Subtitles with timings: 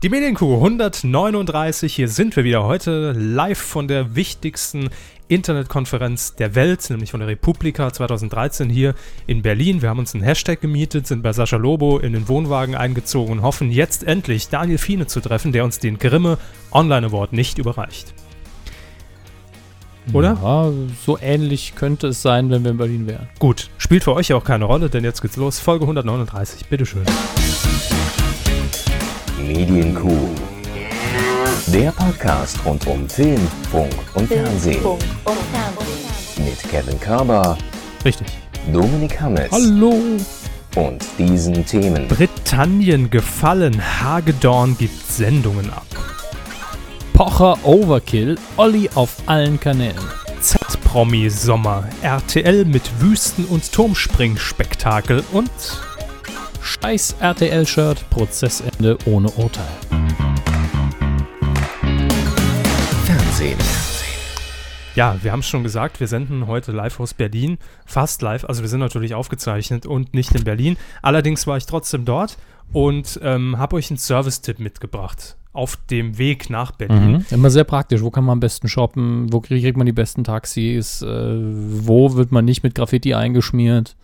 [0.00, 4.90] Die Medienkuh 139, hier sind wir wieder heute live von der wichtigsten
[5.26, 8.94] Internetkonferenz der Welt, nämlich von der Republika 2013 hier
[9.26, 9.82] in Berlin.
[9.82, 13.42] Wir haben uns einen Hashtag gemietet, sind bei Sascha Lobo in den Wohnwagen eingezogen und
[13.42, 16.38] hoffen jetzt endlich Daniel Fiene zu treffen, der uns den Grimme
[16.70, 18.14] Online Award nicht überreicht.
[20.12, 20.38] Oder?
[20.40, 20.70] Ja,
[21.04, 23.28] so ähnlich könnte es sein, wenn wir in Berlin wären.
[23.40, 25.58] Gut, spielt für euch ja auch keine Rolle, denn jetzt geht's los.
[25.58, 27.02] Folge 139, bitteschön.
[29.48, 30.28] Medienkuh.
[31.68, 33.40] Der Podcast rund um Film,
[33.72, 34.82] Funk und Fernsehen.
[36.36, 37.56] Mit Kevin Körber,
[38.04, 38.26] Richtig.
[38.70, 39.94] Dominik Hammes Hallo!
[40.76, 42.06] und diesen Themen.
[42.08, 45.86] Britannien gefallen, Hagedorn gibt Sendungen ab.
[47.14, 49.96] Pocher Overkill, Olli auf allen Kanälen.
[50.42, 55.50] Z-Promi-Sommer, RTL mit Wüsten- und Turmspringspektakel und
[56.62, 59.66] Scheiß RTL-Shirt, Prozessende ohne Urteil.
[63.04, 63.58] Fernsehen.
[64.94, 68.62] ja, wir haben es schon gesagt, wir senden heute live aus Berlin, fast live, also
[68.62, 70.76] wir sind natürlich aufgezeichnet und nicht in Berlin.
[71.02, 72.36] Allerdings war ich trotzdem dort
[72.72, 77.12] und ähm, habe euch einen Service-Tipp mitgebracht auf dem Weg nach Berlin.
[77.12, 77.26] Mhm.
[77.30, 78.02] Immer sehr praktisch.
[78.02, 79.32] Wo kann man am besten shoppen?
[79.32, 81.02] Wo kriegt man die besten Taxis?
[81.02, 83.96] Äh, wo wird man nicht mit Graffiti eingeschmiert?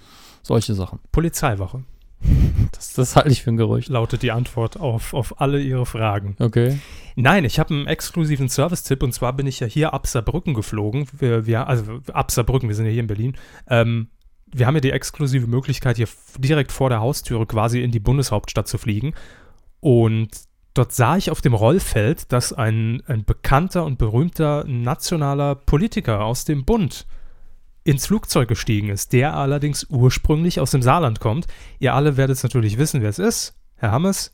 [0.43, 0.99] Solche Sachen.
[1.13, 1.85] Polizeiwache
[2.73, 3.89] Das, das halte ich für ein Gerücht.
[3.89, 6.35] lautet die Antwort auf, auf alle ihre Fragen.
[6.41, 6.79] Okay.
[7.15, 11.07] Nein, ich habe einen exklusiven Service-Tipp und zwar bin ich ja hier ab Saarbrücken geflogen.
[11.17, 13.37] Wir, wir, also ab Saarbrücken, wir sind ja hier in Berlin.
[13.69, 14.09] Ähm,
[14.47, 18.69] wir haben ja die exklusive Möglichkeit, hier direkt vor der Haustüre quasi in die Bundeshauptstadt
[18.69, 19.15] zu fliegen.
[19.81, 20.31] Und
[20.75, 26.45] dort sah ich auf dem Rollfeld, dass ein, ein bekannter und berühmter nationaler Politiker aus
[26.45, 27.07] dem Bund
[27.85, 31.47] ins Flugzeug gestiegen ist, der allerdings ursprünglich aus dem Saarland kommt.
[31.79, 33.55] Ihr alle werdet natürlich wissen, wer es ist.
[33.77, 34.33] Herr Hammes,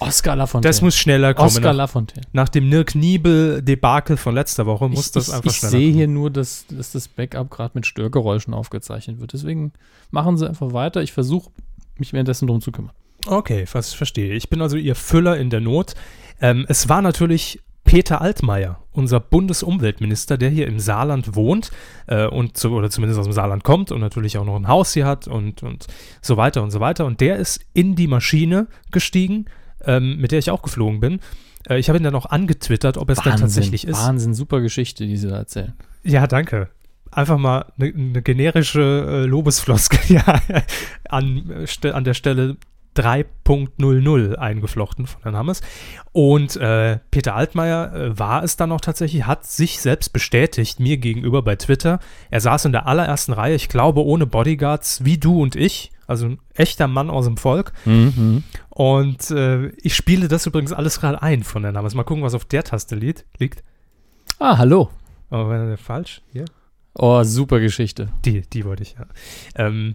[0.00, 0.68] Oscar Lafontaine.
[0.70, 1.48] das muss schneller kommen.
[1.48, 2.26] Oscar Nach, Lafontaine.
[2.32, 5.96] nach dem Nirk-Niebel-Debakel von letzter Woche muss ich das ich, einfach ich schneller sehe kommen.
[5.98, 9.32] hier nur, dass, dass das Backup gerade mit Störgeräuschen aufgezeichnet wird.
[9.34, 9.72] Deswegen
[10.10, 11.02] machen Sie einfach weiter.
[11.02, 11.50] Ich versuche,
[11.98, 12.92] mich währenddessen drum zu kümmern.
[13.26, 14.32] Okay, was verstehe.
[14.32, 15.94] Ich bin also Ihr Füller in der Not.
[16.40, 21.72] Ähm, es war natürlich Peter Altmaier, unser Bundesumweltminister, der hier im Saarland wohnt
[22.06, 24.94] äh, und zu, oder zumindest aus dem Saarland kommt und natürlich auch noch ein Haus
[24.94, 25.88] hier hat und, und
[26.22, 27.04] so weiter und so weiter.
[27.04, 29.46] Und der ist in die Maschine gestiegen,
[29.84, 31.18] ähm, mit der ich auch geflogen bin.
[31.68, 33.98] Äh, ich habe ihn dann auch angetwittert, ob es dann tatsächlich ist.
[33.98, 35.72] Wahnsinn, super Geschichte, die Sie da erzählen.
[36.04, 36.68] Ja, danke.
[37.10, 40.40] Einfach mal eine ne generische äh, Lobesfloskel ja,
[41.08, 42.56] an, äh, an der Stelle
[42.96, 45.60] 3.00 eingeflochten von Herrn Hammes.
[46.12, 50.96] Und äh, Peter Altmaier äh, war es dann auch tatsächlich, hat sich selbst bestätigt, mir
[50.96, 52.00] gegenüber bei Twitter.
[52.30, 55.92] Er saß in der allerersten Reihe, ich glaube ohne Bodyguards, wie du und ich.
[56.06, 57.72] Also ein echter Mann aus dem Volk.
[57.84, 58.42] Mhm.
[58.70, 61.94] Und äh, ich spiele das übrigens alles gerade ein von Herrn Hammes.
[61.94, 63.24] Mal gucken, was auf der Taste liegt.
[64.40, 64.90] Ah, hallo.
[65.30, 66.22] Oh, wenn er falsch.
[66.32, 66.46] Hier.
[66.94, 68.08] Oh, super Geschichte.
[68.24, 69.06] Die, die wollte ich, ja.
[69.54, 69.94] Ähm,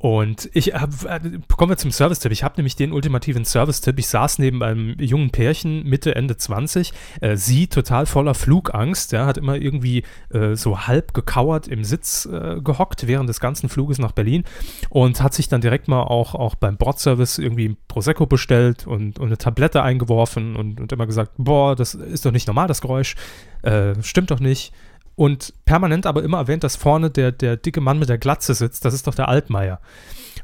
[0.00, 1.20] und ich hab, äh,
[1.58, 2.32] kommen wir zum Service-Tipp.
[2.32, 3.98] Ich habe nämlich den ultimativen Service-Tipp.
[3.98, 6.94] Ich saß neben einem jungen Pärchen, Mitte, Ende 20.
[7.20, 9.12] Äh, sie total voller Flugangst.
[9.12, 13.68] Ja, hat immer irgendwie äh, so halb gekauert im Sitz äh, gehockt während des ganzen
[13.68, 14.44] Fluges nach Berlin
[14.88, 19.18] und hat sich dann direkt mal auch, auch beim Bordservice irgendwie ein Prosecco bestellt und,
[19.18, 22.80] und eine Tablette eingeworfen und, und immer gesagt: Boah, das ist doch nicht normal, das
[22.80, 23.16] Geräusch.
[23.60, 24.72] Äh, stimmt doch nicht
[25.16, 28.84] und permanent aber immer erwähnt, dass vorne der, der dicke Mann mit der Glatze sitzt.
[28.84, 29.80] Das ist doch der Altmaier.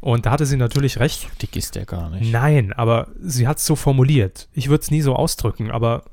[0.00, 1.28] Und da hatte sie natürlich recht.
[1.40, 2.30] Dick ist der gar nicht.
[2.30, 4.48] Nein, aber sie hat es so formuliert.
[4.52, 6.04] Ich würde es nie so ausdrücken, aber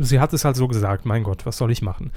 [0.00, 1.06] sie hat es halt so gesagt.
[1.06, 2.12] Mein Gott, was soll ich machen?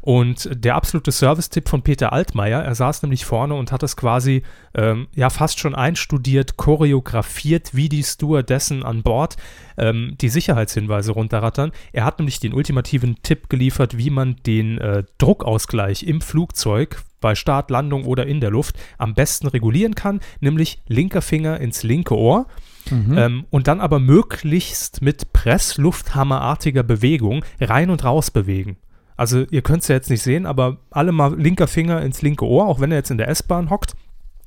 [0.00, 4.42] Und der absolute Service-Tipp von Peter Altmaier, er saß nämlich vorne und hat es quasi
[4.74, 9.36] ähm, ja fast schon einstudiert, choreografiert, wie die Stewardessen an Bord
[9.76, 11.72] ähm, die Sicherheitshinweise runterrattern.
[11.92, 17.34] Er hat nämlich den ultimativen Tipp geliefert, wie man den äh, Druckausgleich im Flugzeug bei
[17.34, 22.16] Start, Landung oder in der Luft am besten regulieren kann, nämlich linker Finger ins linke
[22.16, 22.46] Ohr.
[22.90, 23.18] Mhm.
[23.18, 28.76] Ähm, und dann aber möglichst mit Presslufthammerartiger Bewegung rein und raus bewegen.
[29.16, 32.46] Also ihr könnt es ja jetzt nicht sehen, aber alle mal linker Finger ins linke
[32.46, 33.94] Ohr, auch wenn er jetzt in der S-Bahn hockt.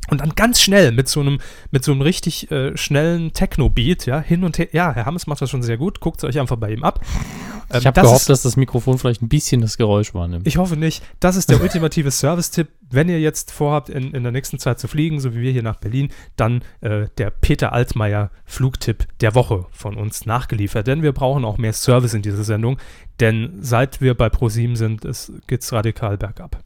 [0.09, 1.39] Und dann ganz schnell mit so einem,
[1.69, 4.68] mit so einem richtig äh, schnellen Techno-Beat, ja, hin und her.
[4.74, 6.00] Ja, Herr Hammes macht das schon sehr gut.
[6.01, 7.00] Guckt es euch einfach bei ihm ab.
[7.71, 10.48] Ähm, ich habe gehofft, ist- dass das Mikrofon vielleicht ein bisschen das Geräusch wahrnimmt.
[10.48, 11.01] ich hoffe nicht.
[11.21, 12.68] Das ist der ultimative Service-Tipp.
[12.89, 15.63] Wenn ihr jetzt vorhabt, in, in der nächsten Zeit zu fliegen, so wie wir hier
[15.63, 20.88] nach Berlin, dann äh, der Peter Altmaier Flugtipp der Woche von uns nachgeliefert.
[20.88, 22.80] Denn wir brauchen auch mehr Service in dieser Sendung.
[23.21, 25.03] Denn seit wir bei ProSieben sind,
[25.48, 26.63] geht es radikal bergab.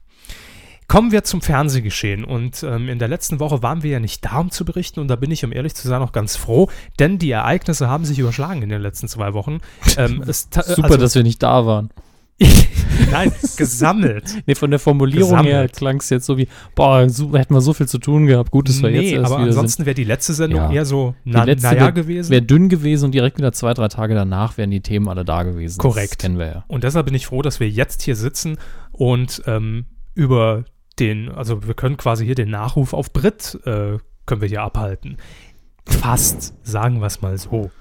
[0.87, 2.23] Kommen wir zum Fernsehgeschehen.
[2.23, 4.99] Und ähm, in der letzten Woche waren wir ja nicht da, um zu berichten.
[4.99, 8.05] Und da bin ich, um ehrlich zu sein, auch ganz froh, denn die Ereignisse haben
[8.05, 9.59] sich überschlagen in den letzten zwei Wochen.
[9.97, 11.89] Ähm, Super, also- dass wir nicht da waren.
[13.11, 14.25] Nein, gesammelt.
[14.45, 15.75] Nee, von der Formulierung her Gesammelt.
[15.77, 18.51] klang es jetzt so wie, boah, so, hätten wir so viel zu tun gehabt.
[18.51, 20.71] Gut, dass wir jetzt nee, erst aber ansonsten wäre die letzte Sendung Ja.
[20.71, 22.31] eher so na, naja gewesen.
[22.31, 25.43] Wäre dünn gewesen und direkt wieder zwei, drei Tage danach wären die Themen alle da
[25.43, 25.79] gewesen.
[25.79, 26.11] Korrekt.
[26.11, 26.65] Das kennen wir ja.
[26.67, 28.57] Und deshalb bin ich froh, dass wir jetzt hier sitzen
[28.91, 30.65] und ähm, über
[30.99, 35.17] den, also wir können quasi hier den Nachruf auf Brit äh, können wir hier abhalten.
[35.85, 37.71] Fast, sagen wir es mal so.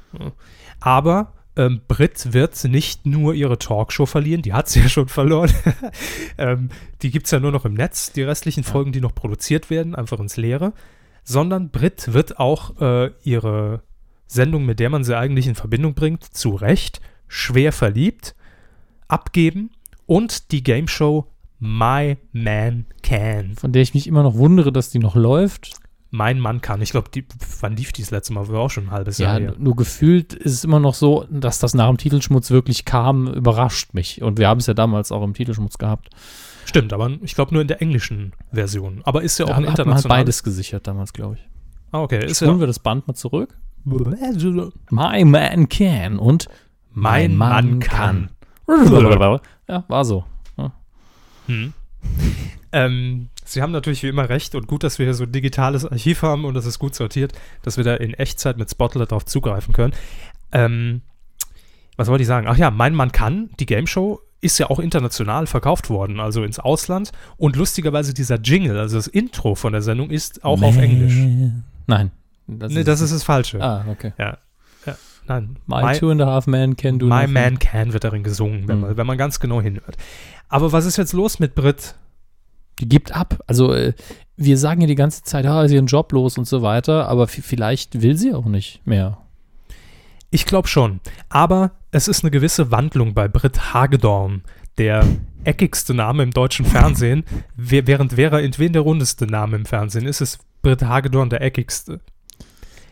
[0.81, 5.53] Aber ähm, Brit wird nicht nur ihre Talkshow verlieren, die hat sie ja schon verloren.
[6.39, 6.69] ähm,
[7.03, 9.95] die gibt es ja nur noch im Netz, die restlichen Folgen, die noch produziert werden,
[9.95, 10.73] einfach ins Leere.
[11.23, 13.83] Sondern Brit wird auch äh, ihre
[14.27, 18.35] Sendung, mit der man sie eigentlich in Verbindung bringt, zu Recht schwer verliebt,
[19.09, 19.71] abgeben
[20.07, 21.27] und die Game Show
[21.67, 23.55] My Man Can.
[23.57, 25.73] Von der ich mich immer noch wundere, dass die noch läuft.
[26.11, 26.81] Mein Mann kann.
[26.83, 27.11] Ich glaube,
[27.61, 28.47] wann lief die das letzte Mal?
[28.49, 29.55] War auch schon ein halbes Ja, Jahr her.
[29.59, 33.95] nur gefühlt ist es immer noch so, dass das nach dem Titelschmutz wirklich kam, überrascht
[33.95, 34.23] mich.
[34.23, 36.11] Und wir haben es ja damals auch im Titelschmutz gehabt.
[36.67, 39.01] Stimmt, aber ich glaube nur in der englischen Version.
[39.05, 40.09] Aber ist ja auch Da ein hat man halt internationales.
[40.25, 41.49] beides gesichert damals, glaube ich.
[41.93, 42.25] Ah, okay.
[42.27, 43.57] Ist Spulen ja, wir das Band mal zurück.
[43.85, 46.47] My man can und
[46.93, 48.31] Mein Mann kann.
[48.69, 50.25] Ja, war so.
[51.47, 51.73] Hm.
[52.73, 55.87] Ähm, Sie haben natürlich wie immer recht und gut, dass wir hier so ein digitales
[55.87, 57.33] Archiv haben und das ist gut sortiert,
[57.63, 59.93] dass wir da in Echtzeit mit Spotlight darauf zugreifen können.
[60.51, 61.03] Ähm,
[61.97, 62.49] was wollte ich sagen?
[62.49, 66.43] Ach ja, Mein Mann kann, die Game Show, ist ja auch international verkauft worden, also
[66.43, 67.13] ins Ausland.
[67.37, 71.15] Und lustigerweise dieser Jingle, also das Intro von der Sendung, ist auch auf Englisch.
[71.87, 72.11] Nein.
[72.49, 73.63] Das nee, das ist das Falsche.
[73.63, 74.13] Ah, okay.
[74.19, 74.39] Ja.
[74.85, 74.97] ja.
[75.29, 75.57] Nein.
[75.67, 77.33] My, two and a half man can do My nothing.
[77.33, 78.83] Man Can wird darin gesungen, wenn, Mhm.
[78.83, 79.97] man, wenn man ganz genau hinhört.
[80.49, 81.95] Aber was ist jetzt los mit Brit?
[82.81, 83.41] Die gibt ab.
[83.47, 83.93] Also äh,
[84.37, 87.29] wir sagen ja die ganze Zeit, ah, ist ihren Job los und so weiter, aber
[87.29, 89.19] vielleicht will sie auch nicht mehr.
[90.31, 91.01] Ich glaube schon.
[91.29, 94.43] Aber es ist eine gewisse Wandlung bei Britt Hagedorn,
[94.79, 95.07] der
[95.45, 97.25] eckigste Name im deutschen Fernsehen,
[97.57, 102.01] während Vera Entwen der rundeste Name im Fernsehen ist, ist Britt Hagedorn der eckigste.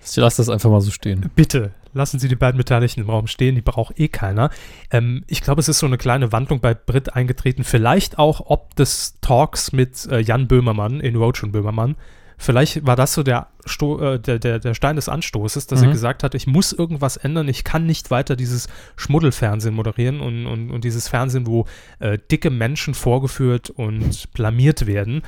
[0.04, 1.30] Ich lasse das einfach mal so stehen.
[1.34, 4.50] Bitte, lassen Sie die beiden Beteiligten im Raum stehen, die braucht eh keiner.
[4.90, 8.74] Ähm, ich glaube, es ist so eine kleine Wandlung bei Britt eingetreten, vielleicht auch ob
[8.76, 11.96] des Talks mit äh, Jan Böhmermann in Roach und Böhmermann.
[12.38, 15.86] Vielleicht war das so der, Sto äh, der, der, der Stein des Anstoßes, dass Mhm.
[15.86, 20.46] er gesagt hat, ich muss irgendwas ändern, ich kann nicht weiter dieses Schmuddelfernsehen moderieren und,
[20.46, 21.66] und, und dieses Fernsehen, wo
[22.00, 25.22] äh, dicke Menschen vorgeführt und blamiert werden.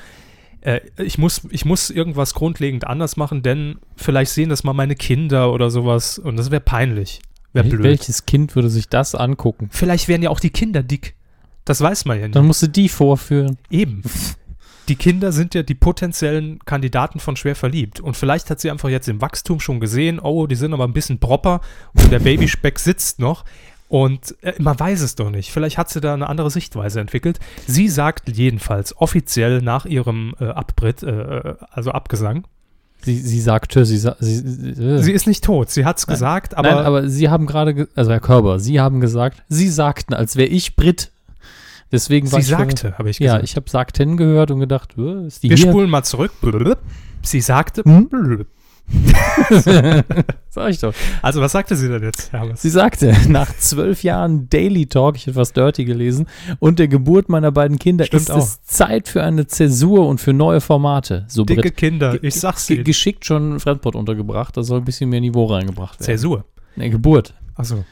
[0.65, 4.97] Äh, ich, muss, ich muss irgendwas grundlegend anders machen, denn vielleicht sehen das mal meine
[4.97, 7.21] Kinder oder sowas und das wäre peinlich.
[7.53, 7.85] Wäre blöd.
[7.85, 9.69] Welches Kind würde sich das angucken?
[9.71, 11.15] Vielleicht wären ja auch die Kinder dick.
[11.65, 12.35] Das weiß man ja nicht.
[12.35, 13.59] Dann musst du die vorführen.
[13.71, 14.03] Eben.
[14.89, 18.01] Die Kinder sind ja die potenziellen Kandidaten von schwer verliebt.
[18.01, 20.93] Und vielleicht hat sie einfach jetzt im Wachstum schon gesehen, oh, die sind aber ein
[20.93, 21.61] bisschen proper
[21.95, 23.45] und der Babyspeck sitzt noch.
[23.95, 25.53] Und äh, man weiß es doch nicht.
[25.53, 27.39] Vielleicht hat sie da eine andere Sichtweise entwickelt.
[27.69, 32.45] Sie sagt jedenfalls offiziell nach ihrem äh, Abbritt, äh, äh, also Abgesang,
[33.03, 34.99] Sie, sie sagte, sie, sa- sie, äh.
[35.03, 35.71] sie ist nicht tot.
[35.71, 38.81] Sie hat es gesagt, aber, Nein, aber Sie haben gerade, ge- also Herr Körber, Sie
[38.81, 41.13] haben gesagt, Sie sagten, als wäre ich Brit.
[41.93, 43.45] Deswegen war sie sagte, habe ich Ja, gesagt.
[43.45, 44.95] ich habe sagten gehört und gedacht,
[45.29, 45.69] ist die Wir hier?
[45.69, 46.33] spulen mal zurück.
[47.23, 47.83] Sie sagte.
[47.85, 48.47] Hm?
[50.51, 50.95] Sag ich doch.
[51.23, 52.33] Also, was sagte sie denn jetzt?
[52.33, 52.63] Herr Hammers?
[52.63, 56.27] Sie sagte, nach zwölf Jahren Daily Talk, ich habe was Dirty gelesen,
[56.59, 58.39] und der Geburt meiner beiden Kinder Stimmt ist auch.
[58.39, 61.25] es Zeit für eine Zäsur und für neue Formate.
[61.29, 61.77] So Dicke Brit.
[61.77, 62.85] Kinder, ich sag's dir.
[62.85, 66.05] Geschickt schon Fremdwort untergebracht, da soll ein bisschen mehr Niveau reingebracht werden.
[66.05, 66.45] Zäsur.
[66.77, 67.35] Nee, Geburt.
[67.55, 67.85] Achso.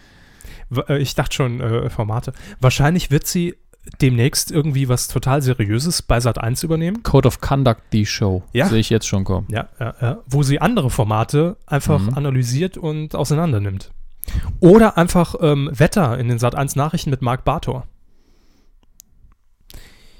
[0.98, 2.32] Ich dachte schon, äh, Formate.
[2.60, 3.54] Wahrscheinlich wird sie
[4.00, 7.02] demnächst irgendwie was total Seriöses bei Sat 1 übernehmen.
[7.02, 8.42] Code of Conduct, die Show.
[8.52, 8.66] Ja.
[8.66, 9.46] Sehe ich jetzt schon kommen.
[9.50, 10.18] Ja, ja, ja.
[10.26, 12.14] Wo sie andere Formate einfach Mhm.
[12.14, 13.90] analysiert und auseinander nimmt.
[14.60, 17.86] Oder einfach ähm, Wetter in den Sat 1 Nachrichten mit Marc Bartor.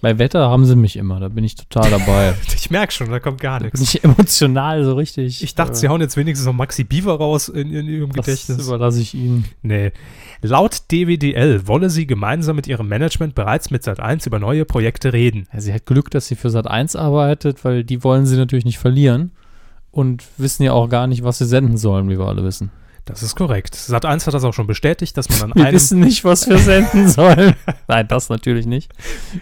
[0.03, 2.35] Bei Wetter haben sie mich immer, da bin ich total dabei.
[2.57, 3.81] Ich merke schon, da kommt gar bin nichts.
[3.81, 5.43] ich emotional so richtig.
[5.43, 8.67] Ich dachte, sie hauen jetzt wenigstens noch Maxi Beaver raus in, in ihrem das Gedächtnis.
[8.67, 9.47] überlasse ich ihnen.
[9.63, 9.93] Nee.
[10.43, 15.13] Laut DWDL wolle sie gemeinsam mit ihrem Management bereits mit Sat 1 über neue Projekte
[15.13, 15.49] reden.
[15.53, 18.65] Ja, sie hat Glück, dass sie für Sat 1 arbeitet, weil die wollen sie natürlich
[18.65, 19.33] nicht verlieren
[19.93, 22.71] und wissen ja auch gar nicht, was sie senden sollen, wie wir alle wissen.
[23.05, 23.75] Das ist korrekt.
[23.75, 26.49] Sat 1 hat das auch schon bestätigt, dass man an Wir einem wissen nicht, was
[26.49, 27.55] wir senden sollen.
[27.89, 28.93] Nein, das natürlich nicht.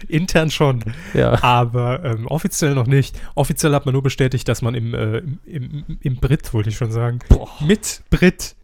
[0.07, 1.43] intern schon, Ja.
[1.43, 3.19] aber ähm, offiziell noch nicht.
[3.35, 6.77] Offiziell hat man nur bestätigt, dass man im, äh, im, im, im Brit, wollte ich
[6.77, 7.19] schon sagen,
[7.59, 8.55] mit Brit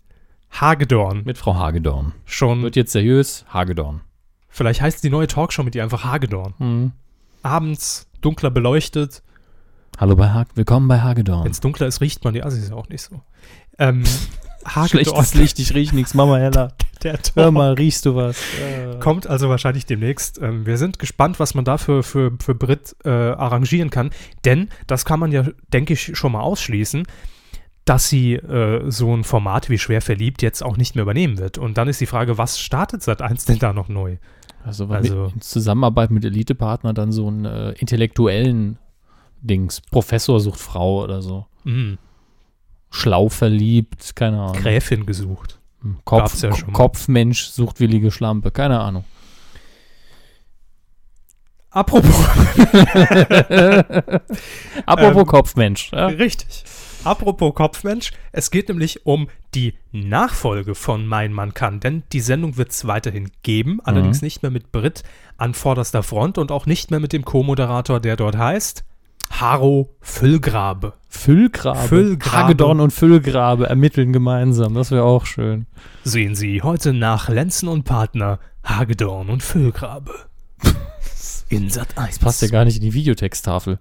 [0.50, 2.14] Hagedorn Mit Frau Hagedorn.
[2.26, 4.02] schon, Wird jetzt seriös, Hagedorn.
[4.50, 6.54] vielleicht heißt die neue Talkshow mit ihr einfach Hagedorn.
[6.58, 6.92] Mhm.
[7.44, 9.22] Abends dunkler beleuchtet.
[10.00, 11.44] Hallo bei Hag willkommen bei Hagedorn.
[11.44, 13.22] Wenn es dunkler ist, riecht man die Assis auch nicht so.
[13.78, 14.04] Ähm,
[14.88, 16.74] Schlechtes Licht, ich riech nichts, Mama heller.
[17.04, 18.38] der Hör Tor mal, riechst du was?
[18.60, 19.00] Äh.
[19.00, 20.42] kommt also wahrscheinlich demnächst.
[20.42, 24.12] Ähm, wir sind gespannt, was man dafür für, für Brit äh, arrangieren kann.
[24.46, 27.06] Denn, das kann man ja, denke ich, schon mal ausschließen,
[27.86, 31.58] dass sie äh, so ein Format wie Schwer verliebt jetzt auch nicht mehr übernehmen wird.
[31.58, 34.18] Und dann ist die Frage, was startet seit eins denn da noch neu?
[34.66, 38.78] Also, weil Also- in Zusammenarbeit mit Elitepartner dann so einen äh, intellektuellen
[39.42, 41.46] Dings, Professor sucht Frau oder so.
[41.64, 41.98] Mhm.
[42.90, 44.62] Schlau verliebt, keine Ahnung.
[44.62, 45.60] Gräfin gesucht.
[46.06, 46.52] Kopf, gab's ja.
[46.74, 49.06] Kopfmensch sucht willige Schlampe, keine Ahnung.
[51.70, 52.10] Apropos,
[54.86, 55.92] Apropos Ähm, Kopfmensch.
[55.92, 56.08] Ja?
[56.08, 56.64] richtig.
[57.04, 62.58] Apropos Kopfmensch, es geht nämlich um die Nachfolge von Mein Mann kann, denn die Sendung
[62.58, 65.04] wird es weiterhin geben, allerdings nicht mehr mit Brit
[65.38, 68.84] an vorderster Front und auch nicht mehr mit dem Co-Moderator, der dort heißt
[69.30, 70.94] Haro Füllgrabe.
[71.10, 71.80] Füllgrabe.
[71.88, 72.38] Füllgrabe.
[72.38, 74.74] Hagedorn und Füllgrabe ermitteln gemeinsam.
[74.74, 75.68] Das wäre auch schön.
[76.04, 80.14] Sehen Sie heute nach Lenzen und Partner Hagedorn und Füllgrabe.
[81.50, 82.20] In Sat 1.
[82.20, 83.80] Passt ja gar nicht in die Videotexttafel.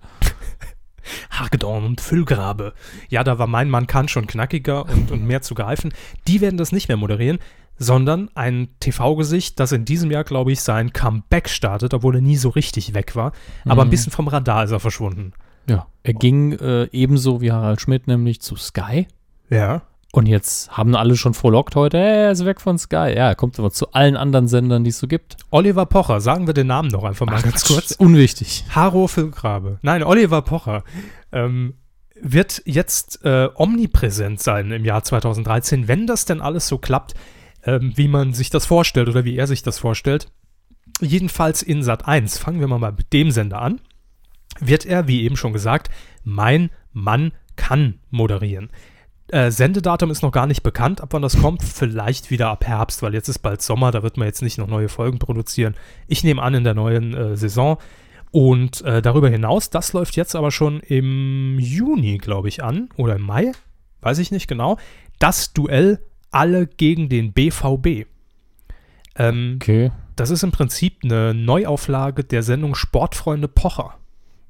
[1.31, 2.75] Hagedorn und Füllgrabe.
[3.09, 5.93] Ja, da war mein Mann kann schon knackiger und, und mehr zu greifen.
[6.29, 7.39] Die werden das nicht mehr moderieren,
[7.79, 12.37] sondern ein TV-Gesicht, das in diesem Jahr, glaube ich, sein Comeback startet, obwohl er nie
[12.37, 13.33] so richtig weg war.
[13.67, 13.91] Aber ein Mhm.
[13.91, 15.33] bisschen vom Radar ist er verschwunden.
[15.69, 15.87] Ja.
[16.03, 19.09] Er ging äh, ebenso wie Harald Schmidt nämlich zu Sky.
[19.51, 19.83] Ja.
[20.13, 23.13] Und jetzt haben alle schon frohlockt heute, hey, er ist weg von Sky.
[23.15, 25.37] Ja, er kommt aber zu allen anderen Sendern, die es so gibt.
[25.51, 27.91] Oliver Pocher, sagen wir den Namen noch einfach mal ganz Quatsch, kurz.
[27.99, 28.65] Unwichtig.
[28.71, 29.79] Haro Füllgrabe.
[29.83, 30.85] Nein, Oliver Pocher
[31.33, 31.75] ähm,
[32.23, 37.13] wird jetzt äh, omnipräsent sein im Jahr 2013, wenn das denn alles so klappt,
[37.67, 40.29] ähm, wie man sich das vorstellt oder wie er sich das vorstellt.
[41.01, 43.81] Jedenfalls in Sat 1, fangen wir mal mit dem Sender an,
[44.61, 45.91] wird er, wie eben schon gesagt,
[46.25, 48.71] Mein Mann kann moderieren.
[49.29, 51.63] Äh, Sendedatum ist noch gar nicht bekannt, ab wann das kommt.
[51.65, 54.69] Vielleicht wieder ab Herbst, weil jetzt ist bald Sommer, da wird man jetzt nicht noch
[54.69, 55.75] neue Folgen produzieren.
[56.07, 57.79] Ich nehme an, in der neuen äh, Saison.
[58.31, 62.89] Und äh, darüber hinaus, das läuft jetzt aber schon im Juni, glaube ich, an.
[62.97, 63.53] Oder im Mai,
[64.01, 64.79] weiß ich nicht genau.
[65.19, 66.01] Das Duell
[66.37, 68.07] alle gegen den BVB.
[69.17, 69.91] Ähm, Okay.
[70.17, 73.95] das ist im Prinzip eine Neuauflage der Sendung Sportfreunde Pocher.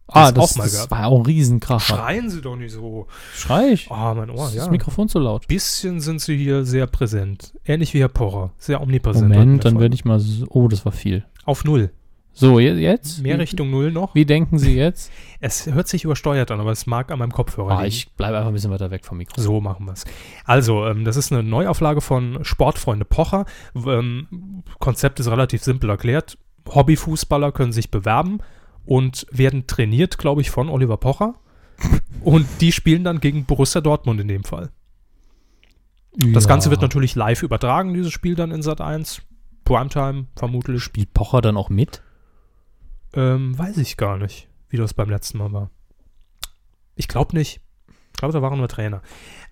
[0.09, 1.97] Ah, es das, auch mal das war auch ein Riesenkracher.
[1.97, 3.09] Schreien Sie doch nicht so.
[3.35, 3.89] Schrei ich.
[3.91, 4.63] Oh, mein Ohr, ist ja.
[4.63, 5.49] das Mikrofon zu laut?
[5.49, 7.55] bisschen sind sie hier sehr präsent.
[7.65, 8.53] Ähnlich wie Herr Pocher.
[8.57, 9.29] Sehr omnipräsent.
[9.29, 11.25] Moment, dann werde ich mal so, oh, das war viel.
[11.45, 11.91] Auf Null.
[12.39, 13.23] So, je- jetzt?
[13.23, 14.15] Mehr Richtung Null noch.
[14.15, 15.11] Wie denken Sie jetzt?
[15.41, 17.89] Es hört sich übersteuert an, aber es mag an meinem Kopfhörer Ah, liegen.
[17.89, 19.45] ich bleibe einfach ein bisschen weiter weg vom Mikrofon.
[19.45, 20.05] So machen wir es.
[20.45, 23.45] Also, ähm, das ist eine Neuauflage von Sportfreunde Pocher.
[23.75, 26.37] Ähm, Konzept ist relativ simpel erklärt.
[26.69, 28.39] Hobbyfußballer können sich bewerben
[28.87, 31.35] und werden trainiert, glaube ich, von Oliver Pocher.
[32.23, 34.71] und die spielen dann gegen Borussia Dortmund in dem Fall.
[36.17, 36.49] Das Ja.
[36.49, 39.23] Ganze wird natürlich live übertragen, dieses Spiel dann in Sat 1.
[39.65, 40.83] Primetime vermutlich.
[40.83, 42.03] Spielt Pocher dann auch mit?
[43.17, 45.71] Ähm, weiß ich gar nicht, wie das beim letzten Mal war.
[46.95, 47.61] Ich glaube nicht.
[47.89, 49.03] Ich glaube, da waren nur Trainer.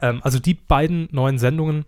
[0.00, 1.84] Ähm, also die beiden neuen Sendungen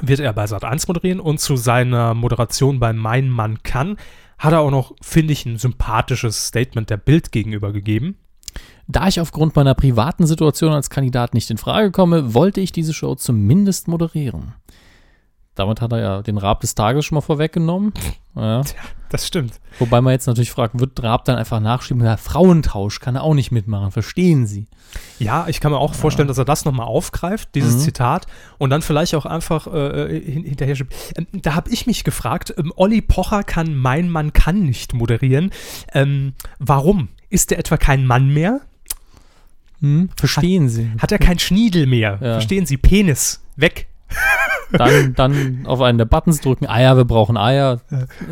[0.00, 3.96] wird er bei Sat 1 moderieren und zu seiner Moderation bei Mein Mann kann
[4.38, 8.16] hat er auch noch, finde ich, ein sympathisches Statement der Bild gegenüber gegeben.
[8.88, 12.92] Da ich aufgrund meiner privaten Situation als Kandidat nicht in Frage komme, wollte ich diese
[12.92, 14.54] Show zumindest moderieren.
[15.54, 17.92] Damit hat er ja den Rab des Tages schon mal vorweggenommen.
[18.34, 18.62] Ja.
[19.10, 19.60] Das stimmt.
[19.78, 23.34] Wobei man jetzt natürlich fragt, wird Raab dann einfach nachschieben, ja, Frauentausch kann er auch
[23.34, 24.68] nicht mitmachen, verstehen Sie?
[25.18, 27.80] Ja, ich kann mir auch vorstellen, dass er das nochmal aufgreift, dieses Mhm.
[27.80, 30.94] Zitat, und dann vielleicht auch einfach äh, hin, hinterher schiebt.
[31.14, 35.50] Ähm, da habe ich mich gefragt, ähm, Olli Pocher kann Mein Mann kann nicht moderieren.
[35.92, 37.08] Ähm, warum?
[37.28, 38.62] Ist er etwa kein Mann mehr?
[39.80, 40.08] Hm?
[40.16, 40.90] Verstehen Sie?
[41.00, 42.12] Hat er kein Schniedel mehr?
[42.22, 42.32] Ja.
[42.32, 42.78] Verstehen Sie?
[42.78, 43.42] Penis.
[43.56, 43.88] Weg.
[44.72, 47.80] Dann, dann auf einen der Buttons drücken, Eier, wir brauchen Eier.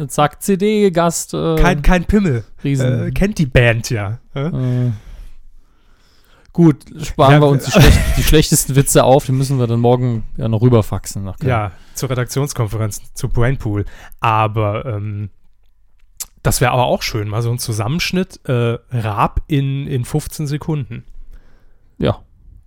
[0.08, 2.44] Zack, CD, Gast, äh, Kein, kein Pimmel.
[2.64, 3.08] Riesen.
[3.08, 4.18] Äh, kennt die Band ja.
[4.34, 4.46] Äh?
[4.46, 4.92] Äh,
[6.52, 9.66] gut, sparen Ja, wir uns die, äh, schlecht, die schlechtesten Witze auf, die müssen wir
[9.66, 11.24] dann morgen ja noch rüberfaxen.
[11.24, 11.36] Nach.
[11.42, 13.84] Ja, zur Redaktionskonferenz, zu Brainpool.
[14.20, 15.28] Aber ähm,
[16.42, 21.04] das wäre aber auch schön, mal so ein Zusammenschnitt, äh, Raab in, in 15 Sekunden.
[21.98, 22.20] ja,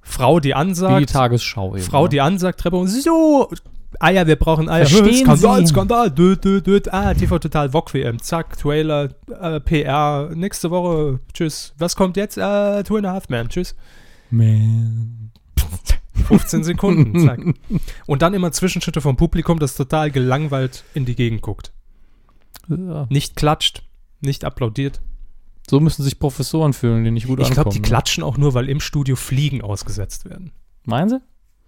[0.03, 1.75] Frau, die wie die ansagt, Tagesschau.
[1.75, 3.49] Eben, Frau, die ansagt, Treppe und so,
[3.99, 4.85] Eier, wir brauchen Eier.
[4.85, 5.67] Verstehen Skandal, Sie?
[5.67, 6.79] Skandal, dö, dö, dö.
[6.91, 11.73] Ah, TV Total, VOG WM, zack, Trailer, äh, PR, nächste Woche, tschüss.
[11.77, 12.37] Was kommt jetzt?
[12.37, 13.75] Äh, Two and a Half Man, tschüss.
[14.29, 15.31] Man.
[16.27, 17.39] 15 Sekunden, zack.
[18.05, 21.71] Und dann immer Zwischenschritte vom Publikum, das total gelangweilt in die Gegend guckt.
[22.67, 23.07] Ja.
[23.09, 23.83] Nicht klatscht,
[24.21, 25.01] nicht applaudiert.
[25.69, 27.73] So müssen sich Professoren fühlen, die nicht gut Ich glaube, ankommen.
[27.75, 30.51] die klatschen auch nur, weil im Studio Fliegen ausgesetzt werden.
[30.85, 31.19] Meinen Sie?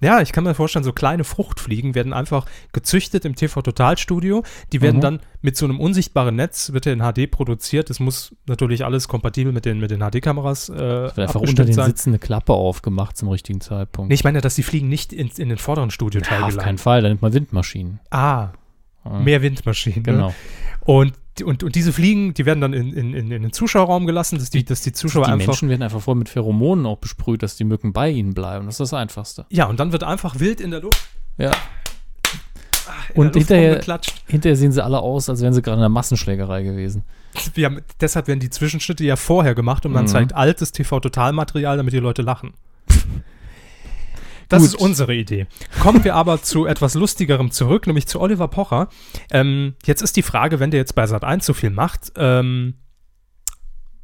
[0.02, 4.44] Ja, ich kann mir vorstellen, so kleine Fruchtfliegen werden einfach gezüchtet im TV-Total-Studio.
[4.74, 5.02] Die werden Mhm.
[5.02, 7.90] dann mit so einem unsichtbaren Netz, wird ja in HD produziert.
[7.90, 11.64] Das muss natürlich alles kompatibel mit den, mit den HD-Kameras äh, Es wird einfach unter
[11.64, 11.86] den sein.
[11.88, 14.10] Sitzen eine Klappe aufgemacht zum richtigen Zeitpunkt.
[14.10, 16.60] Nee, ich meine, dass die Fliegen nicht in, in den vorderen Studioteil ja, auf keinen
[16.60, 16.78] gelangen.
[16.78, 18.00] Fall, da nimmt man Windmaschinen.
[18.12, 18.50] Ah.
[19.10, 20.04] Mehr Windmaschinen.
[20.04, 20.04] Ne?
[20.04, 20.34] Genau.
[20.82, 24.50] Und, und, und diese Fliegen, die werden dann in, in, in, den Zuschauerraum gelassen, dass
[24.50, 25.48] die, dass die Zuschauer die einfach.
[25.48, 28.66] Menschen werden einfach voll mit Pheromonen auch besprüht, dass die Mücken bei ihnen bleiben.
[28.66, 29.46] Das ist das Einfachste.
[29.50, 31.08] Ja, und dann wird einfach wild in der Luft,
[31.38, 31.52] Ja.
[33.14, 33.82] in Und hinterher-.
[34.28, 37.04] Hinterher sehen sie alle aus, als wären sie gerade in einer Massenschlägerei gewesen.
[37.58, 40.10] Haben, deshalb werden die Zwischenschnitte ja vorher gemacht und man Mhm.
[40.10, 42.54] zeigt altes TV-Totalmaterial, damit die Leute lachen.
[44.50, 44.68] Das Gut.
[44.70, 45.48] ist unsere Idee.
[45.80, 48.90] Kommen wir aber zu etwas Lustigerem zurück, nämlich zu Oliver Pocher.
[49.32, 52.76] Ähm, jetzt ist die Frage, wenn der jetzt bei Sat1 so viel macht, ähm,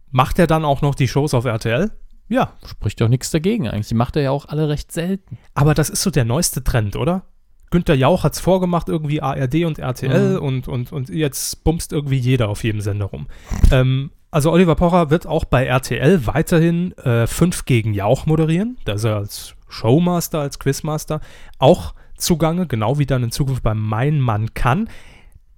[0.10, 1.92] macht er dann auch noch die Shows auf RTL?
[2.28, 3.88] Ja, Spricht doch nichts dagegen eigentlich.
[3.90, 5.38] Die macht er ja auch alle recht selten.
[5.54, 7.24] aber das ist so der neueste Trend, oder?
[7.72, 10.40] Günther Jauch hat es vorgemacht, irgendwie ARD und RTL Mhm.
[10.44, 13.28] und, und, und jetzt bumst irgendwie jeder auf jedem Sender rum.
[13.72, 18.78] Ähm, also Oliver Pocher wird auch bei RTL weiterhin äh, 5 gegen Jauch moderieren.
[18.86, 21.22] Da ist er als Showmaster, als Quizmaster
[21.58, 24.90] auch zugange, genau wie dann in Zukunft bei Mein Mann kann.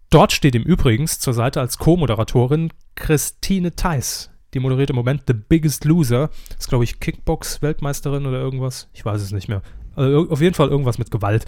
[0.09, 4.29] Dort steht ihm übrigens zur Seite als Co-Moderatorin Christine Theis.
[4.53, 6.29] Die moderiert im Moment The Biggest Loser.
[6.57, 8.89] Ist, glaube ich, Kickbox-Weltmeisterin oder irgendwas.
[8.93, 9.63] Ich weiß es nicht mehr.
[9.95, 11.45] Also, auf jeden Fall irgendwas mit Gewalt.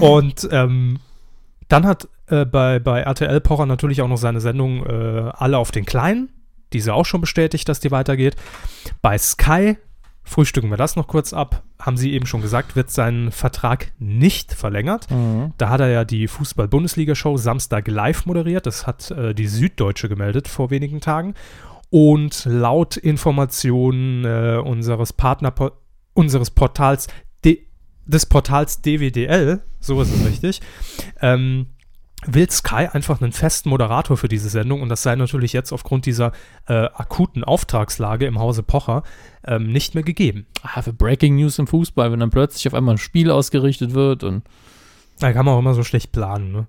[0.00, 0.98] Und ähm,
[1.68, 5.70] dann hat äh, bei, bei RTL Pocher natürlich auch noch seine Sendung äh, Alle auf
[5.70, 6.30] den Kleinen.
[6.72, 8.36] Diese auch schon bestätigt, dass die weitergeht.
[9.00, 9.78] Bei Sky,
[10.26, 14.52] frühstücken wir das noch kurz ab, haben sie eben schon gesagt, wird sein Vertrag nicht
[14.52, 15.06] verlängert.
[15.56, 18.66] Da hat er ja die Fußball-Bundesliga-Show Samstag live moderiert.
[18.66, 21.34] Das hat äh, die Süddeutsche gemeldet vor wenigen Tagen.
[21.90, 25.54] Und laut Informationen äh, unseres Partner
[26.12, 27.06] unseres Portals
[27.44, 27.66] D
[28.04, 30.60] des Portals DWDL, so ist es richtig,
[31.20, 31.66] ähm,
[32.24, 36.06] will Sky einfach einen festen Moderator für diese Sendung und das sei natürlich jetzt aufgrund
[36.06, 36.32] dieser
[36.66, 39.02] äh, akuten Auftragslage im Hause Pocher
[39.44, 40.46] ähm, nicht mehr gegeben.
[40.62, 44.24] Ah, für Breaking News im Fußball, wenn dann plötzlich auf einmal ein Spiel ausgerichtet wird
[44.24, 44.44] und
[45.18, 46.52] Da kann man auch immer so schlecht planen.
[46.52, 46.66] Ne?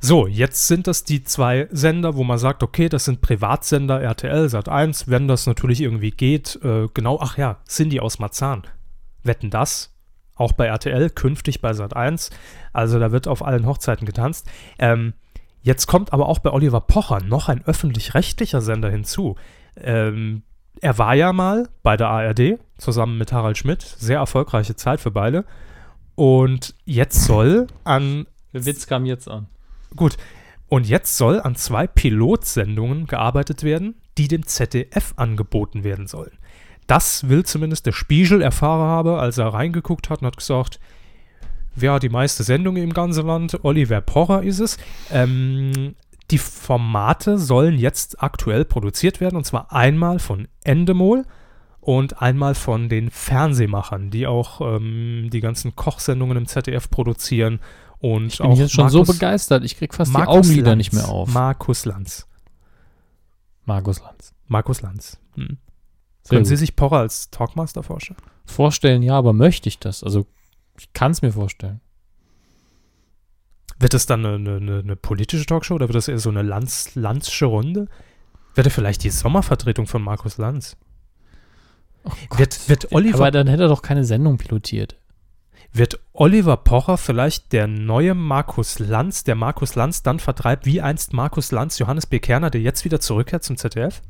[0.00, 4.46] So, jetzt sind das die zwei Sender, wo man sagt, okay, das sind Privatsender, RTL,
[4.46, 6.58] Sat1, wenn das natürlich irgendwie geht.
[6.62, 8.62] Äh, genau, ach ja, Cindy aus Marzahn.
[9.22, 9.97] Wetten das?
[10.38, 12.30] Auch bei RTL, künftig bei Sat1.
[12.72, 14.46] Also da wird auf allen Hochzeiten getanzt.
[14.78, 15.12] Ähm,
[15.62, 19.36] jetzt kommt aber auch bei Oliver Pocher noch ein öffentlich-rechtlicher Sender hinzu.
[19.76, 20.42] Ähm,
[20.80, 23.82] er war ja mal bei der ARD zusammen mit Harald Schmidt.
[23.82, 25.44] Sehr erfolgreiche Zeit für beide.
[26.14, 29.46] Und jetzt soll an der Witz kam jetzt an.
[29.94, 30.16] Gut.
[30.68, 36.38] Und jetzt soll an zwei Pilotsendungen gearbeitet werden, die dem ZDF angeboten werden sollen.
[36.86, 40.80] Das will zumindest der Spiegel erfahren habe, als er reingeguckt hat und hat gesagt,
[41.74, 43.62] wer hat die meiste Sendung im ganzen Land?
[43.62, 44.78] Oliver Pocher ist es.
[45.10, 45.94] Ähm,
[46.30, 51.24] die Formate sollen jetzt aktuell produziert werden und zwar einmal von Endemol
[51.80, 57.60] und einmal von den Fernsehmachern, die auch ähm, die ganzen Kochsendungen im ZDF produzieren
[57.98, 60.70] und Ich bin auch jetzt schon so Markus- begeistert, ich krieg fast Markus die Augenlider
[60.70, 60.78] Lanz.
[60.78, 61.32] nicht mehr auf.
[61.32, 62.26] Markus Lanz.
[63.64, 64.34] Markus Lanz.
[64.46, 65.18] Markus Lanz.
[65.34, 65.58] Hm.
[66.28, 68.18] Können Sie sich Pocher als Talkmaster vorstellen?
[68.44, 70.02] Vorstellen, ja, aber möchte ich das?
[70.02, 70.26] Also,
[70.78, 71.80] ich kann es mir vorstellen.
[73.78, 76.94] Wird es dann eine, eine, eine politische Talkshow oder wird das eher so eine Lanz,
[76.94, 77.88] Lanzsche Runde?
[78.54, 80.76] Wird er vielleicht die Sommervertretung von Markus Lanz?
[82.36, 84.96] Wird, wird, Aber Oliver, dann hätte er doch keine Sendung pilotiert.
[85.72, 91.12] wird Oliver Pocher vielleicht der neue Markus Lanz, der Markus Lanz dann vertreibt, wie einst
[91.12, 92.18] Markus Lanz Johannes B.
[92.18, 94.02] Kerner, der jetzt wieder zurückkehrt zum ZDF?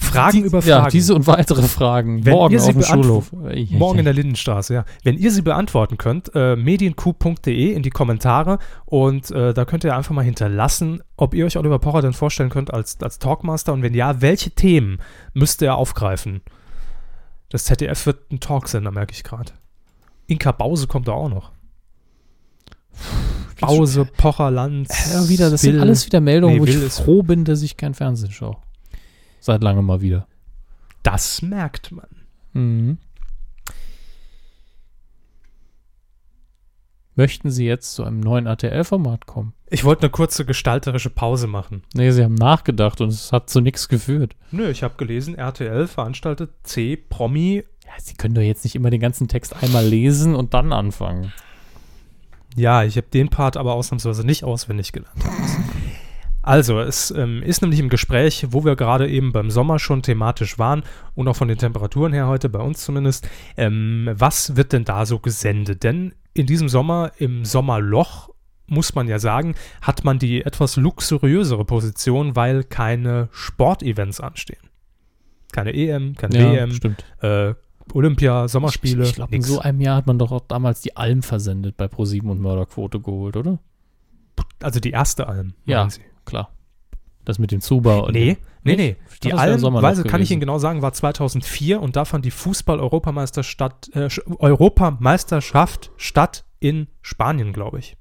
[0.00, 0.90] Fragen Die- über Ja, Fragen.
[0.92, 2.24] diese und weitere Fragen.
[2.24, 3.32] Wenn Morgen auf dem Schulhof.
[3.32, 4.84] Morgen in der Lindenstraße, ja.
[5.02, 9.96] Wenn ihr sie beantworten könnt, äh, medienq.de in die Kommentare und äh, da könnt ihr
[9.96, 13.82] einfach mal hinterlassen, ob ihr euch Oliver Pocher denn vorstellen könnt als, als Talkmaster und
[13.82, 14.98] wenn ja, welche Themen
[15.34, 16.42] müsste er aufgreifen?
[17.50, 19.52] Das ZDF wird ein Talksender, merke ich gerade.
[20.28, 21.50] Inka Bause kommt da auch noch.
[23.60, 25.12] Bause, Pocher, Lanz.
[25.12, 25.80] Ja, wieder, das sind Will.
[25.80, 28.56] alles wieder Meldungen, Nee, wo ich froh bin, dass ich kein Fernsehen schaue.
[29.40, 30.26] Seit langem mal wieder.
[31.02, 32.08] Das merkt man.
[32.52, 32.98] Mhm.
[37.18, 39.52] Möchten Sie jetzt zu einem neuen RTL-Format kommen?
[39.70, 41.82] Ich wollte eine kurze gestalterische Pause machen.
[41.92, 44.36] Nee, Sie haben nachgedacht und es hat zu nichts geführt.
[44.52, 48.90] Nö, ich habe gelesen, RTL veranstaltet C Promi Ja, Sie können doch jetzt nicht immer
[48.90, 51.32] den ganzen Text einmal lesen und dann anfangen.
[52.54, 55.24] Ja, ich habe den Part aber ausnahmsweise nicht auswendig gelernt.
[56.48, 60.58] Also, es ähm, ist nämlich im Gespräch, wo wir gerade eben beim Sommer schon thematisch
[60.58, 60.82] waren
[61.14, 65.04] und auch von den Temperaturen her heute, bei uns zumindest, ähm, was wird denn da
[65.04, 65.84] so gesendet?
[65.84, 68.30] Denn in diesem Sommer, im Sommerloch,
[68.66, 74.70] muss man ja sagen, hat man die etwas luxuriösere Position, weil keine Sportevents anstehen.
[75.52, 77.04] Keine EM, keine WM, stimmt.
[77.20, 77.52] äh,
[77.92, 80.96] Olympia, Sommerspiele, Ich, ich glaube, in so einem Jahr hat man doch auch damals die
[80.96, 83.58] Alm versendet bei ProSieben und Mörderquote geholt, oder?
[84.62, 85.54] also die erste Alm.
[85.64, 85.88] Ja.
[85.90, 86.00] Sie?
[86.28, 86.50] Klar.
[87.24, 88.96] Das mit dem Zuba und Nee, nee, nee.
[89.12, 90.30] Ich Die Alm, Weise kann ich.
[90.30, 97.52] Ihnen genau sagen, war 2004 und da fand die Fußball-Europameisterschaft äh, Europameisterschaft statt in Spanien,
[97.52, 97.96] glaube ich.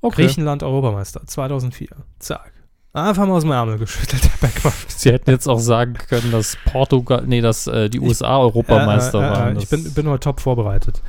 [0.00, 0.22] okay.
[0.22, 1.88] Griechenland Europameister 2004.
[2.18, 2.52] Zack.
[2.92, 4.72] Einfach mal aus dem Ärmel geschüttelt, Herr Beckmann.
[4.88, 9.24] Sie hätten jetzt auch sagen können, dass Portugal, nee, dass äh, die USA Europameister Äh,
[9.24, 9.56] äh, äh, waren.
[9.58, 11.02] ich bin, bin heute top vorbereitet.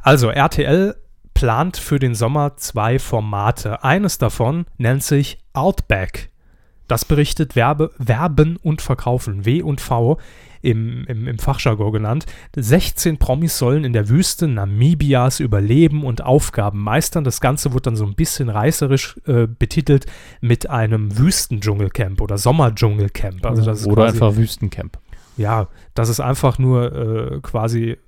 [0.00, 0.96] Also, RTL
[1.34, 3.84] plant für den Sommer zwei Formate.
[3.84, 6.30] Eines davon nennt sich Outback.
[6.88, 10.18] Das berichtet Werbe, Werben und Verkaufen, W und V
[10.60, 12.26] im, im, im Fachjargon genannt.
[12.56, 17.24] 16 Promis sollen in der Wüste Namibias überleben und Aufgaben meistern.
[17.24, 20.06] Das Ganze wird dann so ein bisschen reißerisch äh, betitelt
[20.40, 23.44] mit einem Wüstendschungelcamp oder Sommerdschungelcamp.
[23.44, 24.98] Also das ist Oder quasi, einfach Wüstencamp.
[25.36, 27.98] ja, das ist einfach nur äh, quasi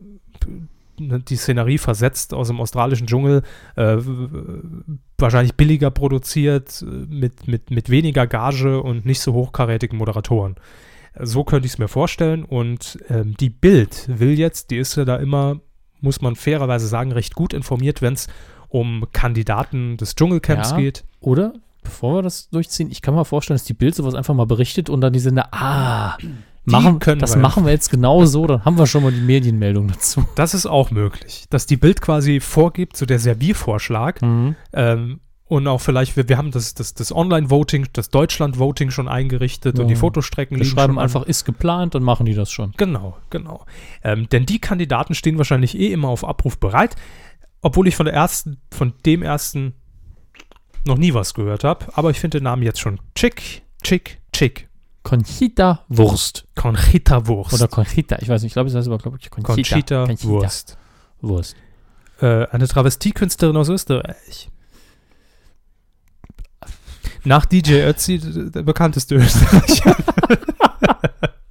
[0.99, 3.43] die Szenerie versetzt aus dem australischen Dschungel,
[3.77, 3.97] äh,
[5.19, 10.57] wahrscheinlich billiger produziert, äh, mit, mit, mit weniger Gage und nicht so hochkarätigen Moderatoren.
[11.19, 12.45] So könnte ich es mir vorstellen.
[12.45, 15.61] Und ähm, die Bild will jetzt, die ist ja da immer,
[16.01, 18.29] muss man fairerweise sagen, recht gut informiert, wenn es
[18.69, 20.77] um Kandidaten des Dschungelcamps Ja.
[20.77, 21.05] geht.
[21.21, 24.47] Oder, bevor wir das durchziehen, ich kann mir vorstellen, dass die Bild sowas einfach mal
[24.47, 26.19] berichtet und dann die Sender, ah,
[26.67, 27.43] machen, können das wir.
[27.43, 30.25] machen wir jetzt genau so, dann haben wir schon mal die Medienmeldung dazu.
[30.35, 34.21] Das ist auch möglich, dass die Bild quasi vorgibt, so der Serviervorschlag,
[34.73, 39.79] Ähm, und auch vielleicht, wir, wir haben das, das, das Online-Voting, das Deutschland-Voting schon eingerichtet
[39.79, 40.01] und die Ja.
[40.01, 41.05] Fotostrecken Wir liegen schreiben schon an.
[41.05, 42.73] einfach, ist geplant, dann machen die das schon.
[42.77, 43.65] Genau, genau.
[44.03, 46.97] Ähm, denn die Kandidaten stehen wahrscheinlich eh immer auf Abruf bereit,
[47.63, 49.75] obwohl ich von der ersten, von dem ersten
[50.85, 51.87] noch nie was gehört habe.
[51.95, 54.66] Aber ich finde den Namen jetzt schon chick, chick, chick.
[55.07, 56.49] Conchita Wurst.
[56.57, 57.55] Conchita Wurst.
[57.55, 60.05] Oder Conchita, ich weiß nicht, ich glaube, es heißt aber, glaube ich, Conchita.
[60.05, 60.77] Conchita, Wurst.
[61.21, 61.55] Wurst.
[62.21, 64.51] Äh, eine Travestiekünstlerin aus Österreich.
[67.23, 69.97] Nach DJ Ötzi der bekannteste Österreicher.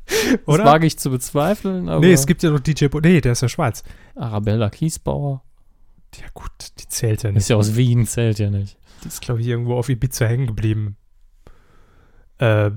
[0.08, 0.66] Das Oder?
[0.66, 3.42] wage ich zu bezweifeln, aber Nee, es gibt ja noch DJ Bo Nee, der ist
[3.42, 3.84] ja Schweiz.
[4.16, 5.44] Arabella Kiesbauer.
[6.20, 7.50] Ja gut, die zählt ja Ist nicht.
[7.50, 8.78] ja aus Wien, zählt ja nicht.
[9.04, 10.98] Die ist, glaube ich, irgendwo auf Ibiza hängen geblieben.
[12.38, 12.72] Äh,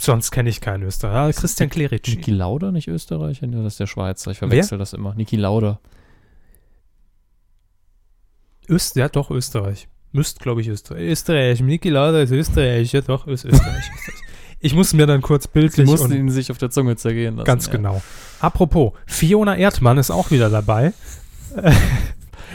[0.00, 1.40] sonst kenne ich keinen Österreicher.
[1.40, 2.16] Christian Clerici.
[2.16, 3.46] Niki Lauda, nicht Österreicher?
[3.46, 4.30] Nee, das ist der Schweizer.
[4.30, 5.14] Ich verwechsel das immer.
[5.14, 5.80] Niki Lauda.
[8.68, 9.88] Öst, ja, doch, Österreich.
[10.12, 11.02] Müsst, glaube ich, Österreich.
[11.02, 11.60] Österreich.
[11.60, 12.92] Niki Lauda ist Österreich.
[12.92, 13.90] Ja, doch, ist Österreich.
[14.60, 17.36] Ich muss mir dann kurz Sie bildlich mussten und ihn sich auf der Zunge zergehen
[17.36, 17.46] lassen.
[17.46, 17.72] Ganz ja.
[17.72, 18.02] genau.
[18.40, 20.92] Apropos, Fiona Erdmann ist auch wieder dabei.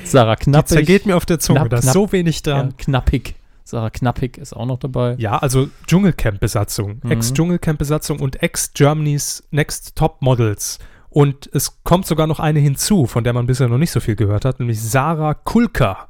[0.03, 0.67] Sarah Die Knappig.
[0.67, 1.59] zergeht mir auf der Zunge.
[1.59, 1.93] Knapp, da ist knapp.
[1.93, 2.77] so wenig ja, dran.
[2.77, 3.35] Knappig.
[3.73, 5.15] Sarah Knappig ist auch noch dabei.
[5.17, 7.11] Ja, also Dschungelcamp-Besatzung, Mhm.
[7.11, 10.77] Ex-Dschungelcamp-Besatzung und Ex-Germany's Next Top Models.
[11.09, 14.15] Und es kommt sogar noch eine hinzu, von der man bisher noch nicht so viel
[14.15, 16.07] gehört hat, nämlich Sarah Kulka.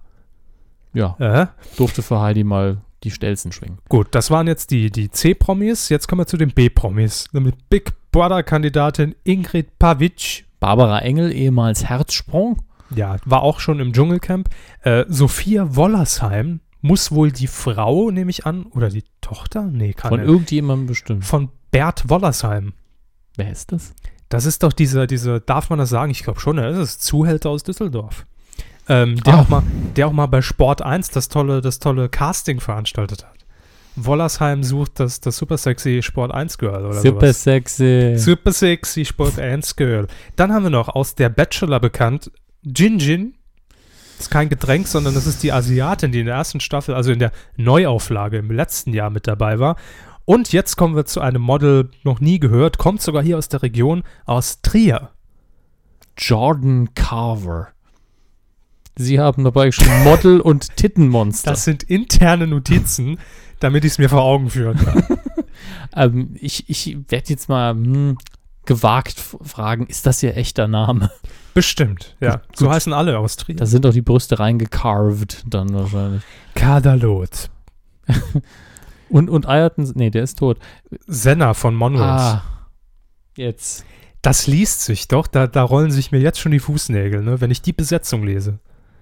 [0.93, 1.47] Ja, Äh,
[1.77, 3.77] durfte für Heidi mal die Stelzen schwingen.
[3.87, 5.87] gut, das waren jetzt die, die C-Promis.
[5.87, 7.27] Jetzt kommen wir zu den B-Promis.
[7.31, 10.45] Nämlich Big Brother-Kandidatin Ingrid Pavic.
[10.59, 12.61] Barbara Engel, ehemals Herzsprung.
[12.95, 14.49] Ja, war auch schon im Dschungelcamp.
[14.81, 19.63] Äh, Sophia Wollersheim muss wohl die Frau, nehme ich an, oder die Tochter?
[19.63, 20.29] Nee, kann Von nicht.
[20.29, 21.25] irgendjemandem bestimmt.
[21.25, 22.73] Von Bert Wollersheim.
[23.35, 23.93] Wer ist das?
[24.29, 26.11] Das ist doch dieser, diese, darf man das sagen?
[26.11, 28.27] Ich glaube schon, das ist Zuhälter aus Düsseldorf.
[28.89, 29.41] Ähm, der, Ah.
[29.41, 29.63] auch mal,
[29.95, 33.31] der auch mal bei Sport 1 das tolle, das tolle Casting veranstaltet hat.
[33.95, 37.43] Wollersheim sucht das, das super sexy Sport 1 Girl oder Super sowas.
[37.43, 38.15] sexy.
[38.17, 40.07] Super sexy Sport 1 Girl.
[40.35, 42.31] Dann haben wir noch aus der Bachelor bekannt
[42.63, 43.35] Jin Jin.
[44.17, 47.11] Das ist kein Getränk, sondern das ist die Asiatin, die in der ersten Staffel, also
[47.11, 49.75] in der Neuauflage im letzten Jahr mit dabei war.
[50.25, 53.61] Und jetzt kommen wir zu einem Model, noch nie gehört, kommt sogar hier aus der
[53.61, 55.09] Region, aus Trier.
[56.17, 57.69] Jordan Carver.
[58.95, 61.51] Sie haben dabei geschrieben Model und Tittenmonster.
[61.51, 63.19] Das sind interne Notizen,
[63.59, 65.03] damit ich es mir vor Augen führen kann.
[65.95, 68.17] Ähm, ich ich werde jetzt mal hm,
[68.65, 71.11] gewagt fragen, ist das Ihr echter Name?
[71.53, 72.37] Bestimmt, ja.
[72.37, 72.57] Gut.
[72.57, 73.55] So heißen alle aus Trier.
[73.55, 76.23] Da sind doch die Brüste reingecarved dann wahrscheinlich.
[76.55, 77.49] Kadalot.
[79.09, 80.57] Und, und Ayrton, nee, der ist tot.
[81.05, 82.01] Senna von Monroe.
[82.03, 82.43] Ah,
[83.37, 83.85] jetzt.
[84.23, 87.51] Das liest sich doch, da, da rollen sich mir jetzt schon die Fußnägel, ne, wenn
[87.51, 88.57] ich die Besetzung lese.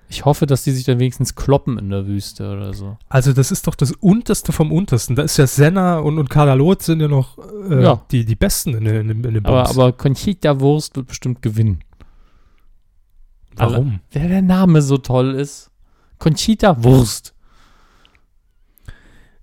[0.10, 2.98] Ich hoffe, dass die sich dann wenigstens kloppen in der Wüste oder so.
[3.08, 5.16] Also das ist doch das Unterste vom Untersten.
[5.16, 7.38] Da ist ja Senna und, und Kadalot sind ja noch
[7.70, 8.02] äh, Ja.
[8.12, 9.78] Die, die Besten in, den- in, den- in den Aber, Bums.
[9.78, 11.80] aber Conchita Wurst wird bestimmt gewinnen.
[13.56, 14.00] Warum?
[14.12, 15.72] Wer der Name so toll ist.
[16.18, 17.34] Conchita Wurst.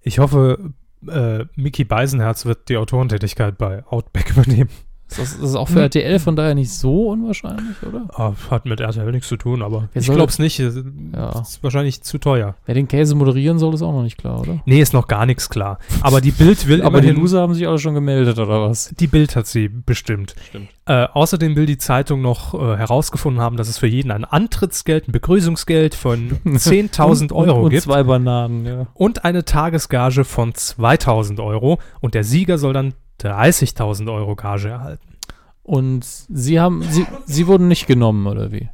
[0.00, 0.72] Ich hoffe,
[1.06, 4.70] äh, Mickey Beisenherz wird die Autorentätigkeit bei Outback übernehmen.
[5.08, 5.82] Das ist, das ist auch für Hm.
[5.84, 8.06] RTL von daher nicht so unwahrscheinlich, oder?
[8.14, 10.60] Ah, hat mit RTL nichts zu tun, aber Wer ich glaube es nicht.
[10.60, 10.76] Es
[11.14, 11.40] Ja.
[11.40, 12.56] Ist wahrscheinlich zu teuer.
[12.66, 14.60] Wer den Käse moderieren soll, ist auch noch nicht klar, oder?
[14.66, 15.78] Nee, ist noch gar nichts klar.
[16.02, 18.92] Aber die Bild will Aber die Loser haben sich alle schon gemeldet, oder was?
[19.00, 20.34] Die Bild hat sie bestimmt.
[20.48, 20.68] Stimmt.
[20.84, 25.08] Äh, außerdem will die Zeitung noch äh, herausgefunden haben, dass es für jeden ein Antrittsgeld,
[25.08, 28.86] ein Begrüßungsgeld von 10.000 Und- Euro und, gibt Und zwei Bananen, ja.
[28.94, 35.16] und eine Tagesgage von 2.000 Euro und der Sieger soll dann 30.000 Euro Gage erhalten.
[35.62, 38.68] Und sie haben, sie, sie wurden nicht genommen, oder wie?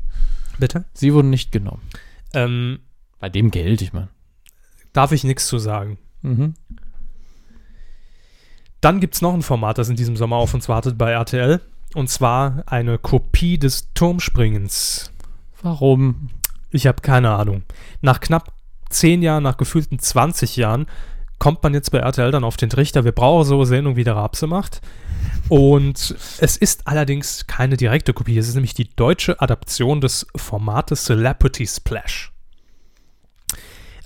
[0.59, 0.85] Bitte?
[0.95, 1.83] Sie wurden nicht genommen.
[2.33, 2.79] Ähm,
[3.19, 4.09] Bei dem Geld, ich meine.
[4.93, 5.99] darf ich nichts zu sagen.
[6.23, 6.55] Mhm.
[8.81, 11.61] Dann gibt es noch ein Format, das in diesem Sommer auf uns wartet bei RTL.
[11.95, 15.11] Und zwar eine Kopie des Turmspringens.
[15.63, 16.29] Warum?
[16.71, 17.63] Ich habe keine Ahnung.
[18.03, 18.53] Nach knapp
[18.91, 20.87] 10 Jahren, nach gefühlten 20 Jahren,
[21.45, 24.05] kommt man jetzt bei RTL dann auf den Trichter, wir brauchen so eine Sendung, wie
[24.05, 24.81] der Rapse macht.
[25.51, 28.39] Und es ist allerdings keine direkte Kopie.
[28.39, 32.33] Es ist nämlich die deutsche Adaption des Formates Celebrity Splash.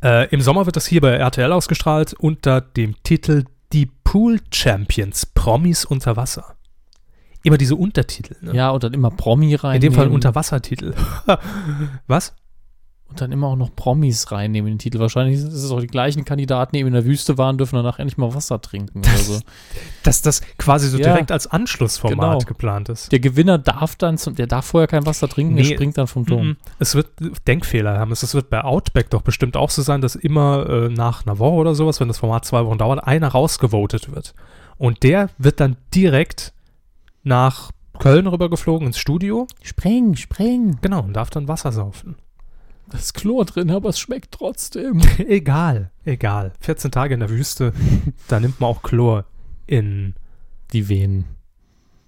[0.03, 5.25] Äh, Im Sommer wird das hier bei RTL ausgestrahlt unter dem Titel Die Pool Champions,
[5.25, 6.57] Promis unter Wasser.
[7.45, 8.35] Immer diese Untertitel.
[8.41, 8.53] Ne?
[8.57, 9.77] Ja, und dann immer Promi rein.
[9.77, 10.93] In dem Fall Unterwassertitel.
[12.09, 12.35] Was?
[13.11, 14.99] Und dann immer auch noch Promis reinnehmen in den Titel.
[14.99, 17.99] Wahrscheinlich sind es auch die gleichen Kandidaten, die eben in der Wüste waren, dürfen danach
[17.99, 19.41] endlich mal Wasser trinken oder so.
[20.03, 21.05] Dass das quasi so Ja.
[21.05, 22.39] direkt als Anschlussformat Genau.
[22.47, 23.11] geplant ist.
[23.11, 25.73] Der Gewinner darf dann, zum, der darf vorher kein Wasser trinken, der Nee.
[25.75, 26.57] springt dann vom Turm.
[26.79, 27.09] Es wird
[27.47, 28.13] Denkfehler haben.
[28.13, 31.39] Es es wird bei Outback doch bestimmt auch so sein, dass immer äh, nach einer
[31.39, 34.35] Woche oder sowas, wenn das Format zwei Wochen dauert, einer rausgevotet wird.
[34.77, 36.53] Und der wird dann direkt
[37.25, 39.47] nach Köln rübergeflogen ins Studio.
[39.63, 40.77] Spring, spring.
[40.83, 42.17] Genau, und darf dann Wasser saufen.
[42.91, 45.01] Da ist Chlor drin, aber es schmeckt trotzdem.
[45.19, 46.53] egal, egal.
[46.61, 47.73] 14 Tage in der Wüste,
[48.29, 49.25] da nimmt man auch Chlor
[49.67, 50.15] in
[50.73, 51.27] Die Venen.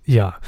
[0.07, 0.39] Ja,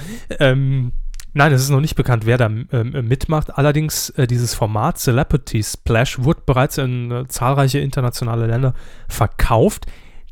[0.40, 0.92] ähm,
[1.34, 3.56] nein, es ist noch nicht bekannt, wer da ähm, mitmacht.
[3.56, 8.74] Allerdings, äh, dieses Format Celebrity Splash wurde bereits in äh, zahlreiche internationale Länder
[9.08, 9.86] verkauft.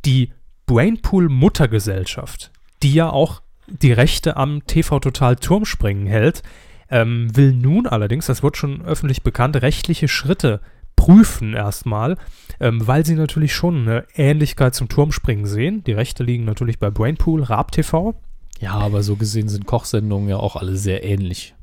[0.06, 0.32] Die
[0.66, 2.50] Brainpool Muttergesellschaft,
[2.82, 6.42] die ja auch die Rechte am TV Total Turmspringen hält,
[6.90, 10.61] ähm, will nun allerdings, das wird schon öffentlich bekannt, rechtliche Schritte
[10.96, 12.16] prüfen erstmal,
[12.61, 15.83] ähm, weil sie natürlich schon eine Ähnlichkeit zum Turmspringen sehen.
[15.85, 18.14] Die Rechte liegen natürlich bei Brainpool, Raab TV.
[18.61, 21.55] Ja, aber so gesehen sind Kochsendungen ja auch alle sehr ähnlich.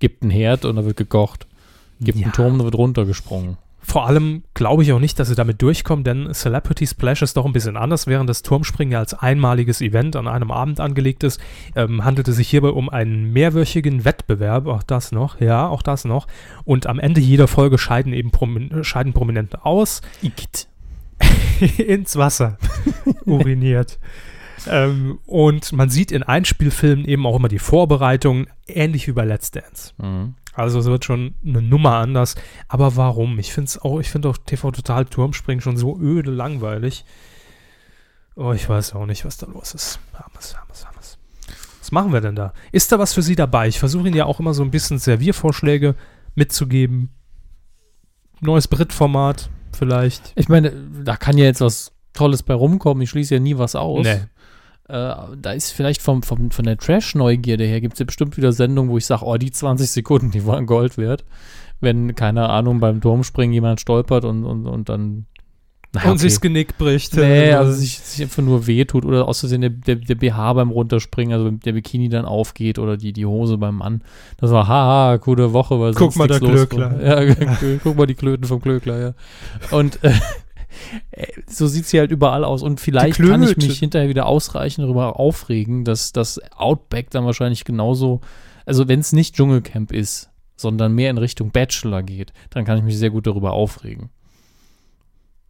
[0.00, 1.46] Gibt einen Herd und da wird gekocht.
[2.00, 2.24] Gibt Ja.
[2.24, 3.58] einen Turm, da wird runtergesprungen.
[3.90, 7.44] Vor allem glaube ich auch nicht, dass sie damit durchkommen, denn Celebrity Splash ist doch
[7.44, 8.06] ein bisschen anders.
[8.06, 11.40] Während das Turmspringen ja als einmaliges Event an einem Abend angelegt ist,
[11.74, 14.68] ähm, handelt es sich hierbei um einen mehrwöchigen Wettbewerb.
[14.68, 16.28] Auch das noch, ja, auch das noch.
[16.62, 20.68] Und am Ende jeder Folge scheiden eben Promin scheiden Prominente aus Igitt.
[21.78, 22.58] ins Wasser
[23.24, 23.98] uriniert.
[24.68, 29.50] ähm, und man sieht in Einspielfilmen eben auch immer die Vorbereitungen, ähnlich wie bei Let's
[29.50, 29.94] Dance.
[29.98, 30.36] Mhm.
[30.60, 32.34] Also es wird schon eine Nummer anders.
[32.68, 33.38] Aber warum?
[33.38, 37.04] Ich finde es auch, ich finde auch TV Total Turmspringen schon so öde langweilig.
[38.36, 40.00] Oh, ich weiß auch nicht, was da los ist.
[40.14, 41.18] Hammes, Hammes, Hammes.
[41.80, 42.52] Was machen wir denn da?
[42.72, 43.68] Ist da was für Sie dabei?
[43.68, 45.94] Ich versuche Ihnen ja auch immer so ein bisschen Serviervorschläge
[46.34, 47.10] mitzugeben.
[48.40, 50.32] Neues Brit-Format vielleicht.
[50.36, 50.72] Ich meine,
[51.04, 53.02] da kann ja jetzt was Tolles bei rumkommen.
[53.02, 54.04] Ich schließe ja nie was aus.
[54.04, 54.20] Nee.
[54.90, 58.52] Äh, da ist vielleicht vom, vom, von der Trash-Neugierde her, gibt es ja bestimmt wieder
[58.52, 61.24] Sendungen, wo ich sage, oh, die 20 Sekunden, die waren Gold wert.
[61.80, 65.26] Wenn, keine Ahnung, beim Turmspringen jemand stolpert und, und, und dann.
[65.92, 66.18] Na, Und okay.
[66.18, 67.16] sich das Genick bricht.
[67.16, 70.70] Nee, also sich, sich einfach nur wehtut oder aus Versehen der, der, der BH beim
[70.70, 74.02] Runterspringen, also der Bikini dann aufgeht oder die, die Hose beim Mann.
[74.36, 77.00] Das war, haha, coole Woche, weil Guck mal, der Klöckler.
[77.00, 77.26] war.
[77.28, 77.34] Ja,
[77.82, 79.14] guck mal die Klöten vom Klöckler, ja.
[79.76, 80.12] Und äh,
[81.46, 82.62] so sieht sie halt überall aus.
[82.62, 87.64] Und vielleicht kann ich mich hinterher wieder ausreichend darüber aufregen, dass das Outback dann wahrscheinlich
[87.64, 88.20] genauso,
[88.66, 92.84] also wenn es nicht Dschungelcamp ist, sondern mehr in Richtung Bachelor geht, dann kann ich
[92.84, 94.10] mich sehr gut darüber aufregen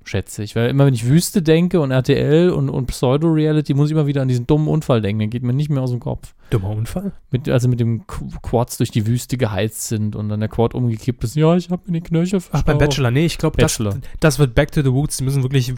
[0.05, 0.57] schätze ich.
[0.57, 4.23] Weil immer, wenn ich Wüste denke und RTL und, und Pseudo-Reality, muss ich immer wieder
[4.23, 5.19] an diesen dummen Unfall denken.
[5.21, 6.35] Der geht mir nicht mehr aus dem Kopf.
[6.51, 7.13] Dummer Unfall.
[7.31, 10.75] Mit, also mit dem Qu- Quads durch die Wüste geheizt sind und dann der Quad
[10.75, 11.37] umgekippt ist.
[11.37, 12.67] Ja, ich habe mir die Knöchel Ach, verstaucht.
[12.67, 13.11] beim Bachelor.
[13.11, 13.99] Nee, ich glaube, das, Bachelor.
[14.19, 15.19] das wird Back to the Woods.
[15.19, 15.75] Die müssen wirklich äh,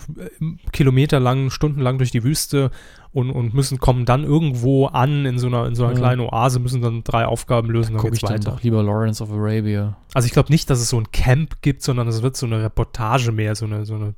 [0.72, 2.70] kilometerlang, stundenlang durch die Wüste
[3.12, 5.98] und, und müssen, kommen dann irgendwo an in so einer, in so einer Ja.
[5.98, 8.50] kleinen Oase, müssen dann drei Aufgaben lösen, dann Gucke geht's ich dann weiter.
[8.52, 9.96] doch lieber Lawrence of Arabia.
[10.14, 12.62] Also ich glaube nicht, dass es so ein Camp gibt, sondern es wird so eine
[12.62, 14.14] Reportage mehr, so eine, so eine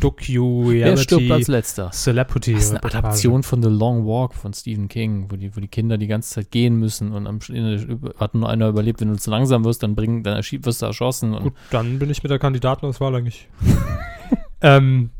[0.00, 1.90] Wer stirbt als Docu-Reality letzter?
[1.90, 2.52] Celebrity.
[2.54, 2.82] Das ist eine.
[2.84, 6.30] Adaption von The Long Walk von Stephen King, wo die, wo die Kinder die ganze
[6.34, 9.00] Zeit gehen müssen und am Ende hat nur einer überlebt.
[9.00, 11.32] Wenn du zu langsam wirst, dann, bring, dann wirst du erschossen.
[11.32, 13.48] Gut, dann bin ich mit der Kandidatenauswahl eigentlich.
[14.60, 15.10] ähm,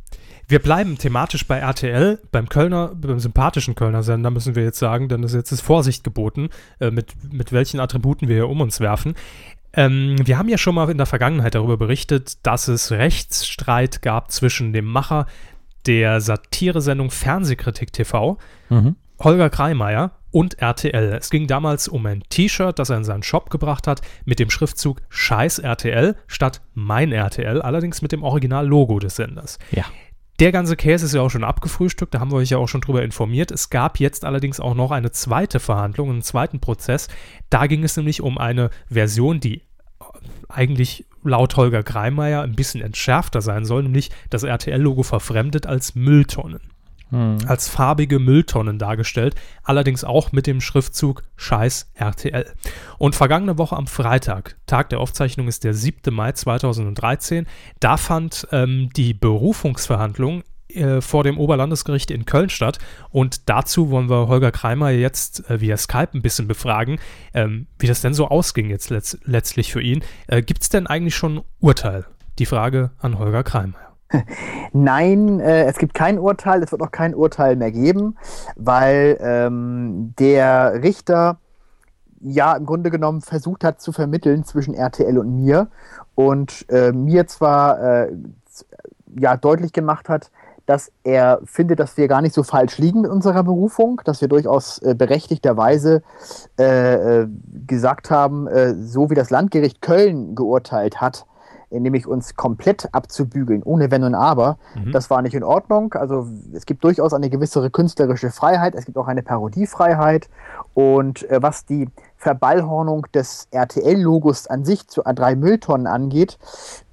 [0.49, 5.09] wir bleiben thematisch bei RTL, beim Kölner, beim sympathischen Kölner Sender müssen wir jetzt sagen,
[5.09, 8.81] denn es jetzt ist Vorsicht geboten, äh, mit, mit welchen Attributen wir hier um uns
[8.81, 9.15] werfen.
[9.73, 14.31] Ähm, wir haben ja schon mal in der Vergangenheit darüber berichtet, dass es Rechtsstreit gab
[14.31, 15.27] zwischen dem Macher
[15.87, 18.39] der Satiresendung Fernsehkritik TV
[18.71, 18.97] Mhm.
[19.21, 21.15] Holger Kreimeier und RTL.
[21.15, 24.51] Es ging damals um ein T-Shirt, das er in seinen Shop gebracht hat, mit dem
[24.51, 29.59] Schriftzug Scheiß RTL statt Mein RTL, allerdings mit dem Original-Logo des Senders.
[29.71, 29.85] Ja.
[30.41, 32.81] Der ganze Käse ist ja auch schon abgefrühstückt, da haben wir euch ja auch schon
[32.81, 33.53] drüber informiert.
[33.53, 37.09] Es gab jetzt allerdings auch noch eine zweite Verhandlung, einen zweiten Prozess.
[37.51, 39.63] Da ging es nämlich um eine Version, die
[40.49, 46.74] eigentlich laut Holger Kreimeier ein bisschen entschärfter sein soll, nämlich das RTL-Logo verfremdet als Mülltonnen
[47.11, 47.39] Hm.
[47.47, 52.53] als farbige Mülltonnen dargestellt, allerdings auch mit dem Schriftzug Scheiß RTL.
[52.99, 56.15] Und vergangene Woche am Freitag, Tag der Aufzeichnung ist der 7.
[56.15, 57.47] Mai 2013,
[57.81, 60.43] da fand ähm, die Berufungsverhandlung
[60.75, 62.79] äh, vor dem Oberlandesgericht in Köln statt.
[63.11, 66.99] Und dazu wollen wir Holger Kreimer jetzt äh, via Skype ein bisschen befragen,
[67.33, 70.03] ähm, wie das denn so ausging jetzt letzt letztlich für ihn.
[70.27, 72.07] Äh, Gibt es denn eigentlich schon ein Urteil?
[72.39, 73.94] Die Frage an Holger Kreimer.
[74.73, 78.17] Nein, äh, es gibt kein Urteil, es wird auch kein Urteil mehr geben,
[78.57, 81.39] weil ähm, der Richter
[82.21, 85.69] ja im Grunde genommen versucht hat zu vermitteln zwischen RTL und mir
[86.15, 88.13] und äh, mir zwar äh,
[89.19, 90.31] ja deutlich gemacht hat,
[90.67, 94.29] dass er findet, dass wir gar nicht so falsch liegen mit unserer Berufung, dass wir
[94.29, 96.03] durchaus äh, berechtigterweise
[96.59, 97.29] äh, äh,
[97.67, 101.27] gesagt haben, äh, so wie das Landgericht Köln geurteilt hat,
[101.81, 104.93] nämlich uns komplett abzubügeln, ohne Wenn und Aber, Mhm.
[104.93, 105.93] das war nicht in Ordnung.
[105.95, 110.29] Also es gibt durchaus eine gewisse künstlerische Freiheit, es gibt auch eine Parodiefreiheit
[110.75, 116.39] und äh, was die Verballhornung des RTL-Logos an sich zu A3 Mülltonnen angeht,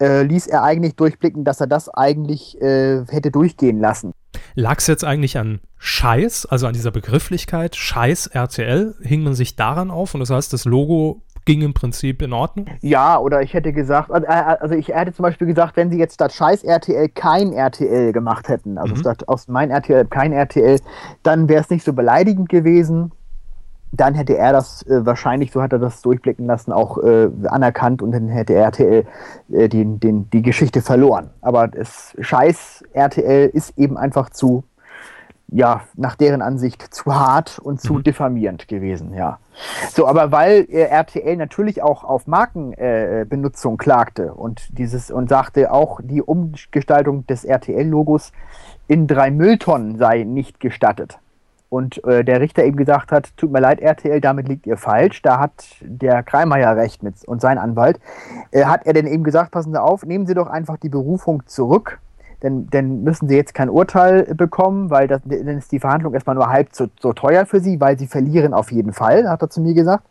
[0.01, 4.11] äh, ließ er eigentlich durchblicken, dass er das eigentlich äh, hätte durchgehen lassen.
[4.55, 8.95] Lag es jetzt eigentlich an Scheiß, also an dieser Begrifflichkeit, Scheiß RTL?
[9.01, 12.67] Hing man sich daran auf und das heißt, das Logo ging im Prinzip in Ordnung?
[12.81, 15.97] Ja, oder ich hätte gesagt, also, äh, also ich hätte zum Beispiel gesagt, wenn sie
[15.97, 18.99] jetzt statt Scheiß RTL kein RTL gemacht hätten, also Mhm.
[18.99, 20.79] statt aus mein RTL kein RTL,
[21.23, 23.11] dann wäre es nicht so beleidigend gewesen.
[23.93, 28.01] Dann hätte er das äh, wahrscheinlich, so hat er das durchblicken lassen, auch äh, anerkannt
[28.01, 29.05] und dann hätte RTL
[29.51, 31.31] äh, die, den, die Geschichte verloren.
[31.41, 34.63] Aber das Scheiß RTL ist eben einfach zu,
[35.51, 38.03] ja, nach deren Ansicht zu hart und zu Mhm.
[38.03, 39.37] diffamierend gewesen, ja.
[39.91, 45.71] So, aber weil äh, RTL natürlich auch auf Markenbenutzung äh, klagte und dieses und sagte
[45.71, 48.31] auch, die Umgestaltung des RTL-Logos
[48.87, 51.19] in drei Mülltonnen sei nicht gestattet.
[51.69, 55.21] Und äh, der Richter eben gesagt hat, tut mir leid, RTL, damit liegt ihr falsch.
[55.21, 57.99] Da hat der Kreimeier recht mit und sein Anwalt.
[58.51, 61.43] Äh, hat er denn eben gesagt, passen Sie auf, nehmen Sie doch einfach die Berufung
[61.45, 61.99] zurück.
[62.43, 66.35] Denn, denn müssen Sie jetzt kein Urteil bekommen, weil das, dann ist die Verhandlung erstmal
[66.35, 69.49] nur halb so, so teuer für Sie, weil Sie verlieren auf jeden Fall, hat er
[69.49, 70.05] zu mir gesagt.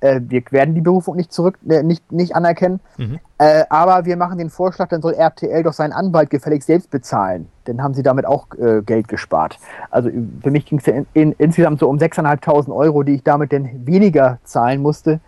[0.00, 2.80] Äh, wir werden die Berufung nicht zurück, äh, nicht, nicht anerkennen.
[2.96, 3.20] Mhm.
[3.38, 7.48] Äh, aber wir machen den Vorschlag, dann soll RTL doch seinen Anwalt gefälligst selbst bezahlen.
[7.64, 9.58] Dann haben sie damit auch äh, Geld gespart.
[9.90, 10.10] Also
[10.42, 13.52] für mich ging es ja in, in, insgesamt so um 6.500 Euro, die ich damit
[13.52, 15.20] denn weniger zahlen musste,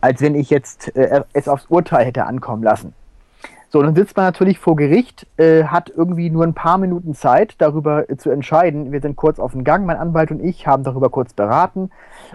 [0.00, 2.94] als wenn ich jetzt äh, es aufs Urteil hätte ankommen lassen.
[3.68, 7.54] So, dann sitzt man natürlich vor Gericht, äh, hat irgendwie nur ein paar Minuten Zeit,
[7.58, 8.92] darüber äh, zu entscheiden.
[8.92, 11.90] Wir sind kurz auf den Gang, mein Anwalt und ich haben darüber kurz beraten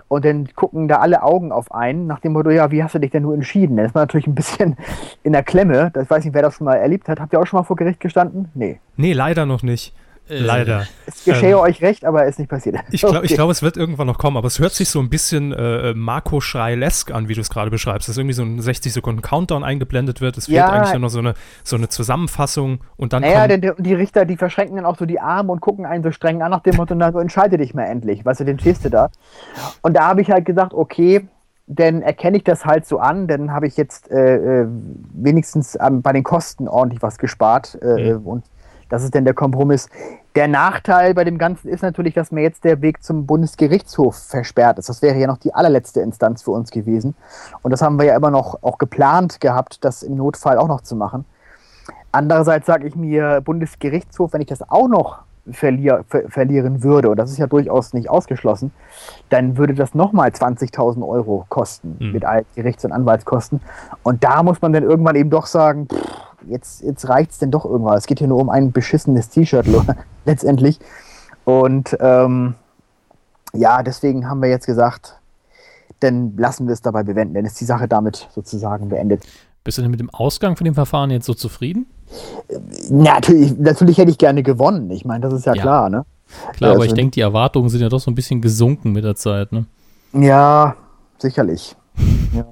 [0.09, 2.99] und dann gucken da alle Augen auf einen, nach dem Motto, ja, wie hast du
[2.99, 3.77] dich denn nur entschieden?
[3.77, 4.75] Dann ist man natürlich ein bisschen
[5.23, 5.89] in der Klemme.
[5.93, 7.19] Das weiß nicht, wer das schon mal erlebt hat.
[7.19, 8.49] Habt ihr auch schon mal vor Gericht gestanden?
[8.53, 8.79] Nee.
[8.97, 9.95] Nee, leider noch nicht.
[10.39, 10.87] Leider.
[11.05, 12.77] Es geschehe Ähm, euch recht, aber ist nicht passiert.
[12.91, 13.33] Ich glaube, Okay.
[13.35, 16.39] glaub, es wird irgendwann noch kommen, aber es hört sich so ein bisschen äh, Marco
[16.41, 18.07] Schreilesk an, wie du es gerade beschreibst.
[18.07, 20.37] Dass irgendwie so ein 60 Sekunden Countdown eingeblendet wird.
[20.37, 20.67] Es fehlt Ja.
[20.69, 24.37] eigentlich nur noch so eine, so eine Zusammenfassung und dann Naja, denn die Richter, die
[24.37, 26.95] verschränken dann auch so die Arme und gucken einen so streng an nach dem Motto,
[26.95, 29.09] na, so entscheide dich mal endlich, weißt du, den stehst du da.
[29.81, 31.27] Und da habe ich halt gesagt, okay,
[31.67, 34.67] dann erkenne ich das halt so an, dann habe ich jetzt äh, äh,
[35.13, 38.25] wenigstens ähm, bei den Kosten ordentlich was gespart äh, Mhm.
[38.27, 38.43] und
[38.91, 39.89] das ist dann der Kompromiss.
[40.35, 44.77] Der Nachteil bei dem Ganzen ist natürlich, dass mir jetzt der Weg zum Bundesgerichtshof versperrt
[44.77, 44.89] ist.
[44.89, 47.15] Das wäre ja noch die allerletzte Instanz für uns gewesen.
[47.63, 50.81] Und das haben wir ja immer noch auch geplant gehabt, das im Notfall auch noch
[50.81, 51.25] zu machen.
[52.11, 55.19] Andererseits sage ich mir, Bundesgerichtshof, wenn ich das auch noch
[55.49, 58.71] verlier, ver verlieren würde, und das ist ja durchaus nicht ausgeschlossen,
[59.29, 62.11] dann würde das nochmal 20.000 Euro kosten Mhm.
[62.11, 63.59] mit all Gerichts- und Anwaltskosten.
[64.03, 67.51] Und da muss man dann irgendwann eben doch sagen, pff, jetzt, jetzt reicht es denn
[67.51, 67.97] doch irgendwann.
[67.97, 69.65] Es geht hier nur um ein beschissenes T-Shirt
[70.25, 70.79] letztendlich.
[71.45, 72.55] Und ähm,
[73.53, 75.19] ja, deswegen haben wir jetzt gesagt,
[75.99, 79.23] dann lassen wir es dabei bewenden, dann ist die Sache damit sozusagen beendet.
[79.63, 81.85] Bist du denn mit dem Ausgang von dem Verfahren jetzt so zufrieden?
[82.89, 84.89] Natürlich, natürlich hätte ich gerne gewonnen.
[84.91, 85.61] Ich meine, das ist ja, Ja.
[85.61, 86.05] klar, ne?
[86.53, 88.91] Klar, Ja, aber ich also- denke, die Erwartungen sind ja doch so ein bisschen gesunken
[88.91, 89.65] mit der Zeit, ne?
[90.13, 90.75] Ja,
[91.19, 91.75] sicherlich.
[92.33, 92.45] ja.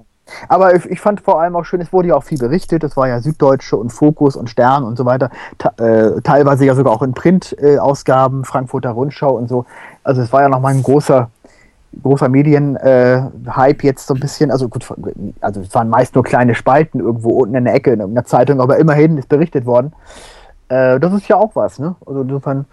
[0.47, 2.83] Aber ich, ich fand vor allem auch schön, es wurde ja auch viel berichtet.
[2.83, 5.29] Es war ja Süddeutsche und Fokus und Stern und so weiter.
[5.77, 9.65] Äh, teilweise ja sogar auch in Print-Ausgaben, Frankfurter Rundschau und so.
[10.03, 11.29] Also es war ja nochmal ein großer,
[12.03, 14.51] großer Medien-Hype jetzt so ein bisschen.
[14.51, 14.85] Also gut,
[15.41, 18.61] also es waren meist nur kleine Spalten irgendwo unten in der Ecke in irgendeiner Zeitung,
[18.61, 19.93] aber immerhin ist berichtet worden.
[20.69, 21.95] Äh, das ist ja auch was, ne?
[22.05, 22.65] Also insofern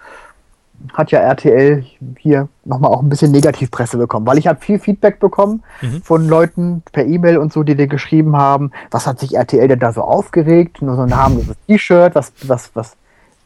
[0.92, 1.84] hat ja RTL
[2.18, 6.02] hier nochmal auch ein bisschen Negativpresse bekommen, weil ich habe viel Feedback bekommen Mhm.
[6.02, 9.78] von Leuten per E-Mail und so, die dir geschrieben haben, was hat sich RTL denn
[9.78, 12.96] da so aufgeregt, nur so ein harmloses T-Shirt, was, was, was,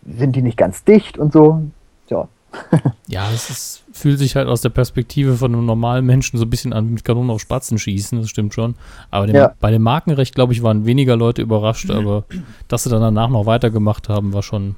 [0.07, 1.63] sind die nicht ganz dicht und so.
[2.09, 2.27] Ja.
[3.07, 6.51] Ja, es ist, fühlt sich halt aus der Perspektive von einem normalen Menschen so ein
[6.51, 8.77] bisschen an mit Kanonen auf Spatzen schießen, das stimmt schon.
[9.11, 9.53] Aber dem, Ja.
[9.61, 12.25] bei dem Markenrecht, glaube ich, waren weniger Leute überrascht, aber
[12.69, 14.77] dass sie dann danach noch weitergemacht haben, war schon,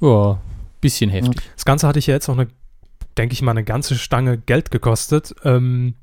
[0.00, 0.38] ja,
[0.84, 1.40] bisschen heftig.
[1.54, 2.46] Das Ganze hatte ich ja jetzt auch eine,
[3.16, 5.34] denke ich mal, eine ganze Stange Geld gekostet.
[5.42, 5.94] Ähm,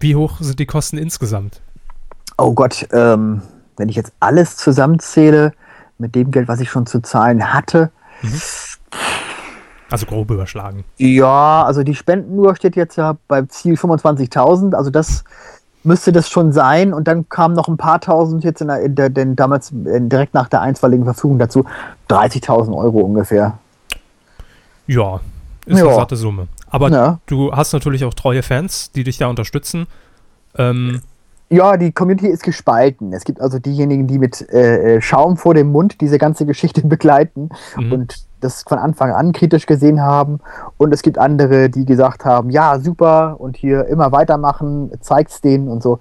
[0.00, 1.60] wie hoch sind die Kosten insgesamt?
[2.38, 3.42] Oh Gott, ähm,
[3.76, 5.52] wenn ich jetzt alles zusammenzähle,
[5.98, 7.92] mit dem Geld, was ich schon zu zahlen hatte,
[9.90, 10.84] Also grob überschlagen.
[10.96, 15.22] Ja, also die Spendenuhr steht jetzt ja beim Ziel 25.000, also das
[15.84, 16.92] müsste das schon sein.
[16.94, 20.34] Und dann kamen noch ein paar tausend jetzt in der, in der denn damals direkt
[20.34, 21.64] nach der einstweiligen Verfügung dazu
[22.08, 23.58] 30.000 Euro ungefähr.
[24.86, 25.20] Ja,
[25.66, 25.86] ist Ja.
[25.86, 26.48] eine satte Summe.
[26.70, 27.18] Aber Ja.
[27.26, 29.86] du hast natürlich auch treue Fans, die dich da unterstützen.
[30.56, 31.00] Ähm,
[31.52, 33.12] Ja, die Community ist gespalten.
[33.12, 36.80] Es gibt also diejenigen, die mit äh, äh, Schaum vor dem Mund diese ganze Geschichte
[36.86, 37.92] begleiten Mhm.
[37.92, 40.40] und das von Anfang an kritisch gesehen haben.
[40.78, 45.68] Und es gibt andere, die gesagt haben, ja, super und hier immer weitermachen, zeigt's denen
[45.68, 45.98] und so.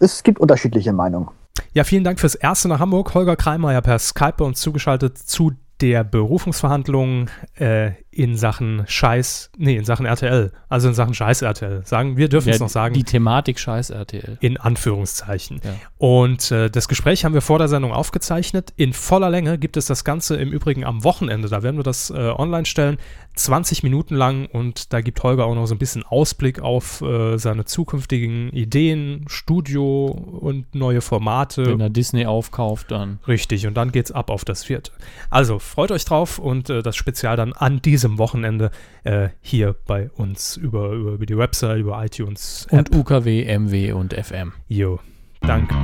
[0.00, 1.28] Es gibt unterschiedliche Meinungen.
[1.72, 3.14] Ja, vielen Dank fürs erste nach Hamburg.
[3.14, 7.28] Holger Kreimeier per Skype bei uns zugeschaltet zu der Berufungsverhandlung
[7.58, 11.82] äh, in Sachen Scheiß, nee, in Sachen RTL, also in Sachen Scheiß RTL.
[11.84, 12.94] Sagen, wir dürfen es noch sagen.
[12.94, 14.36] Die Thematik scheiß RTL.
[14.40, 15.60] in Anführungszeichen.
[15.64, 15.74] Ja.
[15.96, 18.72] Und äh, das Gespräch haben wir vor der Sendung aufgezeichnet.
[18.76, 21.48] In voller Länge gibt es das Ganze im Übrigen am Wochenende.
[21.48, 22.98] Da werden wir das äh, online stellen.
[23.34, 27.38] 20 Minuten lang und da gibt Holger auch noch so ein bisschen Ausblick auf äh,
[27.38, 31.64] seine zukünftigen Ideen, Studio und neue Formate.
[31.64, 33.20] Wenn er Disney aufkauft, dann.
[33.26, 34.92] Richtig, und dann geht's ab auf das vierte.
[35.30, 38.72] Also freut euch drauf und äh, das Spezial dann an diesem Wochenende
[39.04, 42.66] äh, hier bei uns über, über, über die Website, über iTunes.
[42.70, 42.90] App.
[42.90, 44.52] Und UKW, MW und FM.
[44.66, 44.98] Jo,
[45.40, 45.74] danke.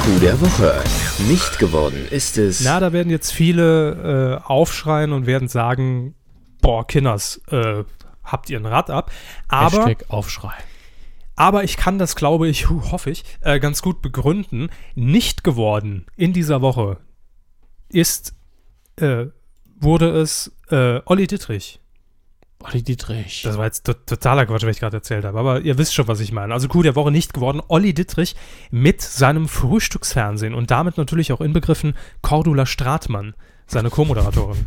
[0.00, 0.82] Coup der Woche.
[1.28, 2.64] Nicht geworden ist es.
[2.64, 6.14] Na, da werden jetzt viele äh, aufschreien und werden sagen,
[6.62, 7.84] boah, Kinders, äh,
[8.24, 9.10] habt ihr ein Rad ab.
[9.48, 10.54] Aber, Hashtag Aufschrei.
[11.34, 14.70] aber ich kann das, glaube ich, hoffe ich, äh, ganz gut begründen.
[14.94, 16.96] Nicht geworden in dieser Woche
[17.90, 18.32] ist,
[18.96, 19.26] äh,
[19.78, 21.80] wurde es äh, Olli Dittrich.
[22.60, 23.42] Olli Dietrich.
[23.42, 26.08] Das war jetzt to totaler Quatsch, was ich gerade erzählt habe, aber ihr wisst schon,
[26.08, 26.54] was ich meine.
[26.54, 27.60] Also Coup der Woche nicht geworden.
[27.68, 28.34] Olli Dittrich
[28.70, 33.34] mit seinem Frühstücksfernsehen und damit natürlich auch inbegriffen Cordula Stratmann,
[33.66, 34.66] seine Co-Moderatorin.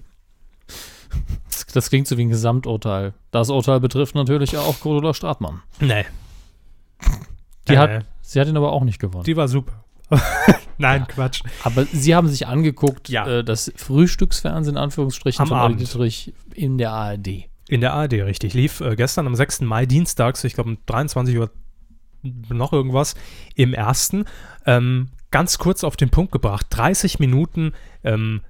[1.49, 3.13] Das, das klingt so wie ein Gesamturteil.
[3.31, 5.61] Das Urteil betrifft natürlich auch Cordula Stratmann.
[5.79, 6.05] Nee.
[7.67, 9.23] Die Äh, hat, sie hat ihn aber auch nicht gewonnen.
[9.23, 9.83] Die war super.
[10.77, 11.41] Nein, Quatsch.
[11.63, 13.27] aber sie haben sich angeguckt, Ja.
[13.27, 15.79] äh, das Frühstücksfernsehen, in Anführungsstrichen, Am Abend.
[15.81, 17.45] Dietrich in der ARD.
[17.67, 18.53] In der ARD, richtig.
[18.53, 19.61] Lief äh, gestern am 6.
[19.61, 21.51] Mai, dienstags, ich glaube um 23 Uhr
[22.49, 23.15] noch irgendwas,
[23.55, 24.25] im ersten.
[24.65, 26.65] Ähm, ganz kurz auf den Punkt gebracht.
[26.69, 28.41] 30 Minuten ähm,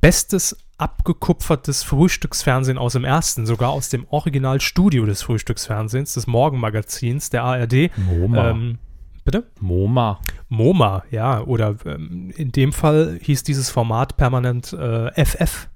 [0.00, 7.44] bestes abgekupfertes Frühstücksfernsehen aus dem ersten, sogar aus dem Originalstudio des Frühstücksfernsehens, des Morgenmagazins der
[7.44, 7.72] ARD.
[7.74, 8.78] Ähm,
[9.26, 9.44] bitte?
[9.60, 10.20] MoMA.
[10.48, 15.68] MoMA, ja, oder ähm, in dem Fall hieß dieses Format permanent äh, FF.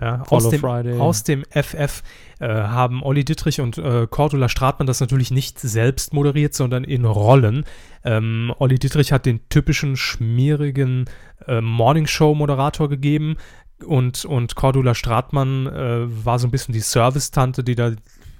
[0.00, 2.02] Ja, aus, dem, aus dem FF
[2.40, 7.04] äh, haben Olli Dittrich und äh, Cordula Stratmann das natürlich nicht selbst moderiert, sondern in
[7.04, 7.64] Rollen.
[8.02, 11.04] Ähm, Olli Dittrich hat den typischen schmierigen
[11.46, 13.36] äh, Morningshow-Moderator gegeben
[13.84, 17.92] und, und Cordula Stratmann äh, war so ein bisschen die Service-Tante, die da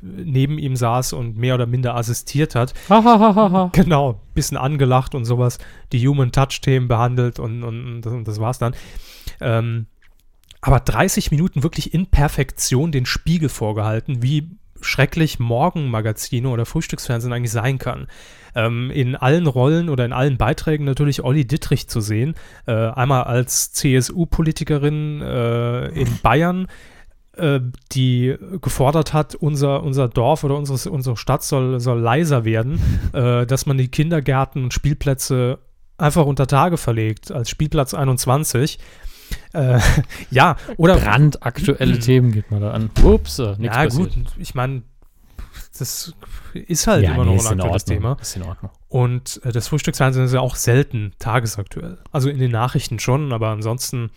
[0.03, 2.75] neben ihm saß und mehr oder minder assistiert hat.
[3.73, 5.59] Genau, bisschen angelacht und sowas,
[5.93, 8.75] die Human Touch-Themen behandelt und, und, und, das, war's dann.
[9.41, 9.87] Ähm,
[10.61, 14.51] aber 30 Minuten wirklich in Perfektion den Spiegel vorgehalten, wie
[14.81, 18.09] schrecklich Morgenmagazine oder Frühstücksfernsehen eigentlich sein kann.
[18.55, 22.35] Ähm, in allen Rollen oder in allen Beiträgen natürlich Olli Dittrich zu sehen.
[22.67, 26.67] Äh, einmal als CSU-Politikerin äh, in Bayern,
[27.35, 32.81] die gefordert hat, unser, unser Dorf oder unsere, unsere Stadt soll, soll leiser werden,
[33.13, 35.59] äh, dass man die Kindergärten und Spielplätze
[35.97, 38.79] einfach unter Tage verlegt, als Spielplatz 21.
[39.55, 39.81] Äh,
[40.31, 40.97] ja, oder.
[40.97, 42.91] Brandaktuelle Themen geht man da an.
[43.03, 44.15] Ups, äh, nichts ja, passiert.
[44.15, 44.83] gut, ich meine,
[45.79, 46.15] das
[46.53, 47.85] ist halt immer noch nee, ist ein in aktuelles.
[47.85, 48.17] Thema.
[48.21, 48.71] Ist in Ordnung.
[48.89, 51.99] Und äh, das Frühstücksfernsehen ist ja auch selten tagesaktuell.
[52.11, 54.11] Also in den Nachrichten schon, aber ansonsten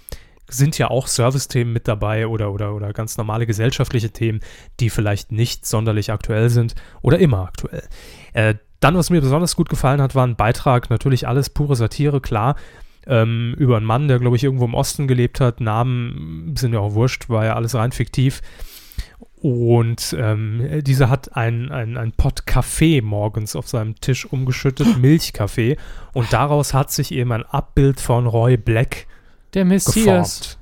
[0.47, 4.41] sind ja auch Servicethemen mit dabei oder, oder, oder ganz normale gesellschaftliche Themen,
[4.79, 7.83] die vielleicht nicht sonderlich aktuell sind oder immer aktuell.
[8.33, 12.21] Äh, dann, was mir besonders gut gefallen hat, war ein Beitrag, natürlich alles pure Satire,
[12.21, 12.55] klar,
[13.07, 15.61] ähm, über einen Mann, der, glaube ich, irgendwo im Osten gelebt hat.
[15.61, 18.41] Namen sind ja auch wurscht, war ja alles rein fiktiv.
[19.41, 25.77] Und ähm, dieser hat ein, ein, ein Pott Kaffee morgens auf seinem Tisch umgeschüttet, Milchkaffee.
[26.13, 29.07] Und daraus hat sich eben ein Abbild von Roy Black
[29.55, 30.39] Der Messias.
[30.39, 30.57] geformt.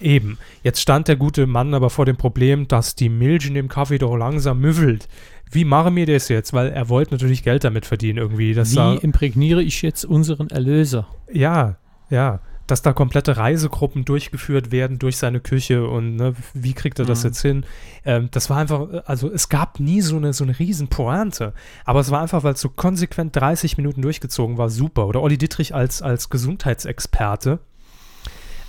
[0.00, 0.38] Eben.
[0.62, 3.98] Jetzt stand der gute Mann aber vor dem Problem, dass die Milch in dem Kaffee
[3.98, 5.08] doch langsam müffelt.
[5.50, 6.54] Wie machen wir das jetzt?
[6.54, 8.54] Weil er wollte natürlich Geld damit verdienen irgendwie.
[8.54, 11.06] Dass da, Wie imprägniere ich jetzt unseren Erlöser?
[11.30, 11.76] ja,
[12.08, 12.40] ja.
[12.66, 17.24] Dass da komplette Reisegruppen durchgeführt werden durch seine Küche und ne, wie kriegt er das
[17.24, 17.28] Mhm.
[17.28, 17.66] jetzt hin?
[18.04, 21.52] Ähm, das war einfach, also es gab nie so eine, so eine riesen Pointe,
[21.84, 25.08] aber es war einfach, weil es so konsequent 30 Minuten durchgezogen war, super.
[25.08, 27.58] Oder Olli Dittrich als, als Gesundheitsexperte,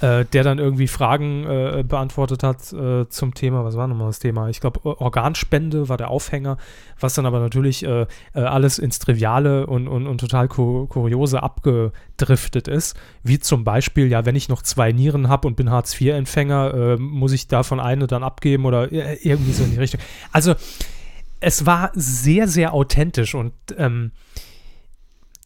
[0.02, 4.20] äh, der dann irgendwie Fragen äh, beantwortet hat äh, zum Thema, was war nochmal das
[4.20, 4.49] Thema?
[4.49, 6.58] Ich glaube, Organspende war der Aufhänger,
[6.99, 11.43] was dann aber natürlich äh, äh, alles ins Triviale und, und, und total ku kuriose
[11.43, 12.97] abgedriftet ist.
[13.24, 17.47] Wie zum Beispiel, ja, wenn ich noch zwei Nieren habe und bin Hartz-IV-Empfänger, muss ich
[17.47, 20.02] davon eine dann abgeben oder irgendwie so in die Richtung.
[20.32, 20.56] Also,
[21.39, 24.12] es war sehr, sehr authentisch und ähm,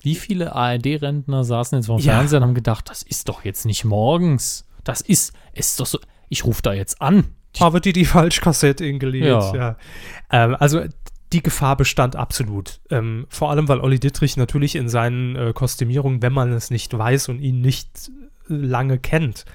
[0.06, 2.14] Wie viele ARD-Rentner saßen jetzt vor dem Ja.
[2.14, 4.66] Fernseher und haben gedacht, das ist doch jetzt nicht morgens.
[4.84, 5.99] Das ist, es ist doch so,
[6.30, 7.26] ich rufe da jetzt an.
[7.60, 9.26] habe die die Falschkassette hingelegt.
[9.26, 9.56] Ja.
[9.56, 9.78] Ja.
[10.32, 10.82] Ähm, also
[11.34, 12.80] die Gefahr bestand absolut.
[12.91, 16.95] Ähm, vor allem, weil Olli Dittrich natürlich in seinen äh, Kostümierungen, wenn man es nicht
[16.97, 18.12] weiß und ihn nicht
[18.49, 19.45] äh, lange kennt,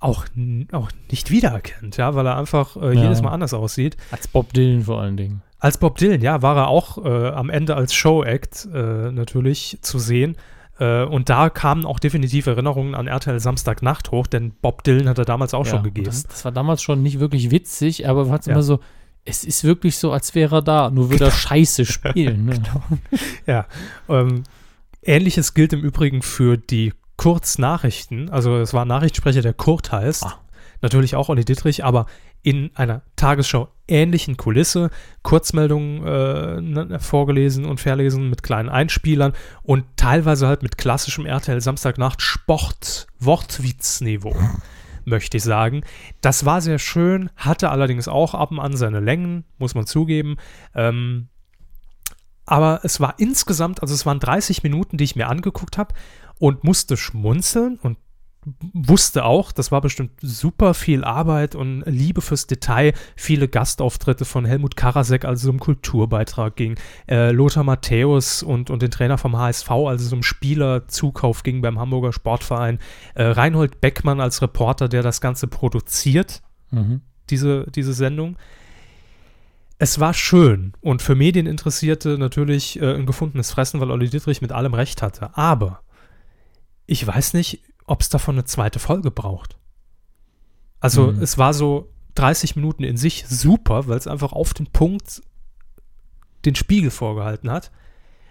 [0.00, 0.26] auch,
[0.72, 3.02] auch nicht wiedererkennt, ja, weil er einfach äh, Ja.
[3.02, 3.96] jedes Mal anders aussieht.
[4.10, 5.42] Als Bob Dylan vor allen Dingen.
[5.62, 10.00] Als Bob Dylan, ja, war er auch äh, am Ende als Show-Act äh, natürlich zu
[10.00, 10.36] sehen.
[10.80, 15.18] Äh, und da kamen auch definitiv Erinnerungen an RTL Samstagnacht hoch, denn Bob Dylan hat
[15.18, 16.06] er damals auch Ja, schon gegeben.
[16.06, 18.54] Das, das war damals schon nicht wirklich witzig, aber war es Ja.
[18.54, 18.80] immer so,
[19.24, 22.44] es ist wirklich so, als wäre er da, nur würde er scheiße spielen.
[22.46, 22.60] Ne?
[23.46, 23.66] Ja.
[24.08, 24.42] Ähm,
[25.00, 28.30] Ähnliches gilt im Übrigen für die Kurznachrichten.
[28.30, 30.24] Also es war ein Nachrichtensprecher, der Kurt heißt.
[30.24, 30.40] Ah.
[30.80, 32.06] Natürlich auch Olli Dittrich, aber
[32.42, 34.90] in einer Tagesschau ähnlichen Kulisse.
[35.22, 39.32] Kurzmeldungen äh, ne, vorgelesen und verlesen mit kleinen Einspielern
[39.62, 44.34] und teilweise halt mit klassischem RTL Samstagnacht Sport, Wortwitzniveau.
[45.04, 45.82] Möchte ich sagen.
[46.20, 50.36] Das war sehr schön, hatte allerdings auch ab und an seine Längen, muss man zugeben.
[50.76, 51.28] Ähm,
[52.44, 55.94] aber es war insgesamt, also es waren 30 Minuten, die ich mir angeguckt habe
[56.38, 57.98] und musste schmunzeln und
[58.72, 64.44] wusste auch, das war bestimmt super viel Arbeit und Liebe fürs Detail, viele Gastauftritte von
[64.44, 66.76] Helmut Karasek, als es um Kulturbeitrag ging,
[67.08, 71.78] äh, Lothar Matthäus und, und den Trainer vom HSV, als es um Spielerzukauf ging beim
[71.78, 72.78] Hamburger Sportverein,
[73.14, 77.02] äh, Reinhold Beckmann als Reporter, der das Ganze produziert, Mhm.
[77.28, 78.36] diese, diese Sendung.
[79.78, 84.52] Es war schön und für Medieninteressierte natürlich äh, ein gefundenes Fressen, weil Olli Dittrich mit
[84.52, 85.36] allem recht hatte.
[85.36, 85.82] Aber
[86.86, 87.60] ich weiß nicht,
[87.92, 89.56] ob es davon eine zweite Folge braucht.
[90.80, 91.22] Also Mhm.
[91.22, 95.22] es war so 30 Minuten in sich super, weil es einfach auf den Punkt
[96.44, 97.70] den Spiegel vorgehalten hat.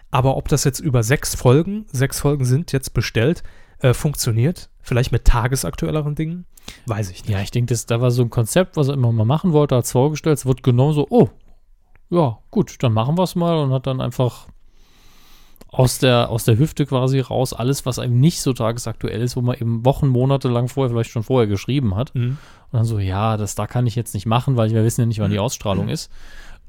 [0.10, 3.44] Aber ob das jetzt über sechs Folgen, sechs Folgen sind jetzt bestellt,
[3.80, 6.46] äh, funktioniert, vielleicht mit tagesaktuelleren Dingen,
[6.86, 7.30] weiß ich nicht.
[7.30, 9.76] Ja, ich denke, das da war so ein Konzept, was er immer mal machen wollte,
[9.76, 11.30] hat es vorgestellt, es wird genau so, oh,
[12.10, 14.48] ja, gut, dann machen wir es mal und hat dann einfach
[15.74, 19.42] aus der, aus der Hüfte quasi raus alles, was einem nicht so tagesaktuell ist, wo
[19.42, 22.14] man eben Wochen, Monate lang vorher, vielleicht schon vorher geschrieben hat.
[22.14, 22.38] Mhm.
[22.72, 25.08] Und dann so, ja, das da kann ich jetzt nicht machen, weil wir wissen ja
[25.08, 26.12] nicht, wann die Ausstrahlung ist.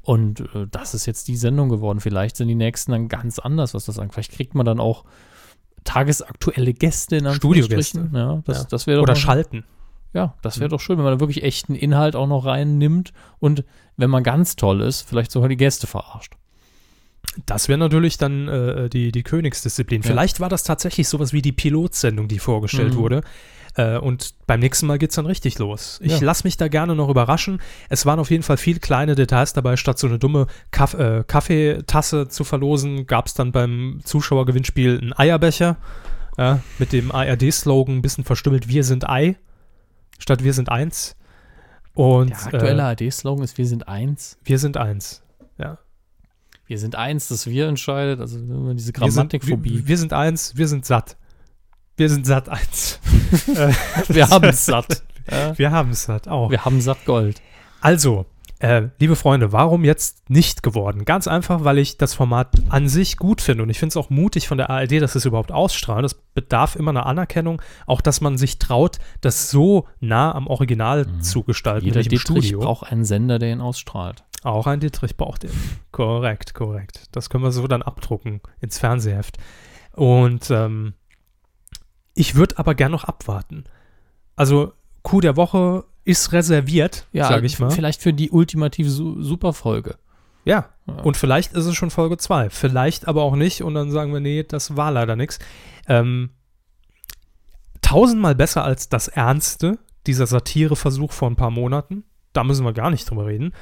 [0.01, 1.99] Und äh, das ist jetzt die Sendung geworden.
[1.99, 4.13] Vielleicht sind die nächsten dann ganz anders, was das angeht.
[4.13, 5.03] Vielleicht kriegt man dann auch
[5.83, 8.09] tagesaktuelle Gäste in Studiogäste.
[8.13, 8.67] Ja, das, Ja.
[8.69, 9.65] das wäre Oder mal- schalten.
[10.13, 13.63] Ja, das wäre doch schön, wenn man da wirklich echten Inhalt auch noch reinnimmt und
[13.97, 16.33] wenn man ganz toll ist, vielleicht sogar die Gäste verarscht.
[17.45, 20.01] Das wäre natürlich dann äh, die, die Königsdisziplin.
[20.01, 20.07] Ja.
[20.07, 22.97] Vielleicht war das tatsächlich sowas wie die Pilotsendung, die vorgestellt Mhm.
[22.97, 23.21] wurde.
[23.75, 25.99] Äh, und beim nächsten Mal geht es dann richtig los.
[26.03, 26.19] Ich Ja.
[26.25, 27.59] lasse mich da gerne noch überraschen.
[27.89, 29.77] Es waren auf jeden Fall viel kleine Details dabei.
[29.77, 35.13] Statt so eine dumme Kaff äh, Kaffeetasse zu verlosen, gab es dann beim Zuschauergewinnspiel einen
[35.13, 35.77] Eierbecher
[36.37, 39.37] ja, mit dem ARD-Slogan, ein bisschen verstümmelt, wir sind Ei,
[40.19, 41.15] statt wir sind eins.
[41.95, 44.37] Und Der aktuelle äh, ARD-Slogan ist Wir sind eins.
[44.43, 45.23] wir sind eins.
[46.65, 48.19] Wir sind eins, das Wir entscheidet.
[48.19, 49.73] Also immer diese Wir sind, Grammatikphobie.
[49.79, 51.17] wir, wir sind eins, wir sind satt.
[51.97, 52.99] Wir sind satt eins.
[54.07, 55.03] Wir, haben es satt.
[55.57, 56.49] Wir haben es satt auch.
[56.49, 57.39] Wir haben satt Gold.
[57.81, 58.25] Also,
[58.59, 61.05] äh, liebe Freunde, warum jetzt nicht geworden?
[61.05, 64.09] Ganz einfach, weil ich das Format an sich gut finde und ich finde es auch
[64.09, 66.03] mutig von der ARD, dass es überhaupt ausstrahlt.
[66.03, 71.05] Das bedarf immer einer Anerkennung, auch dass man sich traut, das so nah am Original
[71.19, 72.59] zu gestalten, Jeder Dietrich Studio.
[72.61, 74.23] braucht einen Sender, der ihn ausstrahlt.
[74.43, 75.45] Auch ein Dietrich braucht
[75.91, 77.07] korrekt, korrekt.
[77.11, 79.37] Das können wir so dann abdrucken ins Fernsehheft.
[79.93, 80.93] Und ähm,
[82.13, 83.63] ich würde aber gern noch abwarten.
[84.35, 87.71] Also Coup der Woche ist reserviert, Ja, sage ich mal.
[87.71, 89.95] vielleicht für die ultimative Su Superfolge.
[90.45, 90.69] Ja.
[90.87, 90.93] Ja.
[91.03, 92.49] Und vielleicht ist es schon Folge 2.
[92.49, 93.61] Vielleicht aber auch nicht.
[93.63, 95.39] Und dann sagen wir, nee, das war leider nichts.
[95.87, 96.31] Ähm,
[97.81, 99.77] tausendmal besser als das Ernste,
[100.07, 102.03] dieser Satireversuch vor ein paar Monaten.
[102.33, 103.53] Da müssen wir gar nicht drüber reden.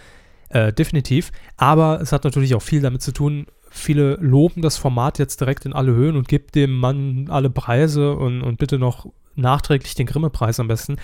[0.51, 1.31] Äh, definitiv.
[1.57, 5.65] Aber es hat natürlich auch viel damit zu tun, viele loben das Format jetzt direkt
[5.65, 10.07] in alle Höhen und gibt dem Mann alle Preise und, und bitte noch nachträglich den
[10.07, 10.97] Grimme-Preis am besten.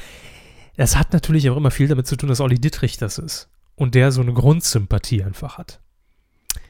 [0.76, 3.50] Es hat natürlich auch immer viel damit zu tun, dass Olli Dittrich das ist.
[3.76, 5.80] Und der so eine Grundsympathie einfach hat.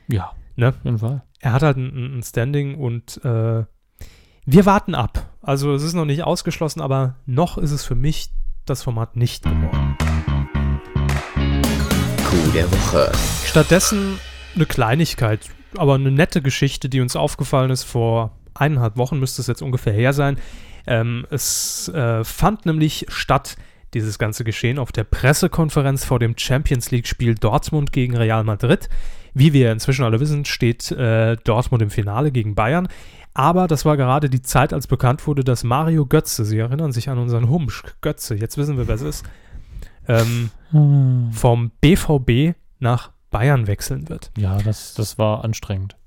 [0.08, 0.70] Ja, Ne?
[0.70, 1.22] auf jeden Fall.
[1.40, 3.64] Er hat halt ein, ein Standing und äh,
[4.46, 5.30] wir warten ab.
[5.42, 8.32] Also es ist noch nicht ausgeschlossen, aber noch ist es für mich
[8.66, 10.07] das Format nicht geworden.
[12.28, 13.10] Coup der Woche.
[13.46, 14.20] Stattdessen
[14.54, 15.40] eine Kleinigkeit,
[15.78, 19.94] aber eine nette Geschichte, die uns aufgefallen ist vor eineinhalb Wochen, müsste es jetzt ungefähr
[19.94, 20.38] her sein.
[20.86, 23.56] Ähm, es äh, fand nämlich statt,
[23.94, 28.90] dieses ganze Geschehen, auf der Pressekonferenz vor dem Champions League-Spiel Dortmund gegen Real Madrid.
[29.34, 32.90] Wie wir inzwischen alle wissen, steht äh, Dortmund im Finale gegen Bayern.
[33.36, 37.08] Aber das war gerade die Zeit, als bekannt wurde, dass Mario Götze, Sie erinnern sich
[37.08, 39.26] an unseren Humsch, Götze, jetzt wissen wir, wer es ist,
[40.08, 40.50] ähm,
[41.32, 44.32] vom BVB nach Bayern wechseln wird.
[44.38, 45.98] Ja, das, das war anstrengend.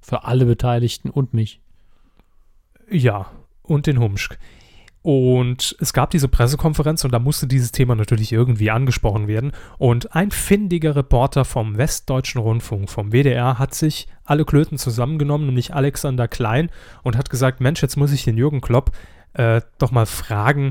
[0.00, 1.60] Für alle Beteiligten und mich.
[2.90, 3.30] Ja,
[3.62, 4.38] und den Humschk.
[5.02, 9.52] Und es gab diese Pressekonferenz und da musste dieses Thema natürlich irgendwie angesprochen werden.
[9.78, 15.72] Und ein findiger Reporter vom Westdeutschen Rundfunk, vom WDR, hat sich alle Klöten zusammengenommen, nämlich
[15.72, 16.70] Alexander Klein,
[17.04, 18.90] und hat gesagt: Mensch, jetzt muss ich den Jürgen Klopp
[19.34, 20.70] äh, doch mal fragen,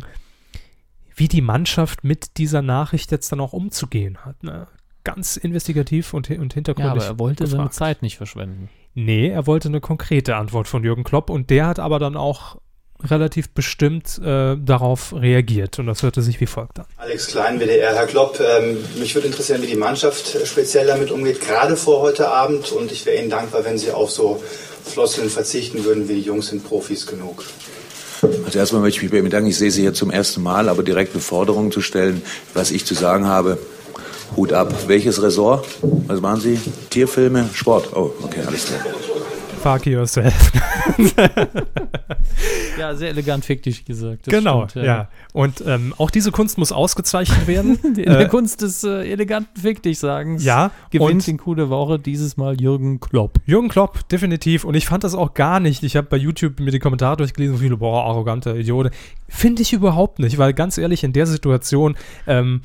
[1.16, 4.43] wie die Mannschaft mit dieser Nachricht jetzt dann auch umzugehen hat.
[4.43, 4.68] Ne?
[5.03, 6.91] Ganz investigativ und, und Ja, hintergründig.
[6.91, 7.74] aber er wollte seine gefragt.
[7.76, 8.70] Zeit nicht verschwenden.
[8.93, 12.57] Nee, er wollte eine konkrete Antwort von Jürgen Klopp und der hat aber dann auch
[13.03, 16.86] relativ bestimmt äh, darauf reagiert und das hörte sich wie folgt an.
[16.95, 17.93] Alex Klein, WDR.
[17.93, 22.30] Herr Klopp, ähm, mich würde interessieren, wie die Mannschaft speziell damit umgeht, gerade vor heute
[22.30, 22.72] Abend.
[22.72, 24.41] Und ich wäre Ihnen dankbar, wenn Sie auf so
[24.86, 27.43] Floskeln verzichten würden, wie die Jungs sind Profis genug.
[28.22, 29.49] Also erstmal möchte ich mich bei Ihnen bedanken.
[29.49, 32.22] Ich sehe Sie hier zum ersten Mal, aber direkt eine Forderung zu stellen,
[32.53, 33.57] was ich zu sagen habe.
[34.36, 34.74] Hut ab.
[34.88, 35.66] Welches Ressort?
[36.07, 36.59] Was machen Sie?
[36.89, 37.49] Tierfilme?
[37.53, 37.95] Sport?
[37.95, 38.82] Oh, okay, alles klar.
[39.66, 40.51] Fuck yourself.
[42.78, 44.26] Ja, sehr elegant fick dich gesagt.
[44.26, 45.07] genau, stimmt, ja.
[45.32, 47.80] Und ähm, auch diese Kunst muss ausgezeichnet werden.
[47.84, 51.99] In der Äh, Kunst des äh, eleganten Fick dich Sagens ja, gewinnt Coup der Woche
[51.99, 53.39] dieses Mal Jürgen Klopp.
[53.45, 54.66] Jürgen Klopp, definitiv.
[54.66, 55.84] Und ich fand das auch gar nicht.
[55.84, 58.91] Ich habe bei YouTube mir die Kommentare durchgelesen, so viele, boah, arroganter Idiote.
[59.30, 61.95] Finde ich überhaupt nicht, weil ganz ehrlich, in der Situation
[62.28, 62.61] ähm,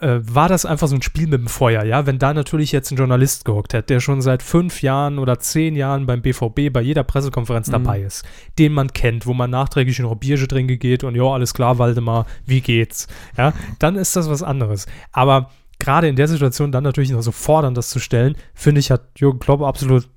[0.00, 2.06] äh, war das einfach so ein Spiel mit dem Feuer, ja.
[2.06, 5.74] Wenn da natürlich jetzt ein Journalist gehockt hätte, der schon seit fünf Jahren oder zehn
[5.74, 8.24] Jahren beim BVB bei jeder Pressekonferenz dabei ist,
[8.58, 12.26] den man kennt, wo man nachträglich in Robierge drin geht und ja, alles klar, Waldemar,
[12.44, 13.06] wie geht's?
[13.38, 14.86] Ja, dann ist das was anderes.
[15.12, 18.90] Aber gerade in der Situation dann natürlich noch so fordern, das zu stellen, finde ich,
[18.90, 20.08] hat Jürgen Klopp absolut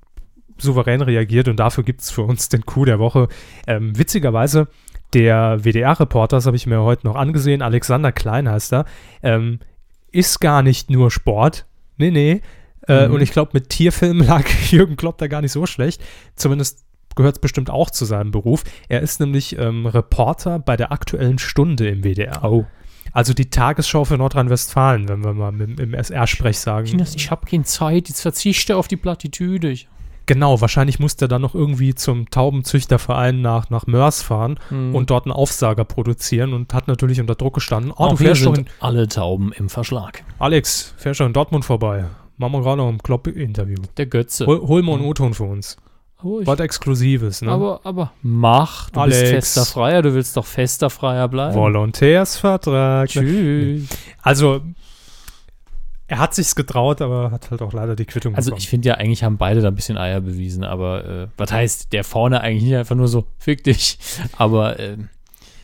[0.58, 3.28] souverän reagiert und dafür gibt es für uns den Coup der Woche.
[3.66, 4.68] Ähm, witzigerweise,
[5.14, 8.84] der WDR-Reporter, das habe ich mir heute noch angesehen, Alexander Klein heißt er,
[9.22, 9.58] ähm,
[10.12, 11.66] ist gar nicht nur Sport.
[11.96, 12.40] Nee, nee.
[12.86, 13.14] Äh, Mhm.
[13.14, 16.02] Und ich glaube, mit Tierfilmen lag Jürgen Klopp da gar nicht so schlecht.
[16.34, 16.84] Zumindest
[17.16, 18.64] gehört es bestimmt auch zu seinem Beruf.
[18.88, 22.44] Er ist nämlich ähm, Reporter bei der aktuellen Stunde im WDR.
[22.44, 22.66] Oh.
[23.12, 26.86] Also die Tagesschau für Nordrhein-Westfalen, wenn wir mal im, im SR-Sprech sagen.
[27.16, 29.74] Ich habe keine Zeit, jetzt verzichte auf die Plattitüde.
[30.30, 34.94] Genau, wahrscheinlich musste er dann noch irgendwie zum Taubenzüchterverein nach, nach Mörs fahren Hm.
[34.94, 37.90] und dort einen Aufsager produzieren und hat natürlich unter Druck gestanden.
[37.90, 40.22] Oh, Auch du wir fährst doch sind in, alle Tauben im Verschlag.
[40.38, 42.04] Alex, fährst doch in Dortmund vorbei.
[42.36, 43.78] Machen wir gerade noch ein Klopp-Interview.
[43.96, 44.46] Der Götze.
[44.46, 45.76] Hol, hol mal einen O-Ton für uns.
[46.22, 47.50] Ich, Was Exklusives, ne?
[47.50, 49.18] aber, aber mach, du Alex.
[49.20, 51.56] bist fester Freier, du willst doch fester Freier bleiben.
[51.56, 53.08] Volontärsvertrag.
[53.08, 53.88] Tschüss.
[54.22, 54.60] Also,
[56.10, 58.58] er hat sich's getraut, aber hat halt auch leider die Quittung Also bekommen.
[58.60, 61.92] ich finde ja, eigentlich haben beide da ein bisschen Eier bewiesen, aber äh, was heißt,
[61.92, 63.96] der vorne eigentlich nicht einfach nur so, fick dich.
[64.36, 64.96] Aber äh,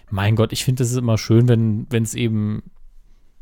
[0.09, 2.63] mein Gott, ich finde es immer schön, wenn es eben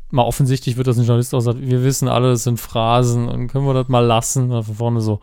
[0.09, 3.49] mal offensichtlich wird, dass ein Journalist auch sagt, wir wissen alle, das sind Phrasen und
[3.49, 4.51] können wir das mal lassen.
[4.51, 5.19] Und von vorne so,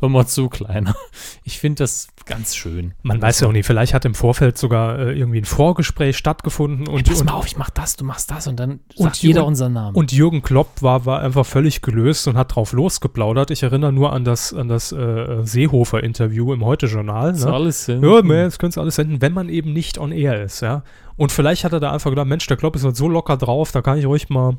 [0.00, 0.94] hör mal zu, Kleiner.
[1.44, 2.92] Ich finde das ganz schön.
[3.02, 6.86] Man weiß ja auch nie, vielleicht hat im Vorfeld sogar äh, irgendwie ein Vorgespräch stattgefunden
[6.86, 9.16] und, Pass und, mal auf, ich mach das, du machst das und dann Und sagt
[9.18, 9.96] jeder Jürgen- unseren Namen.
[9.96, 13.50] und Jürgen Klopp war, war einfach völlig gelöst und hat drauf losgeplaudert.
[13.50, 17.32] Ich erinnere nur an das, an das äh, Seehofer-Interview im Heute-Journal.
[17.32, 17.46] Ne?
[17.52, 18.02] alles hin.
[18.02, 20.82] Ja, man, jetzt könntest du alles senden, wenn man eben nicht on air ist, ja.
[21.16, 23.72] Und vielleicht hat er da einfach gedacht, Mensch, der Klopp ist halt so locker drauf,
[23.72, 24.54] da kann ich ruhig mal,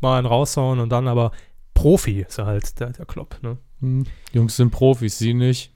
[0.00, 1.32] mal einen raushauen und dann aber
[1.72, 3.56] Profi ist er halt, der, der Klopp, ne?
[3.84, 5.70] Hm, Jungs sind Profis, sie nicht.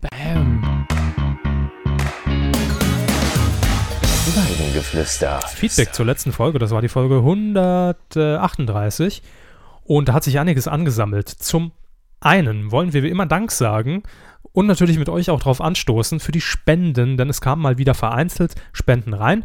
[0.00, 0.86] Bam.
[4.36, 5.40] Weidengeflüster.
[5.40, 9.22] Feedback zur letzten Folge, das war die Folge 138
[9.82, 11.28] und da hat sich einiges angesammelt.
[11.28, 11.72] Zum
[12.20, 14.04] einen wollen wir wie immer Dank sagen
[14.52, 17.94] und natürlich mit euch auch darauf anstoßen für die Spenden, denn es kamen mal wieder
[17.94, 19.42] vereinzelt Spenden rein.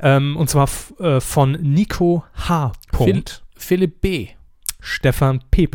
[0.00, 2.72] Ähm, und zwar äh, von Nico H.
[2.96, 3.22] Phil-
[3.54, 4.28] Philipp B.
[4.80, 5.68] Stefan P.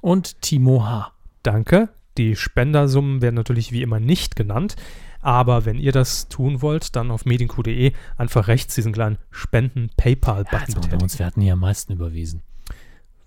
[0.00, 1.12] Und Timo H.
[1.42, 1.88] Danke.
[2.16, 4.76] Die Spendersummen werden natürlich wie immer nicht genannt.
[5.20, 10.60] Aber wenn ihr das tun wollt, dann auf medienq.de einfach rechts diesen kleinen Ja, Spenden-PayPal-Button
[10.68, 11.02] unter betätigen.
[11.02, 12.42] uns, wir hatten hier am meisten überwiesen.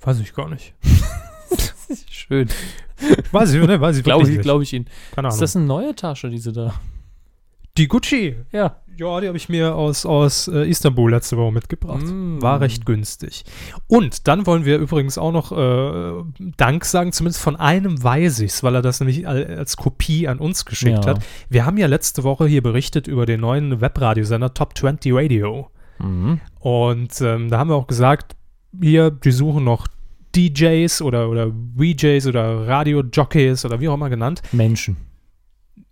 [0.01, 0.73] Weiß ich gar nicht.
[2.09, 2.49] Schön.
[3.31, 3.81] Weiß ich, ne?
[3.81, 4.85] Weiß ich Glaube ich, glaube ich Ihnen.
[5.13, 5.35] Keine Ahnung.
[5.35, 6.73] Ist das eine neue Tasche, diese da?
[7.77, 8.35] die Gucci.
[8.51, 8.80] Ja.
[8.97, 12.03] Ja, die habe ich mir aus, aus äh, Istanbul letzte Woche mitgebracht.
[12.05, 12.41] Mm.
[12.41, 13.43] War recht günstig.
[13.87, 16.23] Und dann wollen wir übrigens auch noch äh,
[16.57, 20.39] Dank sagen, zumindest von einem weiß ich's, weil er das nämlich al- als Kopie an
[20.39, 21.11] uns geschickt Ja.
[21.11, 21.23] hat.
[21.49, 25.69] Wir haben ja letzte Woche hier berichtet über den neuen Webradiosender Top 20 Radio.
[25.99, 26.39] Mhm.
[26.59, 28.35] Und ähm, da haben wir auch gesagt,
[28.81, 29.87] hier, die suchen noch
[30.35, 34.41] DJs oder, oder VJs oder Radiojockeys oder wie auch immer genannt.
[34.51, 34.97] Menschen.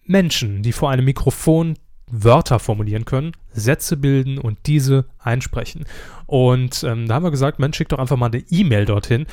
[0.05, 1.75] Menschen, die vor einem Mikrofon
[2.11, 5.85] Wörter formulieren können, Sätze bilden und diese einsprechen.
[6.25, 9.25] Und ähm, da haben wir gesagt, Mensch, schick doch einfach mal eine E-Mail dorthin.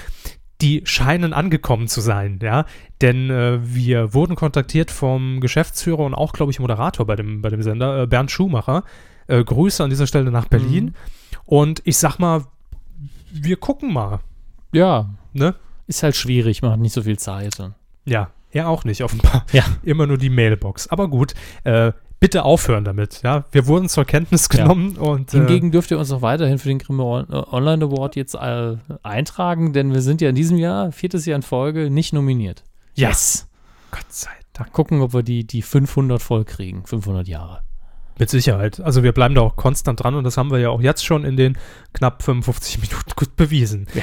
[0.63, 2.65] Die scheinen angekommen zu sein, ja.
[3.03, 7.51] Denn äh, wir wurden kontaktiert vom Geschäftsführer und auch, glaube ich, Moderator bei dem, bei
[7.51, 8.83] dem Sender, äh, Bernd Schumacher.
[9.27, 10.95] Äh, Grüße an dieser Stelle nach Berlin.
[11.45, 12.45] Und ich sag mal,
[13.33, 14.21] wir gucken mal,
[14.73, 15.11] Ja.
[15.33, 15.55] ne?
[15.89, 17.57] Ist halt schwierig, man hat nicht so viel Zeit.
[18.07, 19.45] Ja, er auch nicht, offenbar.
[19.53, 19.65] Ja.
[19.83, 20.89] Immer nur die Mailbox.
[20.89, 23.21] Aber gut, äh, bitte aufhören damit.
[23.23, 24.63] Ja, wir wurden zur Kenntnis Ja.
[24.63, 28.17] genommen und äh, Hingegen dürft ihr uns auch weiterhin für den Grimme äh, Online Award
[28.17, 32.13] jetzt äh, eintragen, denn wir sind ja in diesem Jahr, viertes Jahr in Folge, nicht
[32.13, 32.65] nominiert.
[32.95, 33.49] yes.
[33.93, 34.73] Gott sei Dank.
[34.73, 36.85] Gucken, ob wir die, die 500 voll kriegen.
[36.87, 37.61] 500 Jahre.
[38.19, 38.81] Mit Sicherheit.
[38.81, 41.25] Also wir bleiben da auch konstant dran und das haben wir ja auch jetzt schon
[41.25, 41.57] in den
[41.93, 43.87] knapp 55 Minuten gut bewiesen.
[43.95, 44.03] Ja.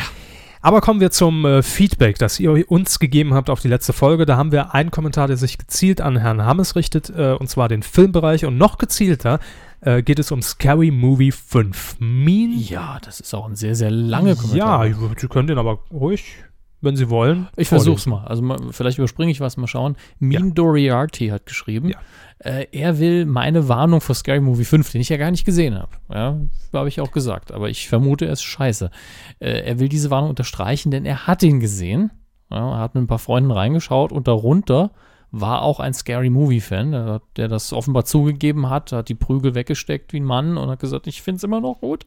[0.63, 4.25] Aber kommen wir zum äh, Feedback, das ihr uns gegeben habt auf die letzte Folge.
[4.25, 7.67] Da haben wir einen Kommentar, der sich gezielt an Herrn Hammes richtet, äh, und zwar
[7.67, 8.45] den Filmbereich.
[8.45, 9.41] Und noch gezielter
[9.81, 11.97] äh, geht es um Scary Movie 5.
[11.99, 14.85] Mean Ja, das ist auch ein sehr, sehr lange Kommentar.
[14.85, 16.37] Ja, Sie können den aber ruhig,
[16.83, 17.47] wenn Sie wollen.
[17.55, 18.25] Ich versuch's mal.
[18.25, 19.95] Also mal, vielleicht überspringe ich was, mal schauen.
[20.19, 21.97] Mean Doriarty hat geschrieben, Ja.
[22.39, 25.77] äh, er will meine Warnung vor Scary Movie 5, den ich ja gar nicht gesehen
[25.77, 25.91] habe.
[26.13, 26.37] Ja,
[26.73, 27.51] habe ich auch gesagt.
[27.51, 28.91] Aber ich vermute, er ist scheiße.
[29.39, 32.11] Äh, er will diese Warnung unterstreichen, denn er hat ihn gesehen.
[32.51, 34.91] Ja, er hat mit ein paar Freunden reingeschaut und darunter
[35.35, 40.13] war auch ein Scary Movie-Fan, der, der das offenbar zugegeben hat, hat die Prügel weggesteckt
[40.13, 42.05] wie ein Mann und hat gesagt, ich finde es immer noch gut.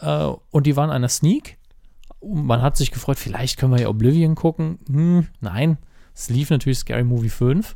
[0.00, 1.58] Äh, und die waren einer Sneak.
[2.22, 4.78] Man hat sich gefreut, vielleicht können wir ja Oblivion gucken.
[4.86, 5.78] Hm, nein,
[6.14, 7.74] es lief natürlich Scary Movie 5.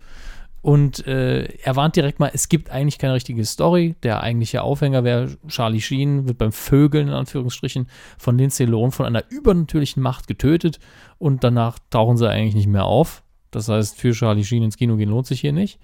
[0.67, 3.95] Und äh, er warnt direkt mal, es gibt eigentlich keine richtige Story.
[4.03, 7.87] Der eigentliche Aufhänger wäre, Charlie Sheen wird beim Vögeln in Anführungsstrichen
[8.19, 10.81] von Lindsay Lohan von einer übernatürlichen Macht getötet
[11.19, 13.23] und danach tauchen sie eigentlich nicht mehr auf.
[13.53, 15.79] Das heißt, für Charlie Sheen ins Kino gehen lohnt sich hier nicht.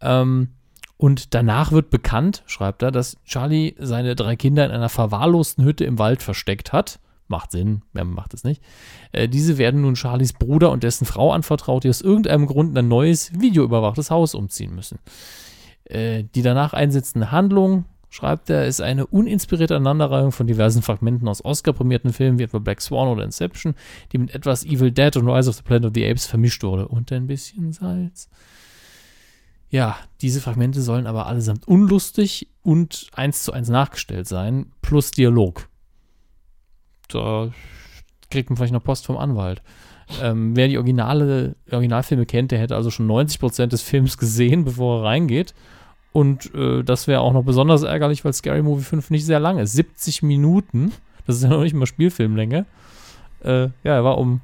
[0.00, 0.48] Ähm,
[0.96, 5.84] und danach wird bekannt, schreibt er, dass Charlie seine drei Kinder in einer verwahrlosten Hütte
[5.84, 6.98] im Wald versteckt hat.
[7.30, 8.60] Macht Sinn, wer macht es nicht.
[9.12, 12.78] Äh, diese werden nun Charlies Bruder und dessen Frau anvertraut, die aus irgendeinem Grund in
[12.78, 14.98] ein neues, videoüberwachtes Haus umziehen müssen.
[15.84, 21.44] Äh, die danach einsetzende Handlung schreibt er, ist eine uninspirierte Aneinanderreihung von diversen Fragmenten aus
[21.44, 23.74] Oscar-prämierten Filmen wie etwa Black Swan oder Inception,
[24.10, 26.88] die mit etwas Evil Dead und Rise of the Planet of the Apes vermischt wurde.
[26.88, 28.28] Und ein bisschen Salz.
[29.68, 35.69] Ja, diese Fragmente sollen aber allesamt unlustig und eins zu eins nachgestellt sein, plus Dialog.
[37.14, 37.50] Da
[38.30, 39.62] kriegt man vielleicht noch Post vom Anwalt.
[40.22, 45.00] Ähm, wer die originale, Originalfilme kennt, der hätte also schon 90% des Films gesehen, bevor
[45.00, 45.54] er reingeht.
[46.12, 49.58] Und äh, das wäre auch noch besonders ärgerlich, weil Scary Movie 5 nicht sehr lang
[49.58, 49.72] ist.
[49.72, 50.92] 70 Minuten.
[51.26, 52.66] Das ist ja noch nicht mal Spielfilmlänge.
[53.44, 54.40] Äh, ja, er war um,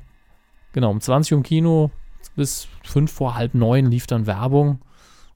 [0.72, 1.90] genau, um 20 Uhr im Kino,
[2.36, 4.78] bis 5 vor halb 9 lief dann Werbung.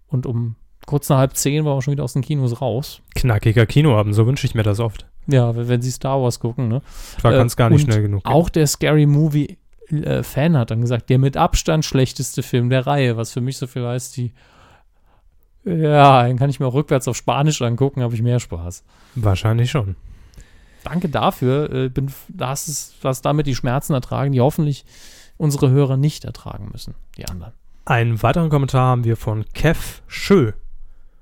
[0.09, 0.55] Und um
[0.87, 3.03] kurz nach halb 10 war er schon wieder aus den Kinos raus.
[3.17, 5.07] Knackiger Kinoabend, so wünsche ich mir das oft.
[5.31, 6.83] Ja, wenn sie Star Wars gucken, ne?
[7.23, 8.23] War Äh, ganz gar nicht schnell genug.
[8.25, 9.59] Auch der Scary Movie
[9.91, 13.57] äh, Fan hat dann gesagt, der mit Abstand schlechteste Film der Reihe, was für mich
[13.59, 14.33] so viel heißt, die
[15.65, 18.83] ja, den kann ich mir auch rückwärts auf Spanisch angucken, habe ich mehr Spaß.
[19.15, 19.97] Wahrscheinlich schon.
[20.85, 21.71] Danke dafür.
[21.71, 24.85] Äh, bin, da hast es, hast damit die Schmerzen ertragen, die hoffentlich
[25.37, 27.53] unsere Hörer nicht ertragen müssen, die anderen.
[27.85, 30.53] Einen weiteren Kommentar haben wir von Kev Schö.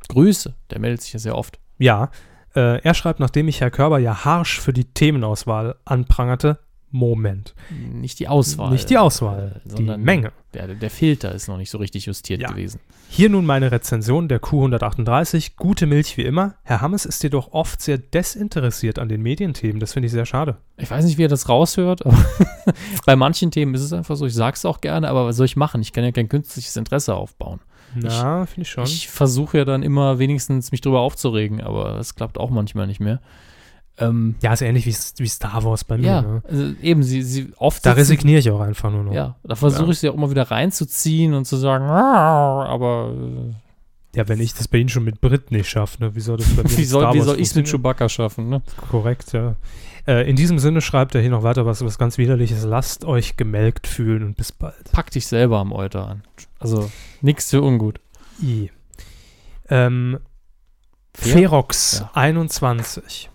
[0.09, 1.59] Grüße, der meldet sich ja sehr oft.
[1.79, 2.11] Ja,
[2.59, 6.59] äh, er schreibt, nachdem ich Herr Körber ja harsch für die Themenauswahl anprangerte,
[6.91, 7.55] Moment.
[7.93, 8.71] Nicht die Auswahl.
[8.71, 10.33] Nicht die Auswahl, äh, die sondern Menge.
[10.55, 12.49] Der, der Filter ist noch nicht so richtig justiert Ja.
[12.49, 12.81] gewesen.
[13.11, 15.53] Hier nun meine Rezension der Q138.
[15.57, 16.55] Gute Milch wie immer.
[16.63, 19.81] Herr Hammes ist jedoch oft sehr desinteressiert an den Medienthemen.
[19.81, 20.57] Das finde ich sehr schade.
[20.79, 22.17] Ich weiß nicht, wie er das raushört, aber
[23.07, 24.25] bei manchen Themen ist es einfach so.
[24.25, 25.83] Ich sag's auch gerne, aber was soll ich machen?
[25.83, 27.61] Ich kann ja kein künstliches Interesse aufbauen.
[27.95, 28.85] Na, finde ich schon.
[28.85, 33.01] Ich versuche ja dann immer wenigstens mich drüber aufzuregen, aber das klappt auch manchmal nicht
[33.01, 33.21] mehr.
[34.01, 36.07] Ähm, ja, ist ähnlich wie, wie Star Wars bei mir.
[36.07, 36.43] ja, Ne?
[36.49, 39.13] also eben, sie, sie oft Da resigniere ich auch einfach nur noch.
[39.13, 39.91] Ja, da versuche Ja.
[39.91, 44.69] ich sie auch immer wieder reinzuziehen und zu sagen, aber äh, Ja, wenn ich das
[44.69, 46.15] bei Ihnen schon mit Brit nicht schaffe, ne?
[46.15, 47.67] wie soll das bei mir wie soll, wie soll ich es mit?
[47.69, 48.63] Chewbacca schaffen, ne?
[48.91, 49.57] Korrekt, ja.
[50.09, 52.65] Äh, in diesem Sinne schreibt er hier noch weiter was, was ganz widerliches.
[52.65, 54.91] Lasst euch gemelkt fühlen und bis bald.
[54.93, 56.23] Pack dich selber am Euter an.
[56.59, 56.91] Also,
[57.21, 58.01] nix für ungut.
[58.43, 58.71] I.
[59.69, 60.19] Ähm,
[61.15, 62.11] Fer- Ferox Ja.
[62.15, 63.29] 21.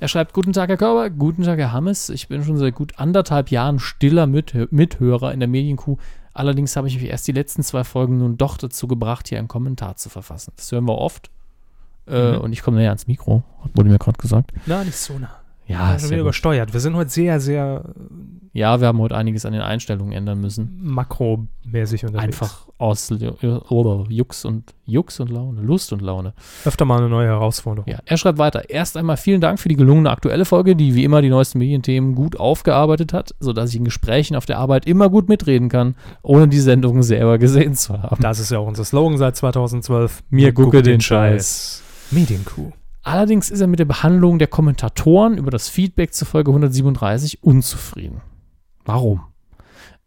[0.00, 2.08] Er schreibt, guten Tag, Herr Körber, guten Tag, Herr Hammes.
[2.08, 5.98] Ich bin schon seit gut anderthalb Jahren stiller Mithö Mithörer in der Medienkuh.
[6.32, 9.48] Allerdings habe ich mich erst die letzten zwei Folgen nun doch dazu gebracht, hier einen
[9.48, 10.52] Kommentar zu verfassen.
[10.56, 11.30] Das hören wir oft.
[12.06, 12.40] Äh, Mhm.
[12.40, 14.52] Und ich komme näher ans Mikro, wurde mir gerade gesagt.
[14.66, 15.40] Na, nicht so nah.
[15.66, 16.72] Ja, Ja, ist schon wieder übersteuert.
[16.72, 17.84] Wir sind heute sehr, sehr
[18.56, 20.78] ja, wir haben heute einiges an den Einstellungen ändern müssen.
[20.80, 22.24] makromäßig unterwegs.
[22.40, 26.34] Einfach aus oder Jux und Jux und Laune, Lust und Laune.
[26.64, 27.90] Öfter mal eine neue Herausforderung.
[27.90, 28.70] Ja, er schreibt weiter.
[28.70, 32.14] Erst einmal vielen Dank für die gelungene aktuelle Folge, die wie immer die neuesten Medienthemen
[32.14, 36.46] gut aufgearbeitet hat, sodass ich in Gesprächen auf der Arbeit immer gut mitreden kann, ohne
[36.46, 38.22] die Sendung selber gesehen zu haben.
[38.22, 40.22] Das ist ja auch unser Slogan seit 2012.
[40.30, 41.82] Mir gucke den Scheiß.
[42.12, 42.70] Medienkuh.
[43.04, 48.22] Allerdings ist er mit der Behandlung der Kommentatoren über das Feedback zur Folge 137 unzufrieden.
[48.86, 49.20] Warum?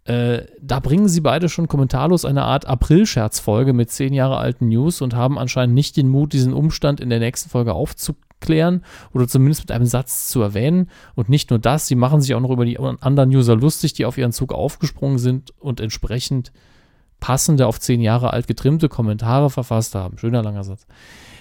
[0.06, 5.02] Äh, da bringen sie beide schon kommentarlos eine Art April-Scherz-Folge mit zehn Jahre alten News
[5.02, 8.84] und haben anscheinend nicht den Mut, diesen Umstand in der nächsten Folge aufzuklären
[9.14, 10.90] oder zumindest mit einem Satz zu erwähnen.
[11.14, 14.06] Und nicht nur das, sie machen sich auch noch über die anderen User lustig, die
[14.06, 16.52] auf ihren Zug aufgesprungen sind und entsprechend
[17.20, 20.18] passende, auf zehn Jahre alt getrimmte Kommentare verfasst haben.
[20.18, 20.88] Schöner langer Satz.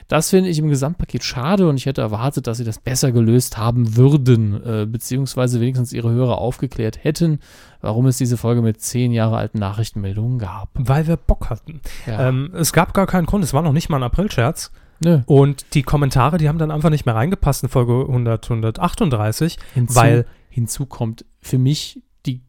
[0.09, 3.59] Das finde ich im Gesamtpaket schade und ich hätte erwartet, dass sie das besser gelöst
[3.59, 7.41] haben würden, äh, beziehungsweise wenigstens ihre Hörer aufgeklärt hätten,
[7.81, 10.71] warum es diese Folge mit zehn Jahre alten Nachrichtenmeldungen gab.
[10.75, 11.81] Weil wir Bock hatten.
[12.07, 12.29] Ja.
[12.29, 13.43] Ähm, es gab gar keinen Grund.
[13.43, 14.71] Es war noch nicht mal ein Aprilscherz.
[15.01, 15.21] Nö.
[15.27, 19.95] Und die Kommentare, die haben dann einfach nicht mehr reingepasst in Folge 100, 138, Hinzu,
[19.95, 22.41] weil hinzu kommt für mich die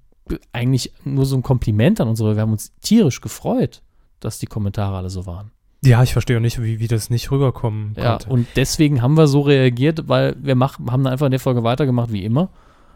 [0.54, 2.36] eigentlich nur so ein Kompliment an unsere.
[2.36, 3.82] Wir haben uns tierisch gefreut,
[4.20, 5.52] dass die Kommentare alle so waren.
[5.84, 8.30] Ja, ich verstehe auch nicht, wie, wie das nicht rüberkommen Ja, konnte.
[8.30, 11.64] und deswegen haben wir so reagiert, weil wir mach, haben dann einfach in der Folge
[11.64, 12.50] weitergemacht wie immer.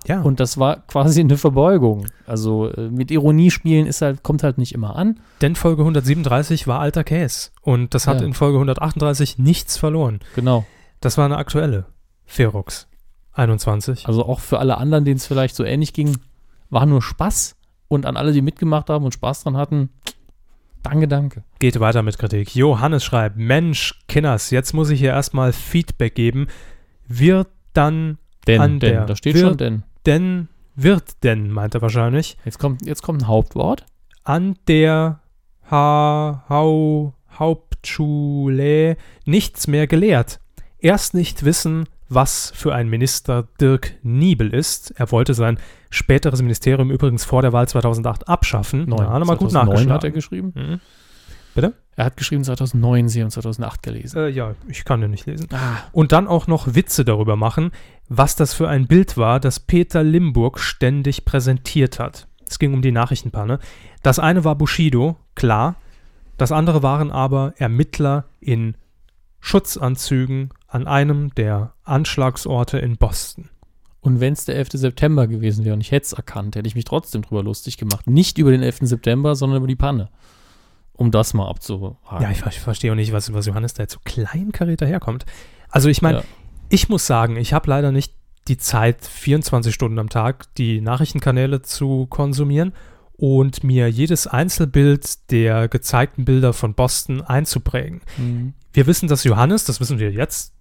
[0.07, 0.21] ja.
[0.21, 2.07] Und das war quasi eine Verbeugung.
[2.25, 5.19] Also äh, mit Ironie spielen ist halt, kommt halt nicht immer an.
[5.41, 7.51] denn Folge 137 war alter Käse.
[7.61, 8.25] Und das hat Ja.
[8.27, 10.19] in Folge 138 nichts verloren.
[10.36, 10.65] Genau.
[11.01, 11.86] Das war eine aktuelle.
[12.25, 12.88] Ferox
[13.34, 14.07] 21.
[14.07, 16.17] Also auch für alle anderen, denen es vielleicht so ähnlich ging,
[16.69, 17.55] war nur Spaß.
[17.88, 19.89] Und an alle, die mitgemacht haben und Spaß dran hatten,
[20.84, 21.43] danke, danke.
[21.59, 22.55] Geht weiter mit Kritik.
[22.55, 26.47] Johannes schreibt, Mensch, Kinners, jetzt muss ich hier erstmal Feedback geben.
[27.07, 28.17] Wird dann,
[28.47, 29.84] Denn, An denn, der da steht Wir- schon denn.
[30.05, 33.86] denn, wird denn, meint er wahrscheinlich, Jetzt kommt, jetzt kommt ein Hauptwort.
[34.23, 35.19] an der
[35.69, 40.39] ha Hau Hauptschule nichts mehr gelehrt.
[40.79, 44.91] Erst nicht wissen, was für ein Minister Dirk Niebel ist.
[44.91, 45.57] Er wollte sein
[45.89, 48.86] späteres Ministerium übrigens vor der Wahl 2008 abschaffen.
[48.88, 48.97] Neun.
[48.99, 49.93] Da hat er mal gut 2009 nachgeschlagen.
[49.93, 50.53] hat er geschrieben.
[50.55, 50.80] Mhm.
[51.53, 51.74] Bitte?
[51.97, 54.18] Er hat geschrieben 2009, Sie haben 2008 gelesen.
[54.18, 55.47] Äh, ja, ich kann den nicht lesen.
[55.51, 57.72] Ah, Und dann auch noch Witze darüber machen,
[58.07, 62.28] was das für ein Bild war, das Peter Limburg ständig präsentiert hat.
[62.47, 63.59] Es ging um die Nachrichtenpanne.
[64.01, 65.76] Das eine war Bushido, klar.
[66.38, 68.76] Das andere waren aber Ermittler in
[69.41, 73.49] Schutzanzügen an einem der Anschlagsorte in Boston.
[73.99, 74.69] Und wenn es der 11.
[74.73, 78.07] September gewesen wäre und ich hätte es erkannt, hätte ich mich trotzdem drüber lustig gemacht.
[78.07, 78.79] Nicht über den 11.
[78.81, 80.09] September, sondern über die Panne.
[80.93, 81.97] Um das mal abzuhaken.
[82.21, 85.25] Ja, ich, ich verstehe auch nicht, was, was Johannes da jetzt so kleinkariert daherkommt.
[85.69, 86.23] Also ich meine, Ja.
[86.69, 88.13] ich muss sagen, ich habe leider nicht
[88.47, 92.73] die Zeit, 24 Stunden am Tag die Nachrichtenkanäle zu konsumieren
[93.22, 98.01] und mir jedes Einzelbild der gezeigten Bilder von Boston einzuprägen.
[98.17, 98.53] Mhm.
[98.74, 100.55] Wir wissen, dass Johannes, das wissen wir jetzt,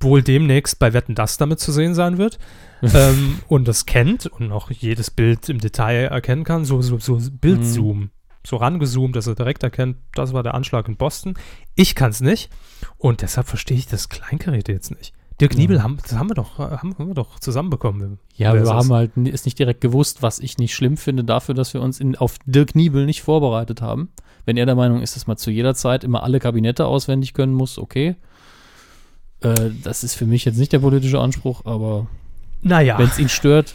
[0.00, 2.38] wohl demnächst bei Wetten das damit zu sehen sein wird
[2.82, 7.18] ähm, und das kennt und auch jedes Bild im Detail erkennen kann, so, so, so
[7.30, 8.10] Bildzoom,
[8.46, 11.32] so rangezoomt, dass er direkt erkennt, das war der Anschlag in Boston.
[11.74, 12.50] Ich kann es nicht
[12.98, 15.14] und deshalb verstehe ich das Kleingeräte jetzt nicht.
[15.40, 18.18] Dirk Niebel, haben, das haben wir doch, haben, haben wir doch zusammenbekommen.
[18.36, 21.74] Ja, wir haben halt es nicht direkt gewusst, was ich nicht schlimm finde, dafür, dass
[21.74, 24.10] wir uns in, auf Dirk Niebel nicht vorbereitet haben.
[24.44, 27.54] Wenn er der Meinung ist, dass man zu jeder Zeit immer alle Kabinette auswendig können
[27.54, 28.14] muss, okay.
[29.40, 32.06] Äh, das ist für mich jetzt nicht der politische Anspruch, aber
[32.62, 32.96] Naja.
[32.98, 33.74] wenn es ihn stört,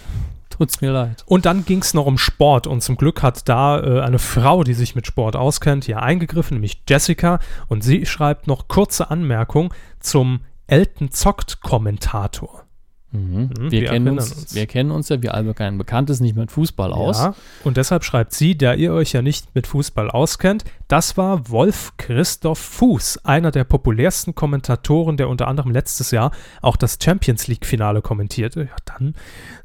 [0.49, 1.23] tut's mir leid.
[1.25, 4.63] Und dann ging es noch um Sport und zum Glück hat da äh, eine Frau,
[4.63, 7.39] die sich mit Sport auskennt, hier eingegriffen, nämlich Jessica.
[7.67, 12.65] Und sie schreibt noch kurze Anmerkung zum Elton zockt Kommentator.
[13.11, 13.49] Mhm.
[13.57, 14.55] Mhm, wir, wir kennen uns, uns.
[14.55, 17.17] wir kennen uns ja, wir alle kennen Bekanntes nicht mit Fußball aus.
[17.17, 21.49] Ja, und deshalb schreibt sie, da ihr euch ja nicht mit Fußball auskennt, das war
[21.49, 27.47] Wolf Christoph Fuß, einer der populärsten Kommentatoren, der unter anderem letztes Jahr auch das Champions
[27.47, 28.65] League-Finale kommentierte.
[28.65, 29.15] Ja, dann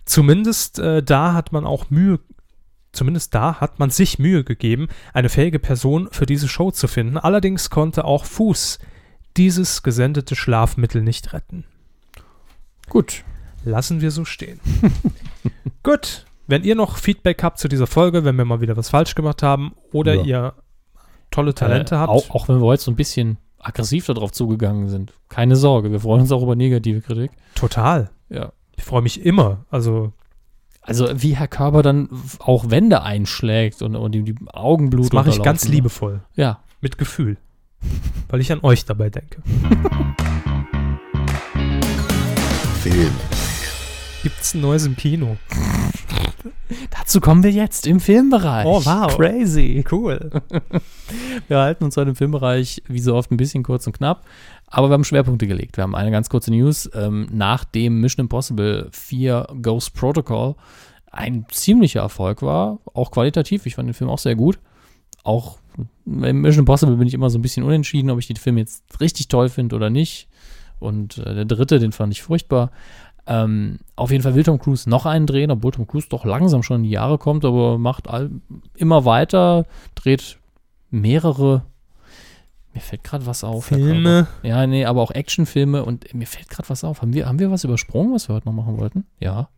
[0.07, 2.21] zumindest äh, da hat man auch Mühe,
[2.93, 7.19] zumindest da hat man sich Mühe gegeben, eine fähige Person für diese Show zu finden.
[7.19, 8.79] Allerdings konnte auch Fuß
[9.37, 11.65] dieses gesendete Schlafmittel nicht retten.
[12.89, 13.25] Gut.
[13.65, 14.61] Lassen wir so stehen.
[15.83, 16.27] Gut.
[16.47, 19.43] Wenn ihr noch Feedback habt zu dieser Folge, wenn wir mal wieder was falsch gemacht
[19.43, 20.23] haben oder Ja.
[20.25, 20.55] ihr
[21.31, 24.89] tolle Talente äh, habt, Auch, auch wenn wir heute so ein bisschen aggressiv darauf zugegangen
[24.91, 25.15] sind.
[25.31, 27.31] Keine Sorge, wir freuen uns auch über negative Kritik.
[27.55, 28.11] total.
[28.29, 28.53] Ja.
[28.77, 29.65] Ich freue mich immer.
[29.71, 30.13] Also,
[30.83, 32.11] Also wie Herr Körber dann
[32.41, 36.61] auch Wände einschlägt und, und ihm die Augenblut das mache ich ganz liebevoll, Ja.
[36.83, 37.39] mit Gefühl,
[38.29, 39.43] weil ich an euch dabei denke.
[42.83, 43.13] Film.
[44.23, 45.37] Gibt's ein neues im Kino?
[46.91, 48.67] Dazu kommen wir jetzt im Filmbereich.
[48.67, 49.17] Oh, wow.
[49.17, 49.85] Crazy.
[49.91, 50.31] Cool.
[51.49, 54.25] Wir halten uns heute im Filmbereich wie so oft ein bisschen kurz und knapp,
[54.67, 55.77] aber wir haben Schwerpunkte gelegt.
[55.77, 56.91] Wir haben eine ganz kurze News.
[56.95, 60.55] Ähm, nach dem Mission Impossible 4 Ghost Protocol
[61.11, 63.67] ein ziemlicher Erfolg war, auch qualitativ.
[63.67, 64.59] Ich fand den Film auch sehr gut.
[65.23, 65.59] Auch
[66.05, 68.85] beim Mission Impossible bin ich immer so ein bisschen unentschieden, ob ich den Film jetzt
[69.01, 70.29] richtig toll finde oder nicht.
[70.79, 72.71] Und äh, der dritte, den fand ich furchtbar.
[73.27, 76.63] Ähm, auf jeden Fall will Tom Cruise noch einen drehen, obwohl Tom Cruise doch langsam
[76.63, 78.31] schon in die Jahre kommt, aber macht all,
[78.77, 79.65] immer weiter,
[79.95, 80.39] dreht
[80.91, 81.63] mehrere.
[82.75, 83.67] Mir fällt gerade was auf.
[83.67, 84.27] Filme.
[84.43, 87.01] Ja, nee, aber auch Actionfilme und mir fällt gerade was auf.
[87.01, 89.07] Haben wir, haben wir was übersprungen, was wir heute noch machen wollten?
[89.21, 89.49] Ja.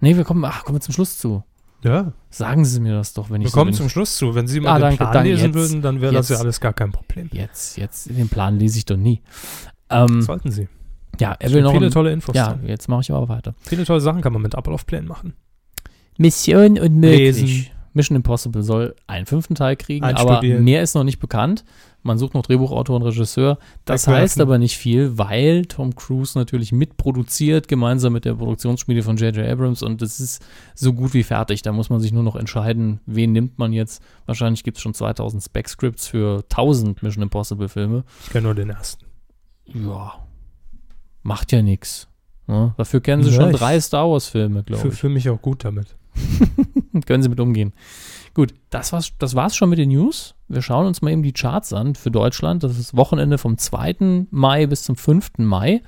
[0.00, 1.42] Nee, wir kommen, ach, kommen wir zum Schluss zu.
[1.84, 4.34] Ja, Sagen Sie mir das doch, wenn ich wir so kommen zum Schluss zu.
[4.34, 6.60] Wenn Sie mal Ah, den danke, Plan lesen Jetzt- würden, dann wäre das ja alles
[6.60, 7.28] gar kein Problem.
[7.32, 9.22] Jetzt, jetzt, den Plan lese ich doch nie.
[9.88, 10.68] Ähm, Sollten Sie.
[11.20, 11.72] ja, er will noch.
[11.72, 12.66] viele ein- tolle Infos ja, drin.
[12.66, 13.54] jetzt mache ich aber weiter.
[13.60, 15.34] Viele tolle Sachen kann man mit Ablaufplänen machen.
[16.18, 17.40] Mission unmöglich.
[17.40, 17.66] Lesen.
[17.96, 21.64] Mission Impossible soll einen ffünften Teil kriegen, aber mehr ist noch nicht bekannt.
[22.02, 23.58] Man sucht noch Drehbuchautor und Regisseur.
[23.84, 29.16] Das heißt aber nicht viel, weil Tom Cruise natürlich mitproduziert, gemeinsam mit der Produktionsschmiede von
[29.16, 29.44] J.J.
[29.48, 30.44] Abrams und es ist
[30.76, 31.62] so gut wie fertig.
[31.62, 34.00] Da muss man sich nur noch entscheiden, wen nimmt man jetzt.
[34.26, 38.04] Wahrscheinlich gibt es schon 2000 Spec-Scripts für 1000 Mission Impossible Filme.
[38.24, 39.04] Ich kenne nur den ersten.
[39.64, 40.14] Ja,
[41.24, 42.06] macht ja nichts.
[42.46, 42.72] Ne?
[42.76, 44.94] Dafür kennen sie Ja, schon drei Star Wars-Filme, glaube ich.
[44.94, 45.96] für mich auch gut damit.
[47.06, 47.72] Können Sie mit umgehen.
[48.34, 50.34] Gut, das war's, das war's schon mit den News.
[50.48, 52.62] Wir schauen uns mal eben die Charts an für Deutschland.
[52.62, 54.26] Das ist Wochenende vom 2.
[54.30, 55.38] Mai bis zum 5.
[55.38, 55.82] Mai.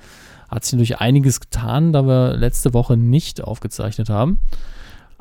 [0.49, 4.39] Hat sich durch einiges getan, da wir letzte Woche nicht aufgezeichnet haben.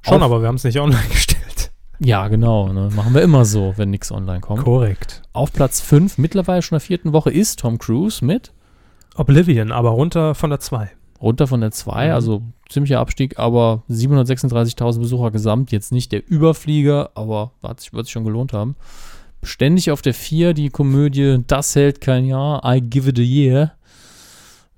[0.02, 1.70] Schon, Auf- aber wir haben es nicht online gestellt.
[2.00, 2.72] Ja, genau.
[2.72, 2.88] Ne?
[2.94, 4.62] Machen wir immer so, wenn nichts online kommt.
[4.64, 5.22] Korrekt.
[5.32, 8.52] Auf Platz 5, mittlerweile schon in der vierten Woche, ist Tom Cruise mit
[9.16, 10.90] Oblivion, aber runter von der 2.
[11.20, 12.12] runter von der 2, Mhm.
[12.14, 15.72] also ziemlicher Abstieg, aber 736.000 Besucher gesamt.
[15.72, 18.76] Jetzt nicht der Überflieger, aber hat sich, wird sich schon gelohnt haben.
[19.42, 23.72] Ständig auf der 4 die Komödie Das hält kein Jahr, I give it a year.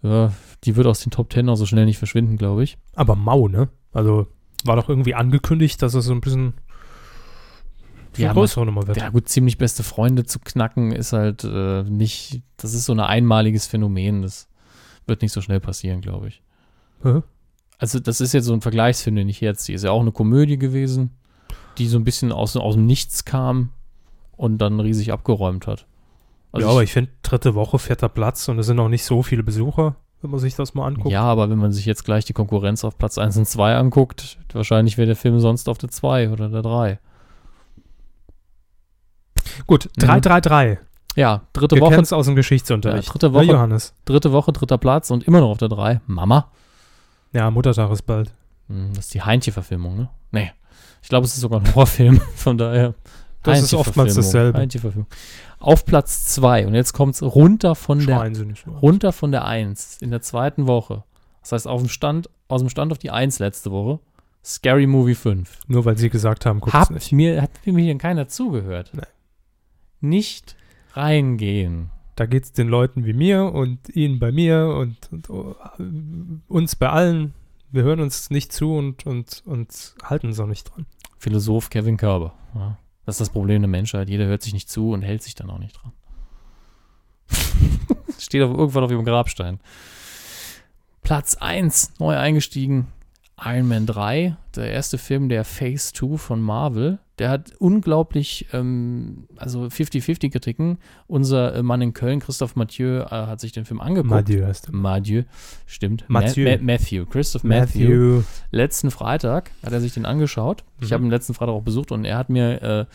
[0.02, 0.32] Ja,
[0.64, 2.76] die wird aus den Top 10 auch so schnell nicht verschwinden, glaube ich.
[2.94, 3.68] Aber mau, ne?
[3.92, 4.26] Also
[4.64, 6.52] war doch irgendwie angekündigt, dass es so ein bisschen
[8.16, 8.98] Ja, größere Nummer wird.
[8.98, 13.00] Ja, gut, ziemlich beste Freunde zu knacken ist halt äh, nicht, das ist so ein
[13.00, 14.22] einmaliges Phänomen.
[14.22, 14.48] Das
[15.06, 16.42] wird nicht so schnell passieren, glaube ich.
[17.02, 17.22] Hä?
[17.78, 19.76] Also, das ist jetzt so ein Vergleichsfilm, den ich jetzt ziehe.
[19.76, 21.16] Ist ja auch eine Komödie gewesen,
[21.78, 23.70] die so ein bisschen aus, aus dem Nichts kam
[24.36, 25.86] und dann riesig abgeräumt hat.
[26.52, 29.22] Also ja, aber ich finde, dritte Woche, vierter Platz und es sind noch nicht so
[29.22, 31.12] viele Besucher, wenn man sich das mal anguckt.
[31.12, 34.38] Ja, aber wenn man sich jetzt gleich die Konkurrenz auf Platz 1 und 2 anguckt,
[34.52, 36.98] wahrscheinlich wäre der Film sonst auf der 2 oder der 3.
[39.66, 40.78] Gut, 3-3-3.
[41.16, 43.06] Ja, dritte Wir Woche, aus dem Geschichtsunterricht.
[43.08, 43.44] Ja, dritte Woche.
[43.46, 43.94] Johannes.
[44.04, 46.00] dritte Woche, dritter Platz und immer noch auf der 3.
[46.06, 46.50] Mama.
[47.32, 48.32] Ja, Muttertag ist bald.
[48.68, 50.08] Hm, Das ist die Heintje-Verfilmung, ne?
[50.30, 50.52] Nee.
[51.02, 52.94] Ich glaube, es ist sogar ein Horrorfilm, von daher.
[53.42, 54.58] Das ist oftmals dasselbe.
[54.58, 55.08] Heintje-Verfilmung.
[55.58, 58.70] Auf Platz 2 und jetzt kommt es runter von der Schreien so.
[58.70, 61.04] runter von der 1 in der zweiten Woche.
[61.42, 63.98] Das heißt, auf dem Stand, aus dem Stand auf die 1 letzte Woche.
[64.44, 65.60] Scary Movie 5.
[65.68, 67.12] Nur weil sie gesagt haben, Habt nicht.
[67.12, 68.90] mir, hat mir denn keiner zugehört?
[68.94, 69.02] Nee.
[70.00, 70.56] Nicht
[70.96, 71.90] reingehen.
[72.16, 75.56] Da geht es den Leuten wie mir und ihnen bei mir und, und oh,
[76.48, 77.34] uns bei allen.
[77.70, 80.86] Wir hören uns nicht zu und, und, und halten uns auch nicht dran.
[81.18, 82.34] Philosoph Kevin Körber.
[82.54, 82.78] Ja.
[83.06, 84.08] Das ist das Problem der Menschheit.
[84.08, 85.92] Jeder hört sich nicht zu und hält sich dann auch nicht dran.
[88.18, 89.60] Steht auf, irgendwann auf ihrem Grabstein.
[91.02, 92.88] Platz 1, neu eingestiegen.
[93.42, 96.98] Iron Man 3, der erste Film der Phase 2 von Marvel.
[97.18, 100.78] Der hat unglaublich, ähm, also 50-50 Kritiken.
[101.06, 104.10] Unser äh, Mann in Köln, Christoph Mathieu, äh, hat sich den Film angeguckt.
[104.10, 104.74] Mathieu heißt er.
[104.74, 105.22] Mathieu,
[105.66, 106.04] stimmt.
[106.08, 106.44] Mathieu.
[106.50, 110.64] Ma Ma Matthew, Christoph Matthew letzten Freitag hat er sich den angeschaut.
[110.80, 110.94] Ich Mhm.
[110.94, 112.86] habe ihn letzten Freitag auch besucht und er hat mir äh,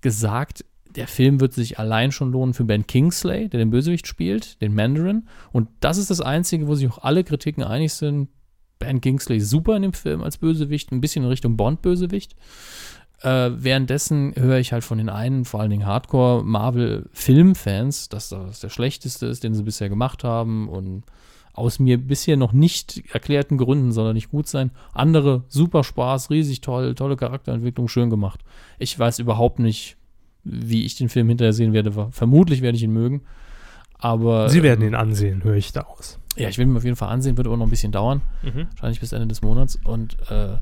[0.00, 0.64] gesagt,
[0.96, 4.74] der Film wird sich allein schon lohnen für Ben Kingsley, der den Bösewicht spielt, den
[4.74, 5.28] Mandarin.
[5.52, 8.28] Und das ist das Einzige, wo sich auch alle Kritiken einig sind.
[8.80, 12.34] Ben Kingsley super in dem Film als Bösewicht, ein bisschen in Richtung Bond-Bösewicht.
[13.22, 18.70] Äh, währenddessen höre ich halt von den einen, vor allen Dingen Hardcore-Marvel-Filmfans, dass das der
[18.70, 21.04] schlechteste ist, den sie bisher gemacht haben und
[21.52, 24.70] aus mir bisher noch nicht erklärten Gründen soll er nicht gut sein.
[24.92, 28.40] Andere, super Spaß, riesig toll, tolle Charakterentwicklung, schön gemacht.
[28.78, 29.98] Ich weiß überhaupt nicht,
[30.44, 31.90] wie ich den Film hinterher sehen werde.
[32.12, 33.22] Vermutlich werde ich ihn mögen.
[33.98, 36.19] Aber Sie werden ähm, ihn ansehen, höre ich da aus.
[36.36, 38.22] Ja, ich will ihn mir auf jeden Fall ansehen, wird aber noch ein bisschen dauern.
[38.70, 39.78] Wahrscheinlich bis Ende des Monats.
[39.82, 40.58] Und äh,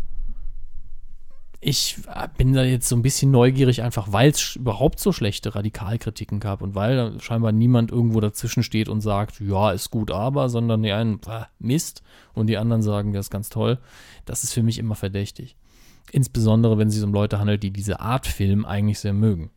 [1.60, 1.98] ich
[2.36, 6.62] bin da jetzt so ein bisschen neugierig, einfach weil es überhaupt so schlechte Radikalkritiken gab
[6.62, 10.92] und weil scheinbar niemand irgendwo dazwischen steht und sagt, ja, ist gut, aber, sondern die
[10.92, 12.02] einen, "Ah, Mist,
[12.32, 13.78] und die anderen sagen, das ist ganz toll.
[14.24, 15.56] Das ist für mich immer verdächtig.
[16.12, 19.50] Insbesondere, wenn es sich um Leute handelt, die diese Art Film eigentlich sehr mögen.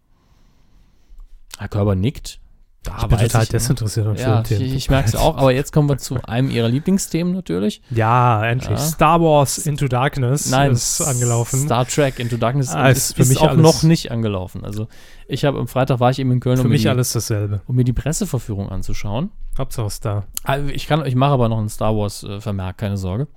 [1.58, 2.41] Herr Körber nickt.
[2.84, 3.46] Da Ich bin total ich immer.
[3.46, 4.76] desinteressiert an Ja, ich, Filmthemen.
[4.78, 7.84] ich merke es auch, aber jetzt kommen wir zu einem ihrer Lieblingsthemen natürlich.
[7.92, 8.72] Ja, endlich.
[8.72, 8.78] Ja.
[8.78, 11.60] Star Wars Into Darkness Nein, ist angelaufen.
[11.60, 14.66] Star Trek Into Darkness Ah, ist ist, für ist mich auch alles- noch nicht angelaufen.
[14.66, 14.88] Also
[15.28, 17.14] ich habe am Freitag war ich eben in Köln, Für um, mich mir die, alles
[17.14, 17.62] dasselbe.
[17.68, 19.30] um mir die Presseverführung anzuschauen.
[19.60, 20.26] Hauptsache Star.
[20.44, 23.28] Ah, Ich kann, ich mache aber noch einen Star Wars äh, Vermerk, keine Sorge.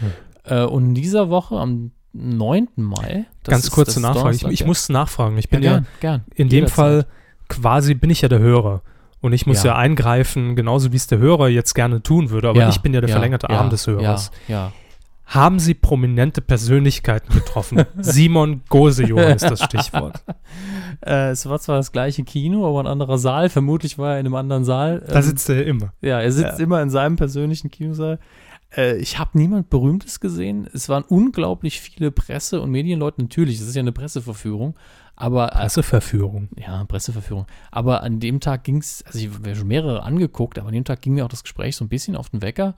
[0.00, 0.10] Hm.
[0.44, 2.68] Äh, und in dieser Woche am 9.
[2.76, 3.24] Mai.
[3.44, 4.34] das Ganz ist- kurze ist Nachfrage.
[4.34, 4.66] Ich, Donnerstag, ich ja.
[4.66, 5.38] muss nachfragen.
[5.38, 6.24] Ich bin ja, gern, gern.
[6.34, 6.74] in dem Jederzeit.
[6.76, 7.06] Fall
[7.48, 8.82] quasi bin ich ja der Hörer.
[9.20, 9.76] Und ich muss ja, Ja.
[9.76, 12.48] eingreifen, genauso wie es der Hörer jetzt gerne tun würde.
[12.48, 14.30] Aber Ja, ich bin ja der ja, verlängerte Arm des Hörers.
[15.26, 17.84] Haben Sie prominente Persönlichkeiten getroffen?
[18.00, 20.22] Simon Gosejohann ist das Stichwort.
[21.02, 23.48] Äh, es war zwar das gleiche Kino, aber ein anderer Saal.
[23.48, 25.02] Vermutlich war er in einem anderen Saal.
[25.08, 25.94] Da Ähm, sitzt er immer.
[26.02, 28.18] Ja, er sitzt immer in seinem persönlichen Kinosaal.
[28.76, 30.68] Äh, ich habe niemand Berühmtes gesehen.
[30.74, 33.22] Es waren unglaublich viele Presse- und Medienleute.
[33.22, 34.74] Natürlich, es ist ja eine Presseverführung.
[35.20, 36.48] Aber äh, Presseverführung.
[36.56, 37.46] ja, Presseverführung.
[37.70, 40.84] Aber an dem Tag ging es, also ich habe schon mehrere angeguckt, aber an dem
[40.84, 42.74] Tag ging mir auch das Gespräch so ein bisschen auf den Wecker,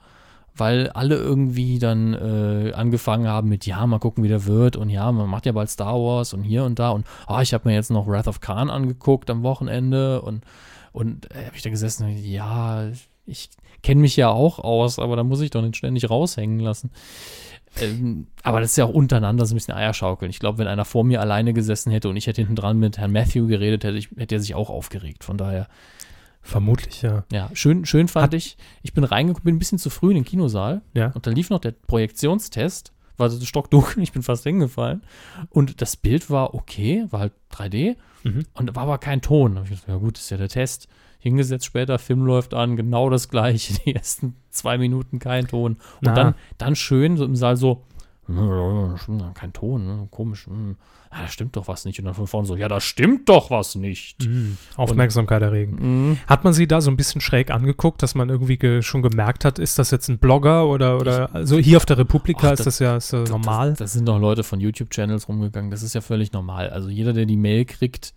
[0.53, 4.89] weil alle irgendwie dann äh, angefangen haben mit, ja, mal gucken, wie der wird und
[4.89, 7.69] ja, man macht ja bald Star Wars und hier und da und ah, ich habe
[7.69, 10.43] mir jetzt noch Wrath of Khan angeguckt am Wochenende und,
[10.91, 12.89] und äh, habe ich da gesessen und ja,
[13.25, 13.49] ich
[13.83, 16.91] kenne mich ja auch aus, aber da muss ich doch nicht ständig raushängen lassen.
[17.81, 20.29] Ähm, aber das ist ja auch untereinander so ein bisschen Eierschaukeln.
[20.29, 22.97] Ich glaube, wenn einer vor mir alleine gesessen hätte und ich hätte hinten dran mit
[22.97, 25.23] Herrn Matthew geredet, hätte, ich, hätte er sich auch aufgeregt.
[25.23, 25.67] Von daher,
[26.45, 27.23] Vermutlich, ja.
[27.31, 28.57] ja, schön, schön fand ich.
[28.81, 31.07] Ich bin reingekommen, bin ein bisschen zu früh in den Kinosaal Ja.
[31.11, 32.91] und da lief noch der Projektionstest.
[33.15, 35.03] War so stockdunkel, ich bin fast hingefallen.
[35.49, 37.95] Und das Bild war okay, war halt 3D
[38.25, 38.45] Mhm.
[38.53, 39.55] und war aber kein Ton.
[39.55, 40.87] Da hab ich gedacht, ja gut, ist ja der Test.
[41.23, 43.73] Hingesetzt später, Film läuft an, genau das gleiche.
[43.85, 45.73] Die ersten zwei Minuten kein Ton.
[45.73, 46.13] Und Na.
[46.13, 47.83] dann, dann schön so im Saal so,
[48.97, 50.07] Stimmt, kein Ton, ne?
[50.11, 50.47] komisch.
[50.47, 50.75] Hm.
[51.11, 51.99] Ja, da stimmt doch was nicht.
[51.99, 54.25] Und dann von vorne so, ja, da stimmt doch was nicht.
[54.25, 54.57] Mhm.
[54.77, 55.75] Aufmerksamkeit erregen.
[56.09, 56.17] Mhm.
[56.27, 59.45] Hat man sie da so ein bisschen schräg angeguckt, dass man irgendwie ge schon gemerkt
[59.45, 62.65] hat, ist das jetzt ein Blogger oder, oder also hier auf der Republika Ach, ist
[62.65, 63.71] das ja ist das normal.
[63.71, 65.69] Das, das sind doch Leute von YouTube-Channels rumgegangen.
[65.69, 66.69] Das ist ja völlig normal.
[66.69, 68.13] Also jeder, der die Mail kriegt,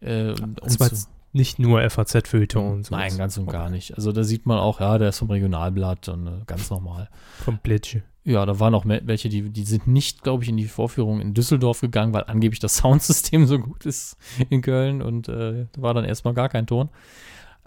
[0.00, 2.94] äh, um Das war zu- jetzt nicht nur FAZ-Feuilleton und so.
[2.94, 3.94] Nein, ganz und gar nicht.
[3.94, 7.08] Also da sieht man auch, ja, der ist vom Regionalblatt und äh, ganz normal.
[7.42, 7.96] Vom Blitz.
[8.24, 11.34] Ja, da waren auch welche, die, die sind nicht, glaube ich, in die Vorführung in
[11.34, 14.16] Düsseldorf gegangen, weil angeblich das Soundsystem so gut ist
[14.50, 16.90] in Köln und äh, da war dann erstmal gar kein Ton.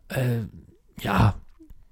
[0.10, 0.46] Äh,
[1.02, 1.36] ja,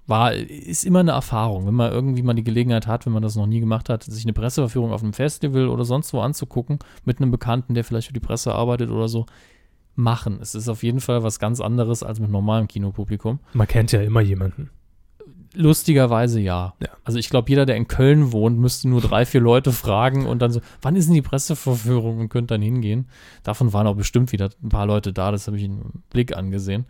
[0.06, 3.36] war, ist immer eine Erfahrung, wenn man irgendwie mal die Gelegenheit hat, wenn man das
[3.36, 7.18] noch nie gemacht hat, sich eine Presseverführung auf einem Festival oder sonst wo anzugucken, mit
[7.18, 9.26] einem Bekannten, der vielleicht für die Presse arbeitet oder so,
[9.96, 10.38] machen.
[10.40, 13.38] Es ist auf jeden Fall was ganz anderes als mit normalem Kinopublikum.
[13.52, 14.70] Man kennt ja immer jemanden.
[15.56, 16.74] Lustigerweise ja.
[16.80, 16.88] Ja.
[17.04, 20.42] Also ich glaube, jeder, der in Köln wohnt, müsste nur drei, vier Leute fragen und
[20.42, 23.06] dann so, wann ist denn die Presseverführung und könnte dann hingehen.
[23.44, 26.86] Davon waren auch bestimmt wieder ein paar Leute da, das habe ich im Blick angesehen.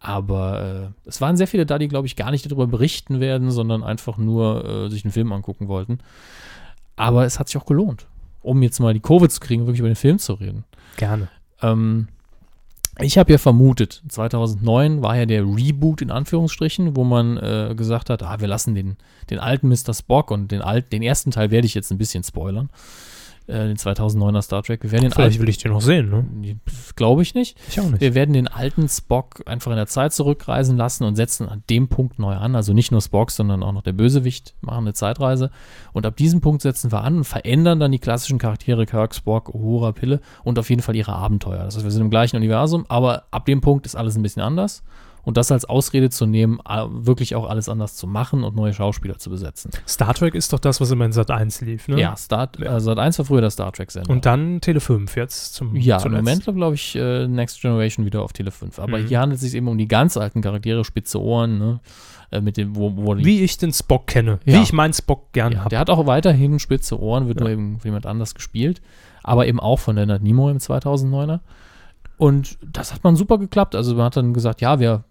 [0.00, 3.50] Aber äh, es waren sehr viele da, die, glaube ich, gar nicht darüber berichten werden,
[3.50, 5.98] sondern einfach nur äh, sich einen Film angucken wollten.
[6.96, 8.06] Aber es hat sich auch gelohnt,
[8.40, 10.64] um jetzt mal die Kurve zu kriegen, wirklich über den Film zu reden.
[10.96, 11.28] Gerne.
[11.62, 12.08] Ähm,
[13.00, 18.10] ich habe ja vermutet, 2009 war ja der Reboot in Anführungsstrichen, wo man äh, gesagt
[18.10, 18.96] hat, ah, wir lassen den,
[19.30, 19.94] den alten Mr.
[19.94, 22.70] Spock und den, alten, den ersten Teil werde ich jetzt ein bisschen spoilern,
[23.48, 24.82] äh, den 2009er Star Trek.
[24.82, 26.26] Wir werden den Vielleicht will ich den noch sehen, ne?
[26.42, 26.60] alten,
[26.96, 27.58] glaube ich nicht.
[27.68, 28.00] Ich auch nicht.
[28.00, 31.88] Wir werden den alten Spock einfach in der Zeit zurückreisen lassen und setzen an dem
[31.88, 32.54] Punkt neu an.
[32.54, 35.50] Also nicht nur Spock, sondern auch noch der Bösewicht machen eine Zeitreise.
[35.92, 39.54] Und ab diesem Punkt setzen wir an und verändern dann die klassischen Charaktere Kirk, Spock,
[39.54, 41.64] Uhura, Pille und auf jeden Fall ihre Abenteuer.
[41.64, 44.42] Das heißt, wir sind im gleichen Universum, aber ab dem Punkt ist alles ein bisschen
[44.42, 44.82] anders.
[45.28, 49.18] Und das als Ausrede zu nehmen, wirklich auch alles anders zu machen und neue Schauspieler
[49.18, 49.70] zu besetzen.
[49.86, 52.00] Star Trek ist doch das, was immer in Sat 1 lief, ne?
[52.00, 54.08] Ja, Star, äh, Sat 1 war früher der Star Trek-Sender.
[54.10, 56.24] Und dann Tele 5 jetzt zum Ja, im zuletzt.
[56.24, 58.78] Moment glaube ich äh, Next Generation wieder auf Tele 5.
[58.78, 59.06] Aber Mhm.
[59.06, 61.80] hier handelt es sich eben um die ganz alten Charaktere, spitze Ohren, ne?
[62.30, 64.38] Äh, mit dem, wo, wo Wie ich den Spock kenne.
[64.46, 64.54] Ja.
[64.54, 65.68] Wie ich meinen Spock gern ja, habe.
[65.68, 67.44] der hat auch weiterhin spitze Ohren, wird Ja.
[67.44, 68.80] nur eben von jemand anders gespielt.
[69.22, 71.40] Aber eben auch von Leonard Nimoy im 2009er.
[72.16, 73.74] Und das hat man super geklappt.
[73.74, 75.04] Also man hat dann gesagt, ja, wir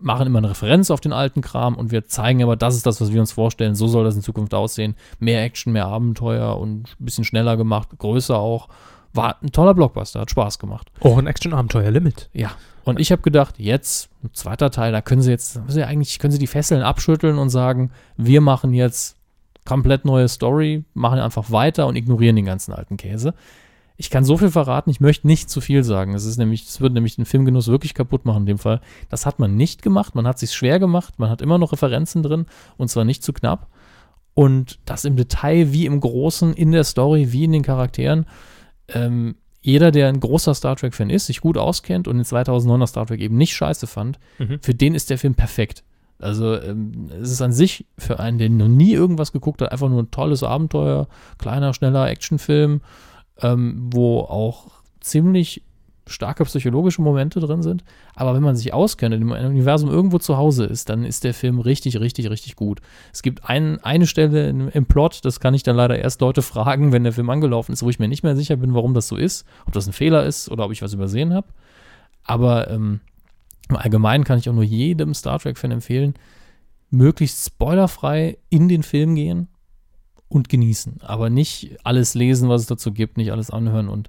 [0.00, 3.00] machen immer eine Referenz auf den alten Kram und wir zeigen aber, das ist das,
[3.00, 3.74] was wir uns vorstellen.
[3.74, 4.94] So soll das in Zukunft aussehen.
[5.18, 8.68] Mehr Action, mehr Abenteuer und ein bisschen schneller gemacht, größer auch.
[9.12, 10.90] War ein toller Blockbuster, hat Spaß gemacht.
[11.00, 12.30] Auch ein Action-Abenteuer-Limit.
[12.32, 12.52] Ja.
[12.84, 16.32] Und ich habe gedacht, jetzt, ein zweiter Teil, da können sie jetzt, sie eigentlich, können
[16.32, 19.16] sie die Fesseln abschütteln und sagen, wir machen jetzt
[19.64, 23.34] komplett neue Story, machen einfach weiter und ignorieren den ganzen alten Käse.
[24.00, 26.14] Ich kann so viel verraten, ich möchte nicht zu viel sagen.
[26.14, 28.80] Es ist nämlich, es würde nämlich den Filmgenuss wirklich kaputt machen in dem Fall.
[29.10, 32.22] Das hat man nicht gemacht, man hat sich schwer gemacht, man hat immer noch Referenzen
[32.22, 32.46] drin
[32.78, 33.68] und zwar nicht zu knapp.
[34.32, 38.24] Und das im Detail, wie im Großen, in der Story, wie in den Charakteren.
[38.88, 43.04] Ähm, jeder, der ein großer Star Trek-Fan ist, sich gut auskennt und den 2009er Star
[43.06, 44.60] Trek eben nicht scheiße fand, Mhm.
[44.62, 45.84] für den ist der Film perfekt.
[46.18, 49.90] Also ähm, es ist an sich für einen, der noch nie irgendwas geguckt hat, einfach
[49.90, 51.06] nur ein tolles Abenteuer,
[51.36, 52.80] kleiner, schneller Actionfilm,
[53.42, 54.66] ähm, wo auch
[55.00, 55.62] ziemlich
[56.10, 57.84] starke psychologische Momente drin sind.
[58.14, 61.34] Aber wenn man sich auskennt, in dem Universum irgendwo zu Hause ist, dann ist der
[61.34, 62.80] Film richtig, richtig, richtig gut.
[63.12, 66.42] Es gibt ein, eine Stelle im, im Plot, das kann ich dann leider erst Leute
[66.42, 69.08] fragen, wenn der Film angelaufen ist, wo ich mir nicht mehr sicher bin, warum das
[69.08, 71.48] so ist, ob das ein Fehler ist oder ob ich was übersehen habe.
[72.24, 73.00] Aber ähm,
[73.68, 76.14] im Allgemeinen kann ich auch nur jedem Star Trek-Fan empfehlen,
[76.90, 79.48] möglichst spoilerfrei in den Film gehen
[80.30, 81.00] und genießen.
[81.02, 83.88] Aber nicht alles lesen, was es dazu gibt, nicht alles anhören.
[83.88, 84.08] Und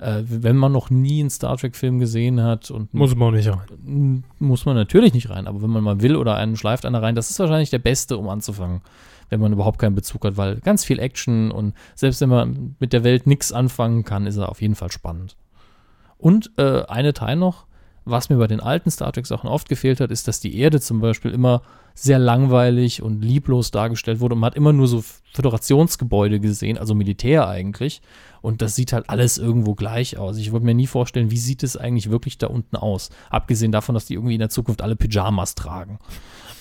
[0.00, 3.48] äh, wenn man noch nie einen Star Trek-Film gesehen hat und Muss man auch nicht
[3.48, 4.24] rein.
[4.38, 7.14] Muss man natürlich nicht rein, aber wenn man mal will oder einen schleift einer rein,
[7.14, 8.82] das ist wahrscheinlich der beste, um anzufangen,
[9.30, 12.92] wenn man überhaupt keinen Bezug hat, weil ganz viel Action und selbst wenn man mit
[12.92, 15.36] der Welt nichts anfangen kann, ist er auf jeden Fall spannend.
[16.18, 17.66] Und äh, eine Teil noch,
[18.04, 21.00] was mir bei den alten Star Trek-Sachen oft gefehlt hat, ist, dass die Erde zum
[21.00, 21.62] Beispiel immer
[21.94, 26.94] sehr langweilig und lieblos dargestellt wurde und man hat immer nur so Föderationsgebäude gesehen, also
[26.94, 28.02] Militär eigentlich.
[28.42, 30.36] Und das sieht halt alles irgendwo gleich aus.
[30.36, 33.10] Ich wollte mir nie vorstellen, wie sieht es eigentlich wirklich da unten aus.
[33.30, 35.98] Abgesehen davon, dass die irgendwie in der Zukunft alle Pyjamas tragen.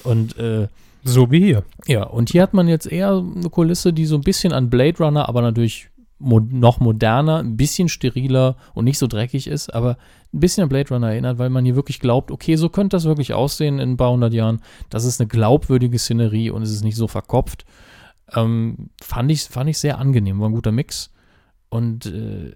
[0.03, 0.67] Und äh,
[1.03, 1.63] So wie hier.
[1.87, 5.03] ja, und hier hat man jetzt eher eine Kulisse, die so ein bisschen an Blade
[5.03, 9.97] Runner, aber natürlich mo noch moderner, ein bisschen steriler und nicht so dreckig ist, aber
[10.33, 13.05] ein bisschen an Blade Runner erinnert, weil man hier wirklich glaubt, okay, so könnte das
[13.05, 14.61] wirklich aussehen in ein paar hundert Jahren.
[14.89, 17.65] Das ist eine glaubwürdige Szenerie und es ist nicht so verkopft.
[18.33, 21.11] Ähm, fand, ich, fand ich sehr angenehm, war ein guter Mix.
[21.69, 22.53] Und äh,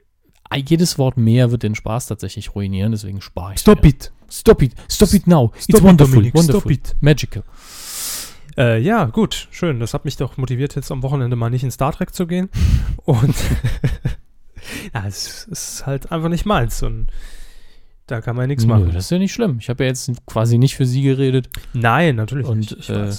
[0.56, 4.12] jedes Wort mehr wird den Spaß tatsächlich ruinieren, deswegen spare ich Stop it.
[4.30, 5.52] Stop it, stop it now.
[5.56, 6.96] Stop It's it, wonderful, Dominik, wonderful, stop it.
[7.00, 7.44] magical.
[8.58, 9.80] Äh, ja, gut, schön.
[9.80, 12.50] Das hat mich doch motiviert, jetzt am Wochenende mal nicht in Star Trek zu gehen.
[13.06, 13.36] Und
[14.94, 16.82] ja, es ist halt einfach nicht meins.
[16.84, 17.08] Und
[18.08, 18.92] da kann man ja nichts Nö, machen.
[18.94, 19.58] das ist ja nicht schlimm.
[19.60, 21.50] Ich habe ja jetzt quasi nicht für sie geredet.
[21.74, 22.72] Nein, natürlich Und, nicht.
[22.78, 23.12] Ich äh.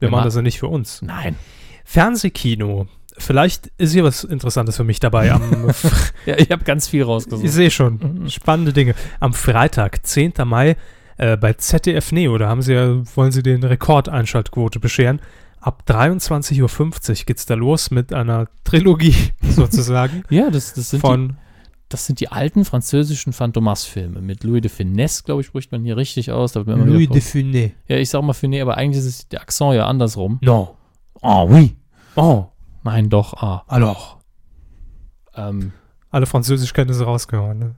[0.00, 1.02] Wir machen ma- das ja nicht für uns.
[1.02, 1.36] Nein.
[1.84, 2.86] Fernsehkino.
[3.16, 5.30] Vielleicht ist hier was Interessantes für mich dabei.
[5.30, 5.70] Am,
[6.26, 7.48] Ja, ich habe ganz viel ich rausgesucht.
[7.48, 8.28] sehe schon.
[8.28, 8.94] Spannende Dinge.
[9.20, 10.32] Am Freitag, 10.
[10.44, 10.76] Mai,
[11.16, 15.20] äh, bei ZDF Neo, da haben sie ja, wollen sie den Rekordeinschaltquote bescheren.
[15.60, 21.06] Ab 23.50 Uhr geht's da los mit einer Trilogie sozusagen Ja, das, das, sind die,
[21.06, 21.36] von
[21.88, 24.20] das sind die alten französischen Phantomas-Filme.
[24.20, 26.54] Mit Louis de Finesse, glaube ich, spricht man hier richtig aus.
[26.54, 27.72] Louis de Funès.
[27.88, 30.38] ja, ich sage mal Finet, aber eigentlich ist es der Akzent ja andersrum.
[30.42, 30.68] Non.
[31.22, 31.76] Ah, oui.
[32.16, 32.46] Oh,
[32.84, 33.64] Nein, doch, ah.
[33.66, 34.18] alors.
[35.34, 35.72] Ähm,
[36.10, 37.58] Alle Französischkenntnisse rausgehauen.
[37.58, 37.74] Ne?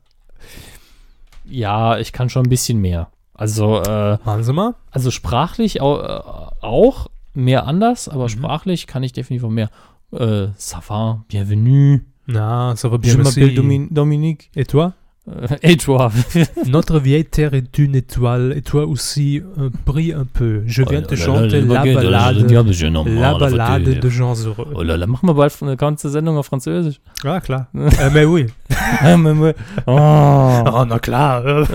[1.45, 3.11] ja, ich kann schon ein bisschen mehr.
[3.37, 4.75] Also, äh, Machen Sie mal.
[4.91, 6.21] also sprachlich au, äh,
[6.63, 8.29] auch mehr anders, aber Mhm.
[8.31, 9.69] sprachlich kann ich definitiv mehr.
[10.13, 12.01] Äh, ça va, bienvenue.
[12.27, 13.55] Na, ça va Je bien, m'appelle merci.
[13.55, 14.51] Domin Dominique.
[14.57, 14.95] Et toi?
[15.29, 16.11] Äh, et toi?
[16.67, 20.63] Notre vieille terre est une étoile, et toi aussi, euh, brille un peu.
[20.67, 24.69] Je viens Oh te chanter la ballade, la ballade de gens heureux.
[24.75, 27.01] Oh lala, machen wir bald eine ganze Sendung auf Französisch.
[27.25, 27.67] Ah, klar.
[27.75, 28.47] äh, mais oui.
[29.87, 29.93] oh.
[29.97, 31.67] Ah, na klar.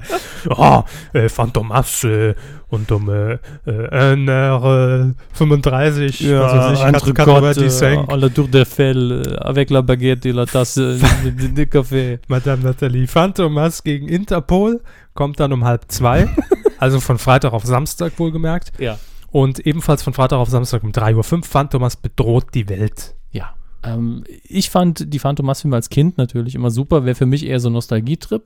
[0.00, 0.48] Äh.
[0.50, 2.34] Ah, äh, Phantomas äh,
[2.68, 3.32] und um äh,
[3.66, 6.24] äh, 1h35.
[6.26, 8.08] Ja, was weiß ich, un quatre- tricotte, euh, 85.
[8.08, 12.18] à la tour d'Eiffel, euh, avec la baguette et la tasse de, de café.
[12.28, 14.80] Madame Nathalie Phantomas gegen Interpol
[15.14, 16.28] kommt dann um halb zwei.
[16.78, 18.72] also von Freitag auf Samstag wohlgemerkt.
[18.78, 18.98] Ja.
[19.30, 21.24] Und ebenfalls von Freitag auf Samstag um 3.05 Uhr.
[21.42, 23.14] Phantomas bedroht die Welt.
[23.30, 23.50] Ja.
[23.82, 27.68] Ähm, ich fand die Phantomas-Filme als Kind natürlich immer super, wäre für mich eher so
[27.68, 28.44] ein Nostalgietrip.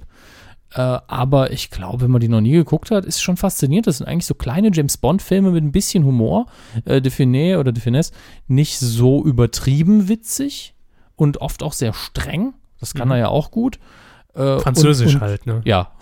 [0.75, 3.87] Äh, aber ich glaube, wenn man die noch nie geguckt hat, ist schon faszinierend.
[3.87, 6.47] Das sind eigentlich so kleine James Bond-Filme mit ein bisschen Humor.
[6.85, 8.13] Äh, de Finet oder de Finesse
[8.49, 10.75] nicht so übertrieben witzig
[11.17, 12.55] und oft auch sehr streng.
[12.81, 13.13] Das kann Mhm.
[13.13, 13.79] er ja auch gut.
[14.35, 15.61] Äh, Französisch und, und, halt, ne?
[15.67, 15.93] Ja.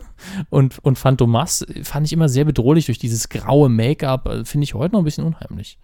[0.50, 4.26] und, und Phantomas fand ich immer sehr bedrohlich durch dieses graue Make-up.
[4.28, 5.76] äh, Finde ich heute noch ein bisschen unheimlich.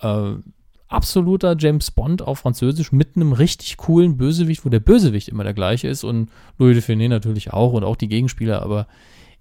[0.00, 0.34] Äh,
[0.88, 5.54] absoluter James Bond auf Französisch mit einem richtig coolen Bösewicht, wo der Bösewicht immer der
[5.54, 8.86] gleiche ist und Louis de Finet natürlich auch und auch die Gegenspieler, aber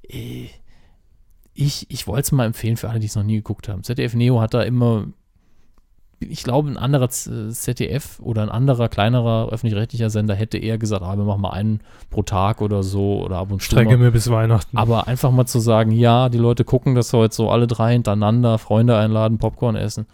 [0.08, 0.48] äh,
[1.54, 3.84] ich, ich wollte es mal empfehlen für alle, die es noch nie geguckt haben.
[3.84, 5.06] ZDF Neo hat da immer,
[6.20, 11.16] ich glaube, ein anderer ZDF oder ein anderer, kleinerer öffentlich-rechtlicher Sender hätte eher gesagt, ah,
[11.16, 13.68] wir machen mal einen pro Tag oder so oder ab und zu.
[13.68, 14.78] Strecke mir bis Weihnachten.
[14.78, 18.58] Aber einfach mal zu sagen, ja, die Leute gucken das heute so alle drei hintereinander,
[18.58, 20.08] Freunde einladen, Popcorn essen,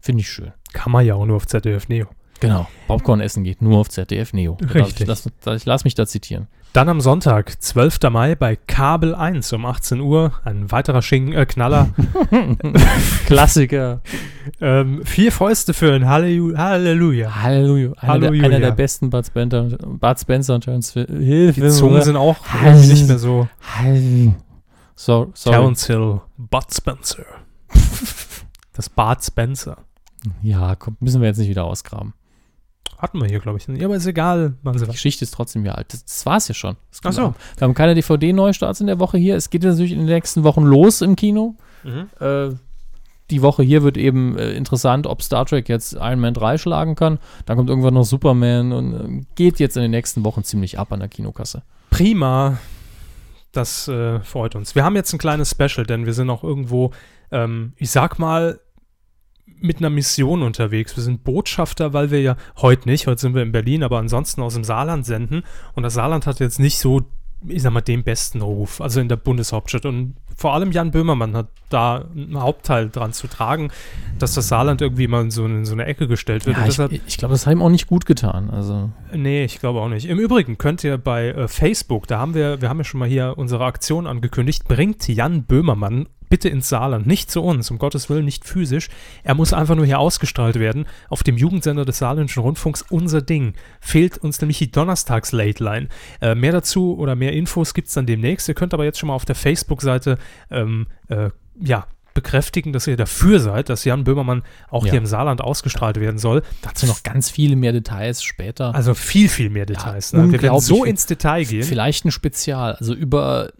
[0.00, 0.52] finde ich schön.
[0.72, 2.06] Kann man ja auch nur auf ZDF Neo.
[2.40, 2.68] Genau.
[2.86, 4.56] Popcorn essen geht nur auf ZDF Neo.
[4.74, 5.00] Richtig.
[5.02, 6.46] Ich lass, ich lass mich da zitieren.
[6.74, 7.98] Dann am Sonntag, 12.
[8.10, 10.32] Mai, bei Kabel 1 um 18 Uhr.
[10.44, 11.88] Ein weiterer Schinken, äh, Knaller.
[13.26, 14.02] Klassiker.
[14.60, 16.58] ähm, vier Fäuste für ein Halleluja.
[16.58, 17.42] Halleluja.
[17.42, 17.92] Halleluja.
[17.98, 18.42] Einer, Halleluja.
[18.42, 21.60] Der, einer der besten Bud Spencer, Bud Spencer Hill- Hilfe.
[21.60, 23.48] Die Zungen sind auch Hall- nicht mehr so.
[23.78, 24.34] Halleluja.
[24.94, 25.56] So, sorry.
[25.56, 27.24] Terence Hill, Bud Spencer.
[28.74, 29.78] Das Bud Spencer.
[30.42, 32.14] Ja, komm, müssen wir jetzt nicht wieder ausgraben.
[32.98, 33.66] Hatten wir hier, glaube ich.
[33.68, 34.54] Ja, aber ist egal.
[34.74, 34.90] Sie Die.
[34.90, 35.92] Geschichte ist trotzdem ja alt.
[35.92, 36.76] Das, das war's ja schon.
[37.04, 37.34] Ach so.
[37.56, 39.36] Wir haben keine DVD-Neustarts in der Woche hier.
[39.36, 41.54] Es geht natürlich in den nächsten Wochen los im Kino.
[41.84, 42.08] Mhm.
[42.18, 42.50] Äh,
[43.30, 46.96] die Woche hier wird eben äh, interessant, ob Star Trek jetzt Iron Man 3 schlagen
[46.96, 47.18] kann.
[47.46, 50.92] Dann kommt irgendwann noch Superman und äh, geht jetzt in den nächsten Wochen ziemlich ab
[50.92, 51.62] an der Kinokasse.
[51.90, 52.58] Prima.
[53.52, 54.74] Das äh, freut uns.
[54.74, 56.92] Wir haben jetzt ein kleines Special, denn wir sind auch irgendwo,
[57.30, 58.60] ähm, ich sag mal,
[59.60, 60.96] mit einer Mission unterwegs.
[60.96, 64.42] Wir sind Botschafter, weil wir ja heute nicht, heute sind wir in Berlin, aber ansonsten
[64.42, 65.42] aus dem Saarland senden.
[65.74, 67.02] Und das Saarland hat jetzt nicht so,
[67.46, 69.86] ich sag mal, den besten Ruf, also in der Bundeshauptstadt.
[69.86, 73.70] Und vor allem Jan Böhmermann hat da einen Hauptteil dran zu tragen,
[74.18, 76.56] dass das Saarland irgendwie mal in so, in so eine Ecke gestellt wird.
[76.56, 78.50] Ja, Und ich deshalb ich glaube, das hat ihm auch nicht gut getan.
[78.50, 80.06] Also, Nee, ich glaube auch nicht.
[80.06, 83.08] Im Übrigen könnt ihr bei äh, Facebook, da haben wir, wir haben ja schon mal
[83.08, 88.08] hier unsere Aktion angekündigt, bringt Jan Böhmermann bitte ins Saarland, nicht zu uns, um Gottes
[88.10, 88.88] Willen, nicht physisch.
[89.24, 90.86] Er muss einfach nur hier ausgestrahlt werden.
[91.08, 93.54] Auf dem Jugendsender des Saarländischen Rundfunks unser Ding.
[93.80, 95.88] Fehlt uns nämlich die Donnerstags-Late-Line.
[96.20, 98.48] Äh, mehr dazu oder mehr Infos gibt es dann demnächst.
[98.48, 100.18] Ihr könnt aber jetzt schon mal auf der Facebook-Seite
[100.50, 101.30] ähm, äh,
[101.60, 104.90] ja, bekräftigen, dass ihr dafür seid, dass Jan Böhmermann auch Ja.
[104.92, 106.42] hier im Saarland ausgestrahlt werden soll.
[106.62, 108.74] dazu noch ganz viele mehr Details später.
[108.74, 110.12] Also viel, viel mehr Details.
[110.12, 110.32] Ja, ne?
[110.32, 113.52] Wir werden so ins Detail gehen, Vielleicht ein Spezial, also über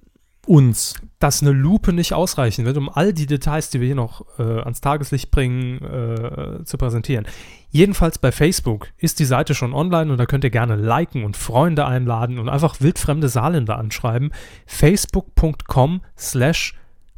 [0.48, 0.94] uns.
[1.18, 4.60] dass eine Lupe nicht ausreichen wird, um all die Details, die wir hier noch äh,
[4.60, 7.26] ans Tageslicht bringen, äh, zu präsentieren.
[7.70, 11.36] Jedenfalls bei Facebook ist die Seite schon online und da könnt ihr gerne liken und
[11.36, 14.32] Freunde einladen und einfach wildfremde Saarländer anschreiben.
[14.66, 16.74] Facebook.com slash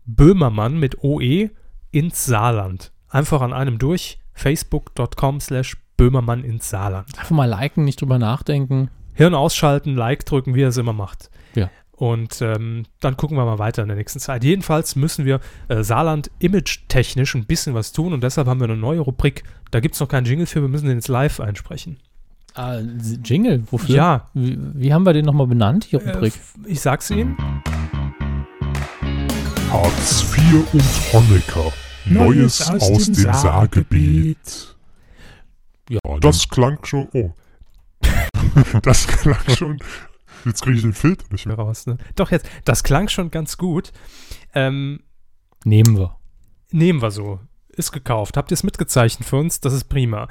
[0.07, 1.51] Böhmermann mit OE
[1.90, 2.93] ins Saarland.
[3.11, 4.19] Einfach an einem durch.
[4.32, 7.19] Facebook.com slash Böhmermann ins Saarland.
[7.19, 8.89] Einfach mal liken, nicht drüber nachdenken.
[9.12, 11.31] Hirn ausschalten, Like drücken, wie er es immer macht.
[11.55, 11.69] Ja.
[12.01, 14.43] Und ähm, dann gucken wir mal weiter in der nächsten Zeit.
[14.43, 18.78] Jedenfalls müssen wir äh, Saarland image-technisch ein bisschen was tun und deshalb haben wir eine
[18.78, 19.44] neue Rubrik.
[19.70, 21.98] Da gibt es noch keinen Jingle für, wir müssen den jetzt live einsprechen.
[22.55, 22.78] Ah,
[23.22, 23.94] Jingle, wofür?
[23.94, 24.31] Ja.
[24.32, 26.32] Wie, wie haben wir den nochmal benannt, die Rubrik?
[26.64, 27.36] Äh, ich sag's Ihnen.
[29.70, 31.70] Hartz IV und Honecker.
[32.06, 34.74] Neues aus, dem Saargebiet.
[35.90, 37.09] Ja, Das klang schon.
[37.12, 37.35] Oh.
[38.82, 39.78] das klang schon.
[40.45, 41.57] Jetzt kriege ich den Filter nicht mehr.
[41.57, 41.87] raus.
[41.87, 41.99] Ne?
[42.17, 43.93] Doch jetzt, das klang schon ganz gut.
[44.55, 45.01] Ähm,
[45.65, 46.17] nehmen wir.
[46.71, 47.41] nehmen wir so.
[47.73, 48.37] Ist gekauft.
[48.37, 49.61] Habt ihr es mitgezeichnet für uns?
[49.61, 50.27] Das ist prima.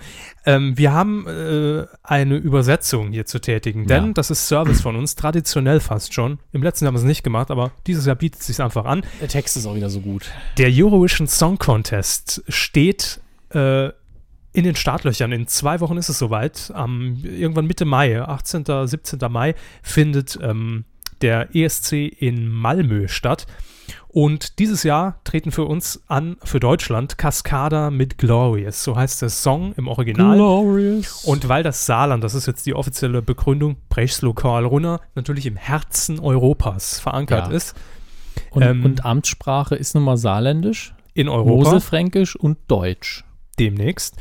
[0.46, 4.12] Ähm, wir haben äh, eine Übersetzung hier zu tätigen, denn Ja.
[4.14, 6.40] das ist Service von uns, traditionell fast schon.
[6.52, 8.84] Im letzten Jahr haben wir es nicht gemacht, aber dieses Jahr bietet es sich einfach
[8.86, 9.04] an.
[9.22, 10.30] Der Text ist auch wieder so gut.
[10.58, 13.22] Der Eurovision Song Contest steht
[13.52, 13.90] äh,
[14.54, 15.32] in den Startlöchern.
[15.32, 16.72] In zwei Wochen ist es soweit.
[16.74, 19.20] Am, irgendwann Mitte Mai, 18., 17.
[19.30, 20.86] Mai, findet ähm,
[21.22, 23.46] der ESC in Malmö statt.
[24.08, 28.84] Und dieses Jahr treten für uns an, für Deutschland, Cascada mit Glorious.
[28.84, 30.36] So heißt der Song im Original.
[30.36, 31.26] Glorious.
[31.26, 36.20] Und weil das Saarland, das ist jetzt die offizielle Begründung, Brechtslokal Runner, natürlich im Herzen
[36.20, 37.54] Europas verankert Ja.
[37.54, 37.76] ist.
[38.52, 41.50] und, ähm, und Amtssprache ist nun mal saarländisch, In Europa.
[41.52, 43.24] Moselfränkisch und Deutsch.
[43.60, 44.16] demnächst,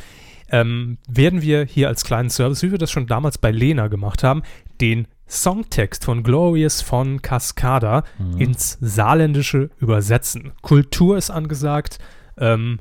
[0.50, 4.22] ähm, werden wir hier als kleinen Service, wie wir das schon damals bei Lena gemacht
[4.22, 4.42] haben,
[4.80, 8.04] den Songtext von Glorious von Cascada
[8.38, 10.52] ins Saarländische übersetzen.
[10.62, 11.98] Kultur ist angesagt.
[12.38, 12.78] Ähm,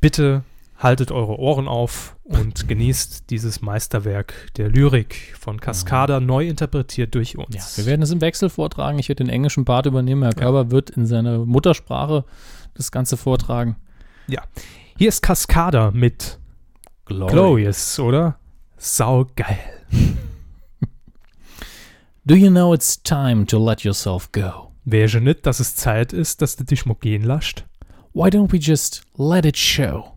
[0.00, 0.44] bitte
[0.78, 7.38] haltet eure Ohren auf und genießt dieses Meisterwerk der Lyrik von Cascada, neu interpretiert durch
[7.38, 7.54] uns.
[7.54, 8.98] Ja, wir werden es im Wechsel vortragen.
[8.98, 10.22] Ich werde den englischen Part übernehmen.
[10.22, 12.24] Herr Körber wird in seiner Muttersprache
[12.74, 13.76] das Ganze vortragen.
[14.96, 16.38] Hier ist Cascada mit
[17.10, 17.32] Glory.
[17.32, 18.38] Glorious, oder?
[18.76, 19.58] Saugeil.
[22.24, 24.70] Do you know it's time to let yourself go?
[24.84, 27.64] Wäre nicht, dass es Zeit ist, dass du dich mal gehen lässt?
[28.14, 30.16] Why don't we just let it show?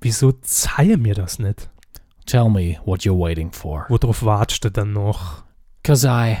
[0.00, 1.68] Wieso zeige mir das nicht?
[2.24, 3.86] Tell me what you're waiting for.
[3.88, 5.42] Worauf wartest du dann noch?
[5.82, 6.38] Cause I,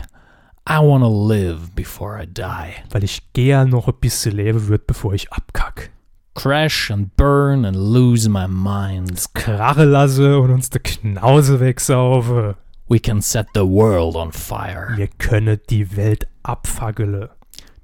[0.68, 2.72] I wanna live before I die.
[2.90, 5.90] Weil ich gern noch ein bisschen leben würde, bevor ich abkack.
[6.36, 9.26] Crash and burn and lose my mind.
[9.34, 12.56] Krache lasse und uns de Knause wegsaufe.
[12.88, 14.92] We can set the world on fire.
[14.96, 17.30] Wir können die Welt abfaggele.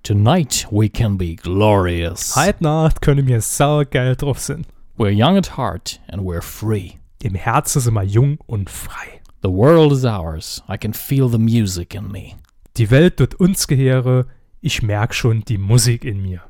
[0.03, 2.37] Tonight we can be glorious.
[2.37, 4.67] Heute Nacht können wir saugeil drauf sein.
[4.99, 6.99] We're young at heart and we're free.
[7.23, 9.23] Im Herzen sind wir jung und frei.
[9.43, 10.63] The world is ours.
[10.69, 12.35] I can feel the music in me.
[12.77, 14.27] Die Welt wird uns gehöre.
[14.61, 16.43] Ich merk schon die Musik in mir.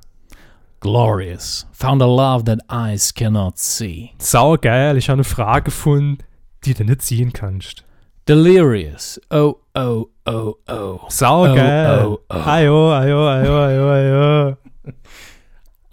[0.83, 1.65] Glorious.
[1.75, 4.11] Found a love that eyes cannot see.
[4.19, 6.19] Saugeil, ich habe eine Frage gefunden,
[6.65, 7.85] die du nicht sehen kannst.
[8.27, 9.21] Delirious.
[9.31, 11.01] Oh, oh, oh, oh.
[11.09, 12.05] Saugeil.
[12.05, 12.35] Oh, oh, oh.
[12.35, 14.57] Ajo, ajo, ajo, ajo, ajo.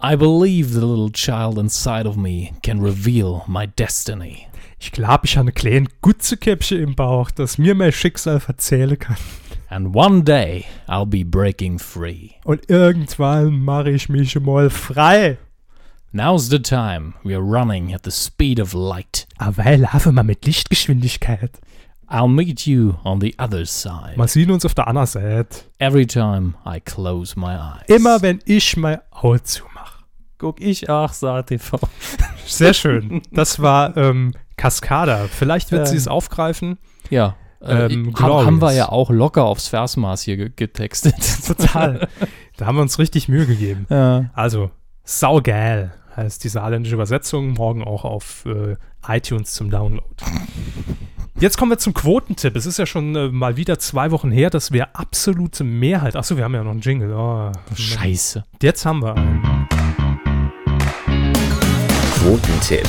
[0.00, 4.48] I believe the little child inside of me can reveal my destiny.
[4.80, 9.16] Ich glaube, ich habe eine kleine Gutzekäppchen im Bauch, das mir mein Schicksal erzählen kann.
[9.70, 12.32] And one day I'll be breaking free.
[12.44, 15.38] Und irgendwann mache ich mich mal frei.
[16.12, 17.14] Now's the time.
[17.22, 19.28] We are running at the speed of light.
[19.38, 21.52] Aber weil laufen wir mit Lichtgeschwindigkeit.
[22.08, 24.16] I'll meet you on the other side.
[24.16, 25.62] Wir sehen uns auf der anderen Seite.
[25.78, 27.86] Every time I close my eyes.
[27.86, 29.70] Immer wenn ich mein Auge zumache.
[30.38, 31.78] guck ich auch Saar TV.
[32.44, 33.22] Sehr schön.
[33.30, 35.28] Das war ähm, Cascada.
[35.28, 36.78] Vielleicht wird sie es aufgreifen.
[37.08, 37.36] Ja.
[37.62, 41.14] Äh, Ähm, haben, haben wir ja auch locker aufs Versmaß hier ge getextet.
[41.46, 42.08] Total.
[42.56, 43.86] da haben wir uns richtig Mühe gegeben.
[43.90, 44.30] ja.
[44.34, 44.70] Also,
[45.04, 47.52] saugeil heißt die saarländische Übersetzung.
[47.52, 48.76] Morgen auch auf äh,
[49.06, 50.04] iTunes zum Download.
[51.38, 52.54] Jetzt kommen wir zum Quotentipp.
[52.56, 56.16] Es ist ja schon äh, mal wieder zwei Wochen her, dass wir absolute Mehrheit.
[56.16, 57.12] Achso, wir haben ja noch einen Jingle.
[57.14, 58.44] Oh, Scheiße.
[58.60, 59.66] Jetzt haben wir einen.
[62.18, 62.86] Quotentipp.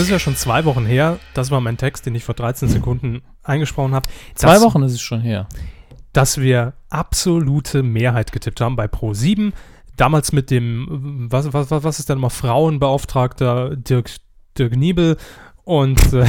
[0.00, 1.18] Es ist ja schon zwei Wochen her.
[1.34, 4.08] Das war mein Text, den ich vor 13 Sekunden eingesprochen habe.
[4.34, 5.46] Zwei dass, Wochen ist es schon her.
[6.14, 9.52] Dass wir absolute Mehrheit getippt haben bei Pro 7.
[9.98, 14.10] Damals mit dem, was, was, was was ist denn mal Frauenbeauftragter Dirk,
[14.56, 15.18] Dirk Niebel
[15.64, 16.24] und, äh,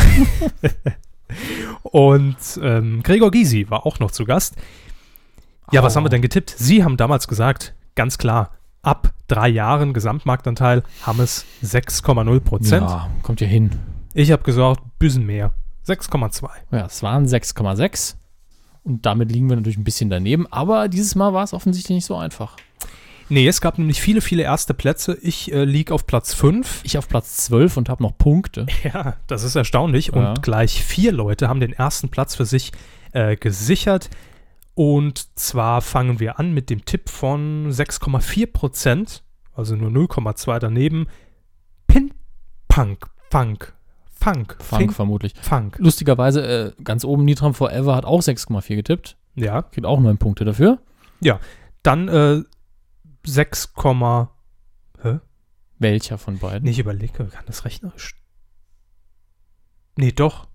[1.84, 4.56] und ähm, Gregor Gysi war auch noch zu Gast.
[5.72, 5.98] Ja, was Oh.
[5.98, 6.54] haben wir denn getippt?
[6.58, 12.90] Sie haben damals gesagt, ganz klar, ab drei Jahren Gesamtmarktanteil haben es 6,0 Prozent.
[12.90, 13.72] Ja, kommt ja hin.
[14.14, 15.54] Ich habe gesagt, bisschen mehr.
[15.88, 16.50] 6,2.
[16.72, 18.16] Ja, es waren 6,6.
[18.84, 20.52] Und damit liegen wir natürlich ein bisschen daneben.
[20.52, 22.58] Aber dieses Mal war es offensichtlich nicht so einfach.
[23.30, 25.18] Nee, es gab nämlich viele, viele erste Plätze.
[25.22, 26.82] Ich äh, lieg auf Platz 5.
[26.84, 28.66] Ich auf Platz 12 und habe noch Punkte.
[28.84, 30.08] Ja, das ist erstaunlich.
[30.08, 30.32] Ja.
[30.32, 32.72] Und gleich vier Leute haben den ersten Platz für sich
[33.14, 34.10] äh, gesichert.
[34.82, 41.06] Und zwar fangen wir an mit dem Tipp von 6,4 Prozent, also nur 0,2 daneben.
[41.86, 42.12] Pin,
[42.68, 43.76] Punk, Funk,
[44.10, 45.36] Funk, Funk Fink, vermutlich.
[45.40, 45.78] Funk.
[45.78, 49.18] Lustigerweise, äh, ganz oben Nitram Forever hat auch 6,4 getippt.
[49.36, 50.80] Ja, Kriegt auch neun Punkte dafür.
[51.84, 52.42] dann äh,
[53.24, 53.74] 6,
[55.04, 55.20] hä?
[55.78, 56.64] Welcher von beiden?
[56.64, 58.20] Nee, ich überlege, kann das rechnerisch?
[59.96, 60.48] Nee, doch.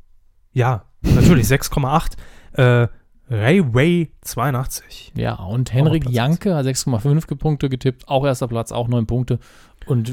[0.51, 2.17] Ja, natürlich 6,8.
[2.55, 2.89] Äh,
[3.29, 5.13] Rayway 82.
[5.17, 8.09] Ja, und Henrik Janke hat 6,5 Punkte getippt.
[8.09, 9.39] Auch erster Platz, auch neun Punkte.
[9.87, 10.13] Und äh,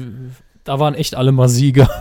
[0.64, 1.88] da waren echt alle mal Sieger.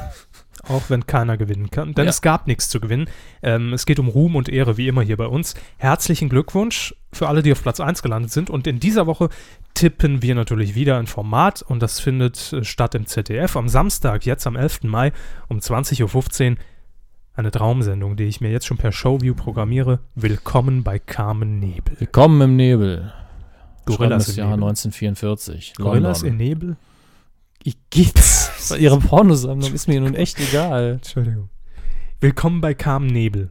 [0.69, 1.93] Auch wenn keiner gewinnen kann.
[1.93, 2.09] Denn Ja.
[2.09, 3.09] es gab nichts zu gewinnen.
[3.41, 5.55] Ähm, es geht um Ruhm und Ehre, wie immer hier bei uns.
[5.77, 8.49] Herzlichen Glückwunsch für alle, die auf Platz 1 gelandet sind.
[8.49, 9.27] Und in dieser Woche
[9.73, 11.63] tippen wir natürlich wieder ein Format.
[11.63, 14.83] Und das findet äh, statt im ZDF am Samstag, jetzt am 11.
[14.83, 15.11] Mai
[15.49, 16.57] um 20.15 Uhr.
[17.35, 20.01] Eine Traumsendung, die ich mir jetzt schon per Showview programmiere.
[20.13, 21.99] Willkommen bei Carmen Nebel.
[21.99, 23.11] Willkommen im Nebel.
[23.85, 24.65] Gorillas im Jahr Nebel.
[24.65, 25.73] 1944.
[25.73, 26.39] Gorillas London.
[26.39, 26.77] in Nebel?
[27.63, 28.51] Ich geht's.
[28.69, 30.99] Bei ihrer Pornosammlung ist mir nun echt egal.
[31.01, 31.49] Entschuldigung.
[32.21, 33.49] Willkommen bei Carmen Nebel.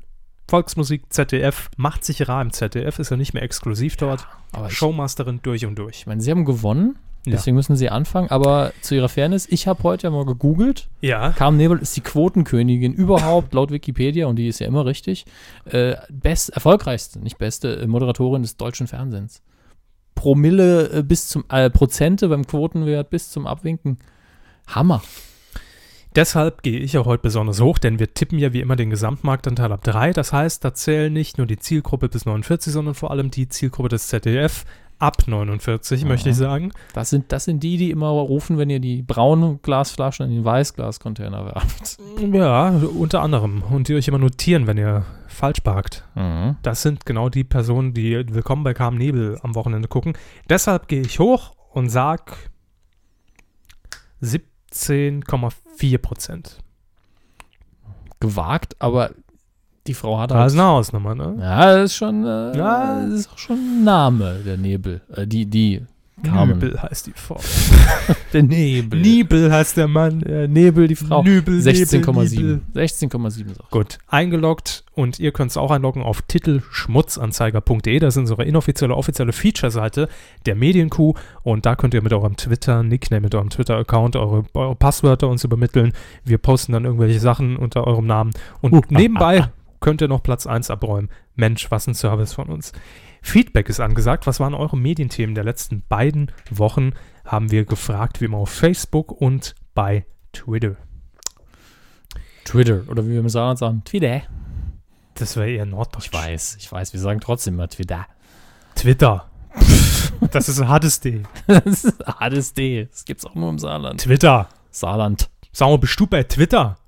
[0.48, 4.28] Volksmusik ZDF macht sich rar im ZDF, ist ja nicht mehr exklusiv dort.
[4.52, 5.98] Aber ich, Showmasterin durch und durch.
[5.98, 6.98] ich meine, sie haben gewonnen.
[7.24, 7.32] Ja.
[7.32, 8.31] Deswegen müssen sie anfangen.
[8.31, 10.89] Aber zu ihrer Fairness, ich habe heute ja mal gegoogelt.
[11.01, 11.31] Ja.
[11.31, 15.24] Carmen Nebel ist die Quotenkönigin überhaupt, laut Wikipedia, und die ist ja immer richtig.
[15.66, 19.43] Äh, best, erfolgreichste, nicht beste, äh, Moderatorin des deutschen Fernsehens.
[20.16, 23.99] Promille äh, bis zum, äh, Prozente beim Quotenwert bis zum Abwinken.
[24.66, 25.03] Hammer.
[26.15, 29.73] Deshalb gehe ich auch heute besonders hoch, denn wir tippen ja wie immer den Gesamtmarktanteil
[29.73, 30.12] ab 3.
[30.12, 33.89] Das heißt, da zählen nicht nur die Zielgruppe bis 49, sondern vor allem die Zielgruppe
[33.89, 34.66] des ZDF
[35.03, 36.73] ab 49, möchte ich sagen.
[36.95, 40.45] Das sind, das sind die, die immer rufen, wenn ihr die braunen Glasflaschen in den
[40.45, 41.99] Weißglascontainer werft.
[42.33, 43.62] Ja, unter anderem.
[43.62, 46.07] Und die euch immer notieren, wenn ihr falsch parkt.
[46.15, 46.57] Mhm.
[46.62, 50.12] Das sind genau die Personen, die Willkommen bei Carmen Nebel am Wochenende gucken.
[50.49, 52.37] Deshalb gehe ich hoch und sag
[54.23, 56.59] 17,4 Prozent.
[58.20, 59.11] Gewagt, aber
[59.86, 60.46] die Frau hat Das halt.
[60.52, 61.36] ist eine Hausnummer, ne?
[61.40, 63.00] Ja, das ist schon, äh, Ja.
[63.09, 65.00] das ist auch schon ein Name, der Nebel.
[65.14, 65.82] Äh, die, die
[66.22, 66.59] Carmen.
[66.60, 67.40] Nübel heißt die Frau.
[68.32, 69.00] Der Nebel.
[69.00, 70.22] Nibel heißt der Mann.
[70.22, 71.22] Äh, Nebel, die Frau.
[71.24, 72.36] Nübel, 16,7.
[72.36, 72.60] Nibel.
[72.76, 73.70] 16,7 sag ich.
[73.70, 77.98] Gut, eingeloggt und ihr könnt es auch einloggen auf titelschmutzanzeiger.de.
[77.98, 80.09] Das ist unsere inoffizielle, offizielle Feature-Seite
[80.46, 85.28] der Medienkuh und da könnt ihr mit eurem Twitter-Nickname, mit eurem Twitter-Account eure, eure Passwörter
[85.28, 85.92] uns übermitteln.
[86.24, 88.30] Wir posten dann irgendwelche Sachen unter eurem Namen
[88.60, 89.50] und nebenbei könnt
[89.86, 91.10] ihr noch Platz 1 abräumen.
[91.34, 92.72] Mensch, was ein Service von uns.
[93.20, 94.26] Feedback ist angesagt.
[94.26, 96.92] Was waren eure Medienthemen der letzten beiden Wochen?
[97.24, 100.76] Haben wir gefragt, wie immer auf Facebook und bei Twitter.
[102.44, 102.82] Twitter.
[102.88, 104.22] Oder wie wir im Saarland sagen, Twitter.
[105.14, 106.06] Das wäre eher norddeutsch.
[106.06, 108.06] Ich weiß, ich weiß, wir sagen trotzdem mal Twitter.
[108.74, 109.30] Twitter.
[110.30, 111.22] das ist ein hartes D.
[111.46, 112.86] das ist hartes D.
[112.86, 114.00] Das gibt's auch nur im Saarland.
[114.00, 114.48] Twitter.
[114.70, 115.30] Saarland.
[115.52, 116.78] Sag mal, bist du bei Twitter?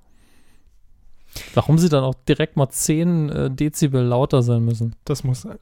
[1.53, 4.95] Warum sie dann auch direkt mal 10 äh, Dezibel lauter sein müssen.
[5.05, 5.59] Das muss sein.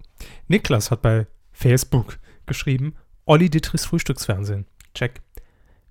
[0.47, 2.95] Niklas hat bei Facebook geschrieben,
[3.25, 4.65] Olli Dittrichs Frühstücksfernsehen.
[4.93, 5.21] Check.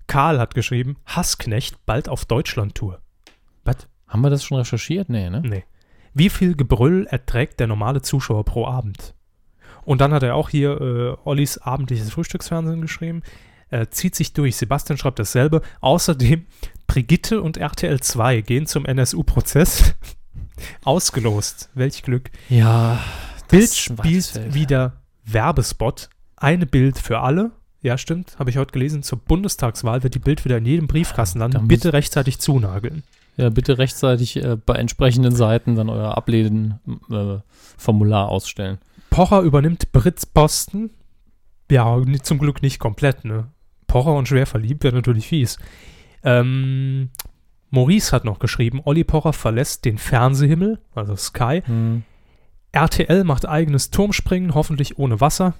[0.07, 2.99] Karl hat geschrieben, Hassknecht bald auf Deutschland-Tour.
[3.63, 3.87] Was?
[4.07, 5.09] Haben wir das schon recherchiert?
[5.09, 5.41] Nee, ne?
[5.41, 5.63] Nee.
[6.13, 9.15] Wie viel Gebrüll erträgt der normale Zuschauer pro Abend?
[9.85, 13.23] Und dann hat er auch hier äh, Ollis abendliches Frühstücksfernsehen geschrieben.
[13.69, 14.55] Äh, zieht sich durch.
[14.55, 15.61] Sebastian schreibt dasselbe.
[15.81, 16.45] Außerdem,
[16.87, 19.95] Brigitte und RTL 2 gehen zum NSU-Prozess.
[20.83, 21.69] Ausgelost.
[21.73, 22.29] Welch Glück.
[22.49, 22.99] Ja.
[23.49, 24.93] Bild spielt wieder
[25.25, 26.09] Werbespot.
[26.37, 27.51] Eine Bild für alle.
[27.81, 28.37] Ja, stimmt.
[28.39, 29.03] Habe ich heute gelesen.
[29.03, 31.57] Zur Bundestagswahl wird die Bild wieder in jedem Briefkasten landen.
[31.61, 33.03] muss- Bitte rechtzeitig zunageln.
[33.35, 38.77] Ja, bitte rechtzeitig äh, bei entsprechenden Seiten dann euer Ablehnen-Formular ausstellen.
[39.09, 40.91] Pocher übernimmt Brits Posten.
[41.71, 43.47] Ja, zum Glück nicht komplett, ne?
[43.87, 45.57] Pocher und schwer verliebt wäre natürlich fies.
[46.23, 47.09] Ähm,
[47.69, 51.61] Maurice hat noch geschrieben, Olli Pocher verlässt den Fernsehhimmel, also Sky.
[51.65, 52.03] Hm.
[52.71, 55.53] RTL macht eigenes Turmspringen, hoffentlich ohne Wasser.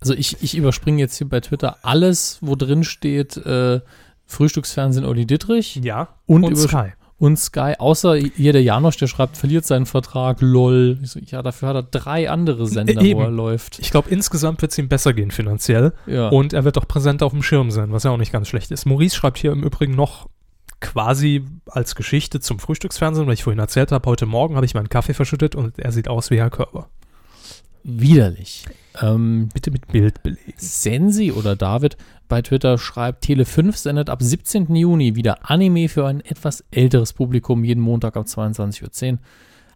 [0.00, 3.80] Also ich, ich überspringe jetzt hier bei Twitter alles, wo drin steht äh,
[4.26, 6.08] Frühstücksfernsehen Olli Dittrich Ja.
[6.26, 6.92] und, Und Sky.
[7.20, 10.98] Und Sky, außer hier der Janosch, der schreibt, verliert seinen Vertrag, lol.
[11.02, 13.20] Ich so, ja, dafür hat er drei andere Sender, Eben.
[13.20, 13.78] wo er läuft.
[13.78, 15.92] Ich glaube, insgesamt wird es ihm besser gehen finanziell.
[16.06, 16.28] Ja.
[16.30, 18.70] Und er wird auch präsent auf dem Schirm sein, was ja auch nicht ganz schlecht
[18.70, 18.86] ist.
[18.86, 20.30] Maurice schreibt hier im Übrigen noch
[20.80, 24.88] quasi als Geschichte zum Frühstücksfernsehen, weil ich vorhin erzählt habe, heute Morgen habe ich meinen
[24.88, 26.88] Kaffee verschüttet und er sieht aus wie Herr Körber.
[27.82, 28.64] Widerlich.
[29.00, 30.54] Ähm, Bitte mit Bild belegen.
[30.56, 31.96] Sensi oder David
[32.28, 34.74] bei Twitter schreibt, Tele 5 sendet ab 17.
[34.76, 39.18] Juni wieder Anime für ein etwas älteres Publikum, jeden Montag ab 22.10 Uhr.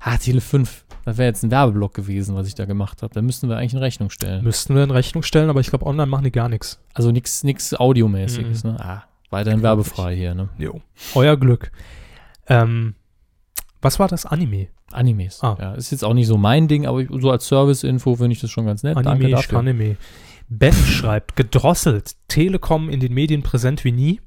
[0.00, 3.14] Ah, Tele 5, das wäre jetzt ein Werbeblock gewesen, was ich da gemacht habe.
[3.14, 4.44] Da müssten wir eigentlich in Rechnung stellen.
[4.44, 6.78] Müssten wir in Rechnung stellen, aber ich glaube, online machen die gar nichts.
[6.92, 8.70] Also nichts nix Audiomäßiges, Mhm.
[8.72, 8.80] ne?
[8.84, 10.50] Ah, weiterhin Glaub werbefrei hier, ne?
[10.58, 10.82] Jo.
[11.14, 11.72] Euer Glück.
[12.48, 12.94] Ähm,
[13.84, 14.68] was war das Anime?
[14.92, 15.42] Animes.
[15.42, 15.56] Ah.
[15.60, 18.40] Ja, ist jetzt auch nicht so mein Ding, aber ich- so als Service-Info finde ich
[18.40, 18.96] das schon ganz nett.
[18.96, 19.58] Danke Anime, dafür.
[19.58, 19.96] Anime.
[20.48, 24.20] Ben schreibt, gedrosselt, Telekom in den Medien präsent wie nie.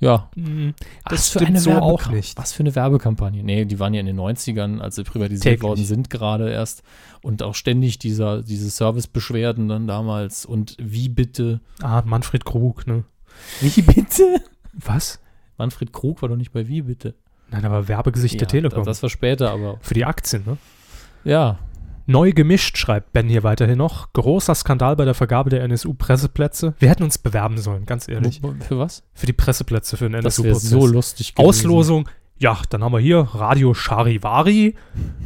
[0.00, 0.74] Ja, Hm,
[1.04, 2.38] Was das für stimmt eine so auch nicht.
[2.38, 3.42] Was für eine Werbekampagne.
[3.42, 5.62] Nee, die waren ja in den 90ern, als sie privatisiert Täglich.
[5.62, 6.84] worden sind, gerade erst.
[7.20, 10.46] Und auch ständig dieser, diese Servicebeschwerden dann damals.
[10.46, 11.60] Und wie bitte?
[11.82, 13.02] Ah, Manfred Krug, ne?
[13.60, 14.40] Wie bitte?
[14.72, 15.18] Was?
[15.56, 17.14] Manfred Krug war doch nicht bei Wie bitte.
[17.50, 18.84] Nein, aber Werbegesicht der Telekom.
[18.84, 20.56] Das, war später, aber Für die Aktien, ne?
[21.24, 21.58] ja.
[22.10, 24.14] Neu gemischt, schreibt Ben hier weiterhin noch.
[24.14, 26.72] Großer Skandal bei der Vergabe der NSU-Presseplätze.
[26.78, 28.40] Wir hätten uns bewerben sollen, ganz ehrlich.
[28.66, 29.02] Für was?
[29.12, 30.70] Für die Presseplätze für den Das wäre NSU-Prozess.
[30.70, 31.48] so lustig gewesen.
[31.48, 32.08] Auslosung.
[32.38, 34.74] Ja, dann haben wir hier Radio Charivari,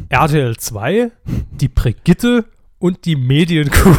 [0.08, 1.12] RTL 2,
[1.52, 2.46] die Brigitte
[2.80, 3.94] und die Medienkuh.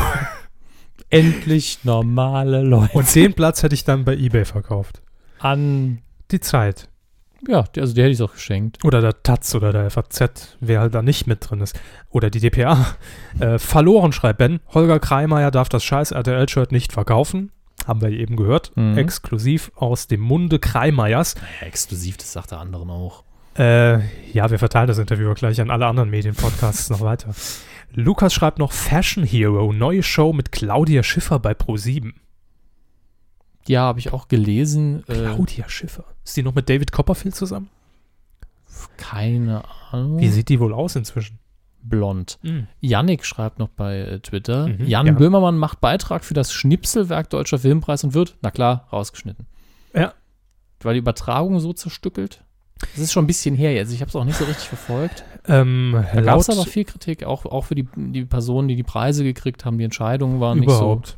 [1.10, 2.98] Endlich normale Leute.
[2.98, 5.02] Und den Platz hätte ich dann bei Ebay verkauft.
[5.40, 6.00] an.
[6.32, 6.90] Die Zeit.
[7.48, 8.84] Ja, also die hätte ich auch geschenkt.
[8.84, 11.80] Oder der Taz oder der FAZ, wer halt da nicht mit drin ist.
[12.10, 12.86] Oder die DPA.
[13.40, 14.60] Äh, verloren, schreibt Ben.
[14.76, 17.52] Holger Kreimeier darf das scheiß RTL-Shirt nicht verkaufen.
[17.88, 18.72] Haben wir eben gehört.
[18.76, 18.96] Mhm.
[18.96, 21.36] Exklusiv aus dem Munde Kreimeiers.
[21.36, 23.24] Naja, exklusiv, das sagt der anderen auch.
[23.58, 24.00] Äh,
[24.32, 27.34] ja, wir verteilen das Interview gleich an alle anderen Medienpodcasts noch weiter.
[27.92, 32.14] Lukas schreibt noch Fashion Hero, neue Show mit Claudia Schiffer bei Pro7.
[33.68, 35.04] Ja, habe ich auch gelesen.
[35.08, 36.04] Äh, Claudia Schiffer.
[36.26, 37.70] Ist die noch mit David Copperfield zusammen?
[38.98, 40.20] keine Ahnung.
[40.20, 41.38] Wie sieht die wohl aus inzwischen?
[41.86, 42.40] Blond.
[42.80, 45.12] Yannick schreibt noch bei äh, Twitter, Mhm, Jan ja.
[45.14, 49.46] Böhmermann macht Beitrag für das Schnipselwerk Deutscher Filmpreis und wird, na klar, rausgeschnitten.
[49.94, 50.14] Ja.
[50.82, 52.42] Weil die Übertragung so zerstückelt.
[52.80, 53.92] Das ist schon ein bisschen her jetzt.
[53.94, 55.26] Ich habe es auch nicht so richtig verfolgt.
[55.48, 58.84] Ähm, Da gab es aber viel Kritik, auch, auch für die, die Personen, die die
[58.84, 59.78] Preise gekriegt haben.
[59.78, 61.18] Die Entscheidungen waren überhaupt.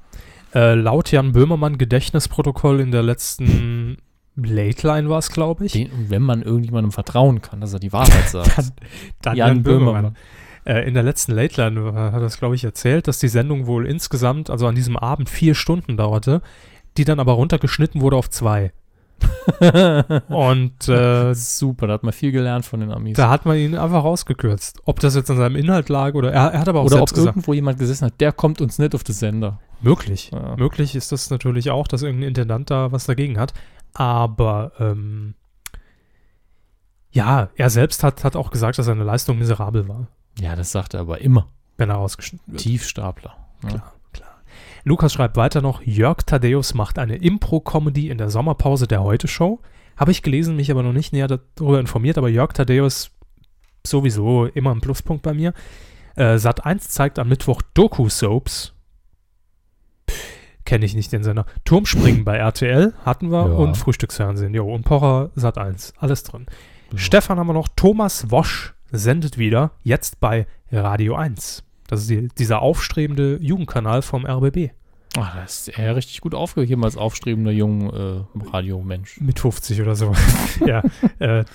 [0.56, 3.98] Äh, laut Jan Böhmermann Gedächtnisprotokoll in der letzten
[4.38, 5.74] Late Line war es, glaube ich.
[5.74, 8.58] Den, wenn man irgendjemandem vertrauen kann, dass er die Wahrheit sagt.
[8.58, 8.72] Dann,
[9.22, 10.16] dann Jan Böhmermann.
[10.66, 13.28] Äh, in der letzten Late Line äh, hat er es, glaube ich, erzählt, dass die
[13.28, 16.42] Sendung wohl insgesamt, also an diesem Abend, vier Stunden dauerte,
[16.98, 18.72] die dann aber runtergeschnitten wurde auf zwei.
[20.30, 23.16] Und äh, Super, da hat man viel gelernt von den Amis.
[23.18, 24.82] da hat man ihn einfach rausgekürzt.
[24.86, 27.10] Ob das jetzt an seinem Inhalt lag oder er, er hat aber auch Oder ob
[27.10, 29.60] gesagt, irgendwo jemand gesessen hat, der kommt uns nicht auf den Sender.
[29.82, 30.32] möglich.
[30.34, 30.56] Ja.
[30.58, 33.54] Möglich ist das natürlich auch, dass irgendein Intendant da was dagegen hat.
[33.94, 35.36] Aber ähm,
[37.12, 40.08] ja, er selbst hat, hat auch gesagt, dass seine Leistung miserabel war,
[40.40, 41.48] Ja, das sagt er aber immer.
[41.78, 42.62] wenn er rausgeschnitten wird.
[42.64, 43.36] Tiefstapler.
[43.64, 43.70] ne?
[43.70, 43.94] Klar, klar.
[44.88, 49.60] Lukas schreibt weiter noch, Jörg Thaddeus macht eine Impro-Comedy in der Sommerpause der Heute-Show.
[49.98, 53.10] Habe ich gelesen, mich aber noch nicht näher darüber informiert, aber Jörg Thaddeus
[53.86, 55.54] sowieso immer ein Pluspunkt bei mir.
[56.16, 58.74] Äh, Sat 1 zeigt am Mittwoch Doku-Soaps.
[60.66, 61.46] Kenne ich nicht den Sender.
[61.64, 63.54] Turmspringen bei RTL hatten wir Ja.
[63.56, 64.54] und Frühstücksfernsehen.
[64.54, 65.94] Jo, und Pocher Sat 1.
[65.98, 66.46] Alles drin.
[66.96, 67.68] Stefan haben wir noch.
[67.76, 71.64] Thomas Wosch sendet wieder, jetzt bei Radio 1.
[71.88, 74.72] Das ist die, dieser aufstrebende Jugendkanal vom RBB.
[75.18, 79.22] Ach, das ist er richtig gut aufgegeben als aufstrebender jung äh, Radiomensch.
[79.22, 80.14] Mit 50 oder so.
[80.66, 80.84] ja.
[81.20, 81.46] Äh,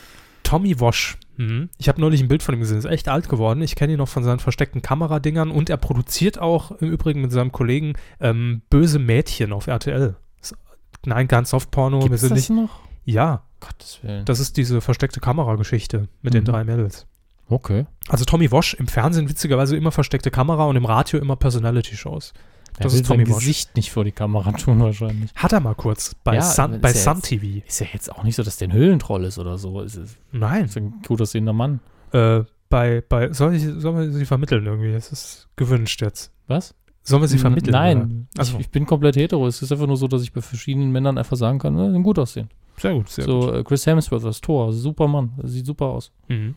[0.42, 1.18] Tommy Wosch.
[1.36, 1.68] Mhm.
[1.78, 2.78] Ich habe neulich ein Bild von ihm gesehen.
[2.78, 3.60] Ist echt alt geworden.
[3.62, 7.32] Ich kenne ihn noch von seinen versteckten Kameradingern und er produziert auch im Übrigen mit
[7.32, 10.16] seinem Kollegen ähm, Böse Mädchen auf RTL.
[10.40, 10.56] Ist-
[11.04, 12.00] Nein, kein Softporno.
[12.00, 12.50] Wir Gibt's das nicht.
[12.50, 12.80] noch?
[13.04, 14.24] Ja, Gottes Willen.
[14.24, 16.46] das ist diese versteckte Kamerageschichte mit den Mhm.
[16.46, 17.06] drei Mädels.
[17.50, 17.86] Okay.
[18.08, 22.32] Also Tommy Wosch im Fernsehen witzigerweise immer versteckte Kamera und im Radio immer Personality-Shows.
[22.78, 23.40] Er Das ist Tommy sein Wosch.
[23.40, 25.30] Gesicht nicht vor die Kamera tun wahrscheinlich.
[25.34, 27.66] Hat er mal kurz bei Ja, Sun, bei ist ja Sun jetzt- TV.
[27.66, 29.80] Ist ja jetzt auch nicht so, dass der ein Höhlentroll ist oder so.
[29.80, 30.64] Ist, ist, Nein.
[30.66, 31.80] ist ein gut aussehender Mann.
[32.12, 34.92] Äh, bei, bei, soll ich, sollen wir sie vermitteln irgendwie?
[34.92, 36.32] Es ist gewünscht jetzt.
[36.46, 36.74] Was?
[37.02, 37.72] Sollen wir sie vermitteln?
[37.72, 38.28] Nein?
[38.38, 39.46] Also, ich, ich bin komplett hetero.
[39.46, 42.18] Es ist einfach nur so, dass ich bei verschiedenen Männern einfach sagen kann, ne, gut
[42.18, 42.48] aussehen.
[42.76, 43.54] sehr gut, sehr so gut.
[43.54, 46.12] äh, Chris Hemsworth, das Tor, super Mann, das sieht super aus.
[46.28, 46.54] Mhm.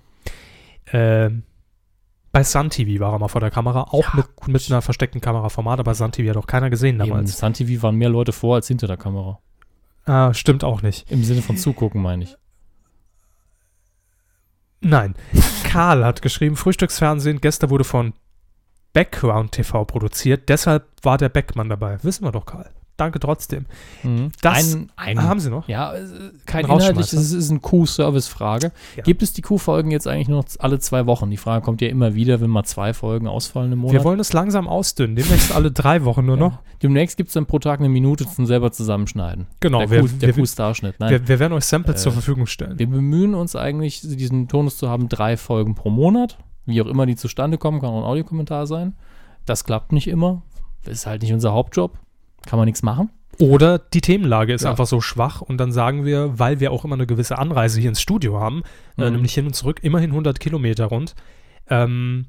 [0.91, 1.43] Ähm,
[2.31, 5.21] bei Sun TV war er mal vor der Kamera, auch Ja, mit, mit einer versteckten
[5.21, 7.37] Kameraformat, aber Sun TV hat auch keiner gesehen damals.
[7.37, 9.39] Sun TV waren mehr Leute vor als hinter der Kamera.
[10.05, 11.09] Ah, stimmt auch nicht.
[11.11, 12.35] Im Sinne von zugucken, meine ich.
[14.81, 15.15] Nein.
[15.63, 18.13] Karl hat geschrieben, Frühstücksfernsehen gestern wurde von
[18.91, 22.03] Background TV produziert, deshalb war der Beckmann dabei.
[22.03, 22.69] Wissen wir doch, Karl.
[23.03, 23.65] Danke trotzdem.
[24.03, 24.31] Mhm.
[24.41, 25.67] Das ein, ein, haben Sie noch?
[25.67, 25.99] Ja, äh,
[26.45, 28.71] kein Ein inhaltliches, es ist eine Q-Service-Frage.
[28.95, 29.03] Ja.
[29.03, 31.29] Gibt es die Q-Folgen jetzt eigentlich nur noch alle zwei Wochen?
[31.29, 33.93] Die Frage kommt ja immer wieder, wenn mal zwei Folgen ausfallen im Monat.
[33.93, 35.15] Wir wollen es langsam ausdünnen.
[35.15, 36.51] Demnächst alle drei Wochen nur noch.
[36.53, 36.59] Ja.
[36.81, 39.47] Demnächst gibt es dann pro Tag eine Minute zum selber zusammenschneiden.
[39.59, 40.95] Genau, Der, wir- Q- der wir- Q-Starschnitt.
[40.99, 41.09] Nein.
[41.11, 42.77] Wir, wir werden euch Samples Äh, zur Verfügung stellen.
[42.79, 46.37] Wir bemühen uns eigentlich, diesen Tonus zu haben, drei Folgen pro Monat.
[46.65, 48.95] Wie auch immer die zustande kommen, kann auch ein Audiokommentar sein.
[49.45, 50.41] Das klappt nicht immer.
[50.85, 51.97] Ist halt nicht unser Hauptjob.
[52.45, 53.09] Kann man nichts machen.
[53.39, 54.69] Oder die Themenlage ist Ja.
[54.69, 57.89] einfach so schwach und dann sagen wir, weil wir auch immer eine gewisse Anreise hier
[57.89, 58.61] ins Studio haben,
[58.97, 59.13] äh, Mhm.
[59.13, 61.15] nämlich hin und zurück, immerhin 100 Kilometer rund,
[61.69, 62.25] ähm,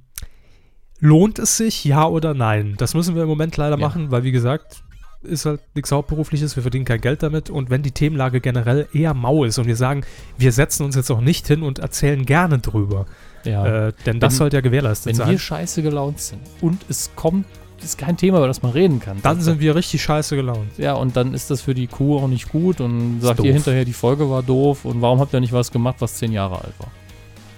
[1.00, 2.74] lohnt es sich, ja oder nein?
[2.78, 3.86] Das müssen wir im Moment leider Ja.
[3.86, 4.82] machen, weil wie gesagt,
[5.22, 9.14] ist halt nichts Hauptberufliches, wir verdienen kein Geld damit und wenn die Themenlage generell eher
[9.14, 10.04] mau ist und wir sagen,
[10.38, 13.06] wir setzen uns jetzt auch nicht hin und erzählen gerne drüber,
[13.44, 13.88] Ja.
[13.88, 15.30] äh, denn das Wenn- sollte ja gewährleistet Wenn sein.
[15.30, 17.46] wir scheiße gelaunt sind und es kommt,
[17.82, 19.18] ist kein Thema, über das man reden kann.
[19.22, 20.78] dann sind wir richtig scheiße gelaunt.
[20.78, 23.84] Ja, und dann ist das für die Kuh auch nicht gut und sagt ihr hinterher,
[23.84, 26.74] die Folge war doof und warum habt ihr nicht was gemacht, was zehn Jahre alt
[26.78, 26.88] war?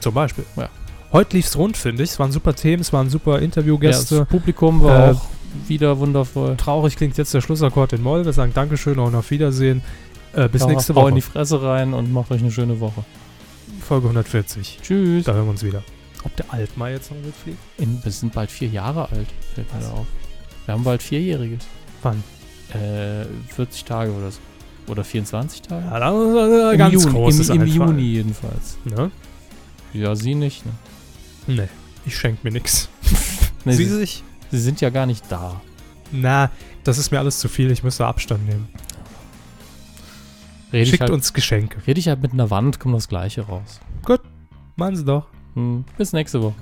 [0.00, 0.44] Zum Beispiel.
[0.56, 0.68] Ja.
[1.12, 2.10] Heute lief's rund, finde ich.
[2.10, 4.18] Es waren super Themen, es waren super Ja, Interviewgäste.
[4.20, 5.22] das Publikum war Äh, auch
[5.68, 6.56] wieder wundervoll.
[6.56, 8.24] Traurig klingt jetzt der Schlussakkord in Moll.
[8.24, 9.82] Wir sagen Dankeschön und auf Wiedersehen.
[10.34, 11.10] Äh, bis Ja, nächste Woche.
[11.10, 13.04] in die Fresse rein und macht euch eine schöne Woche.
[13.80, 14.80] Folge 140.
[14.82, 15.24] Tschüss.
[15.24, 15.82] Da hören wir uns wieder.
[16.24, 17.58] Ob der Altmaier jetzt noch mitfliegt?
[17.78, 20.06] In, wir sind bald vier Jahre alt, fällt mir da auf.
[20.66, 21.64] Wir haben bald Vierjähriges.
[22.02, 22.22] Wann?
[22.72, 23.24] Äh,
[23.54, 24.38] 40 Tage oder so.
[24.88, 25.84] Oder 24 Tage?
[25.86, 27.66] Ja, da ist ein Im ganz Juni, großes Im, im.
[27.66, 28.78] Juni jedenfalls.
[28.84, 29.10] Ne?
[29.92, 30.64] Ja, sie nicht.
[30.66, 30.72] Ne?
[31.48, 31.68] Nee,
[32.04, 32.88] ich schenke mir nichts.
[33.64, 34.22] Nee, Sie sie, sich?
[34.52, 35.60] sie sind ja gar nicht da.
[36.12, 36.52] Na,
[36.84, 37.68] das ist mir alles zu viel.
[37.72, 38.68] Ich müsste Abstand nehmen.
[40.70, 41.84] Ich, Schickt halt, uns Geschenke.
[41.84, 43.80] rede ich halt mit einer Wand, kommt das Gleiche raus.
[44.76, 45.26] Machen Sie doch.
[45.54, 46.54] Hm, bis nächste Woche.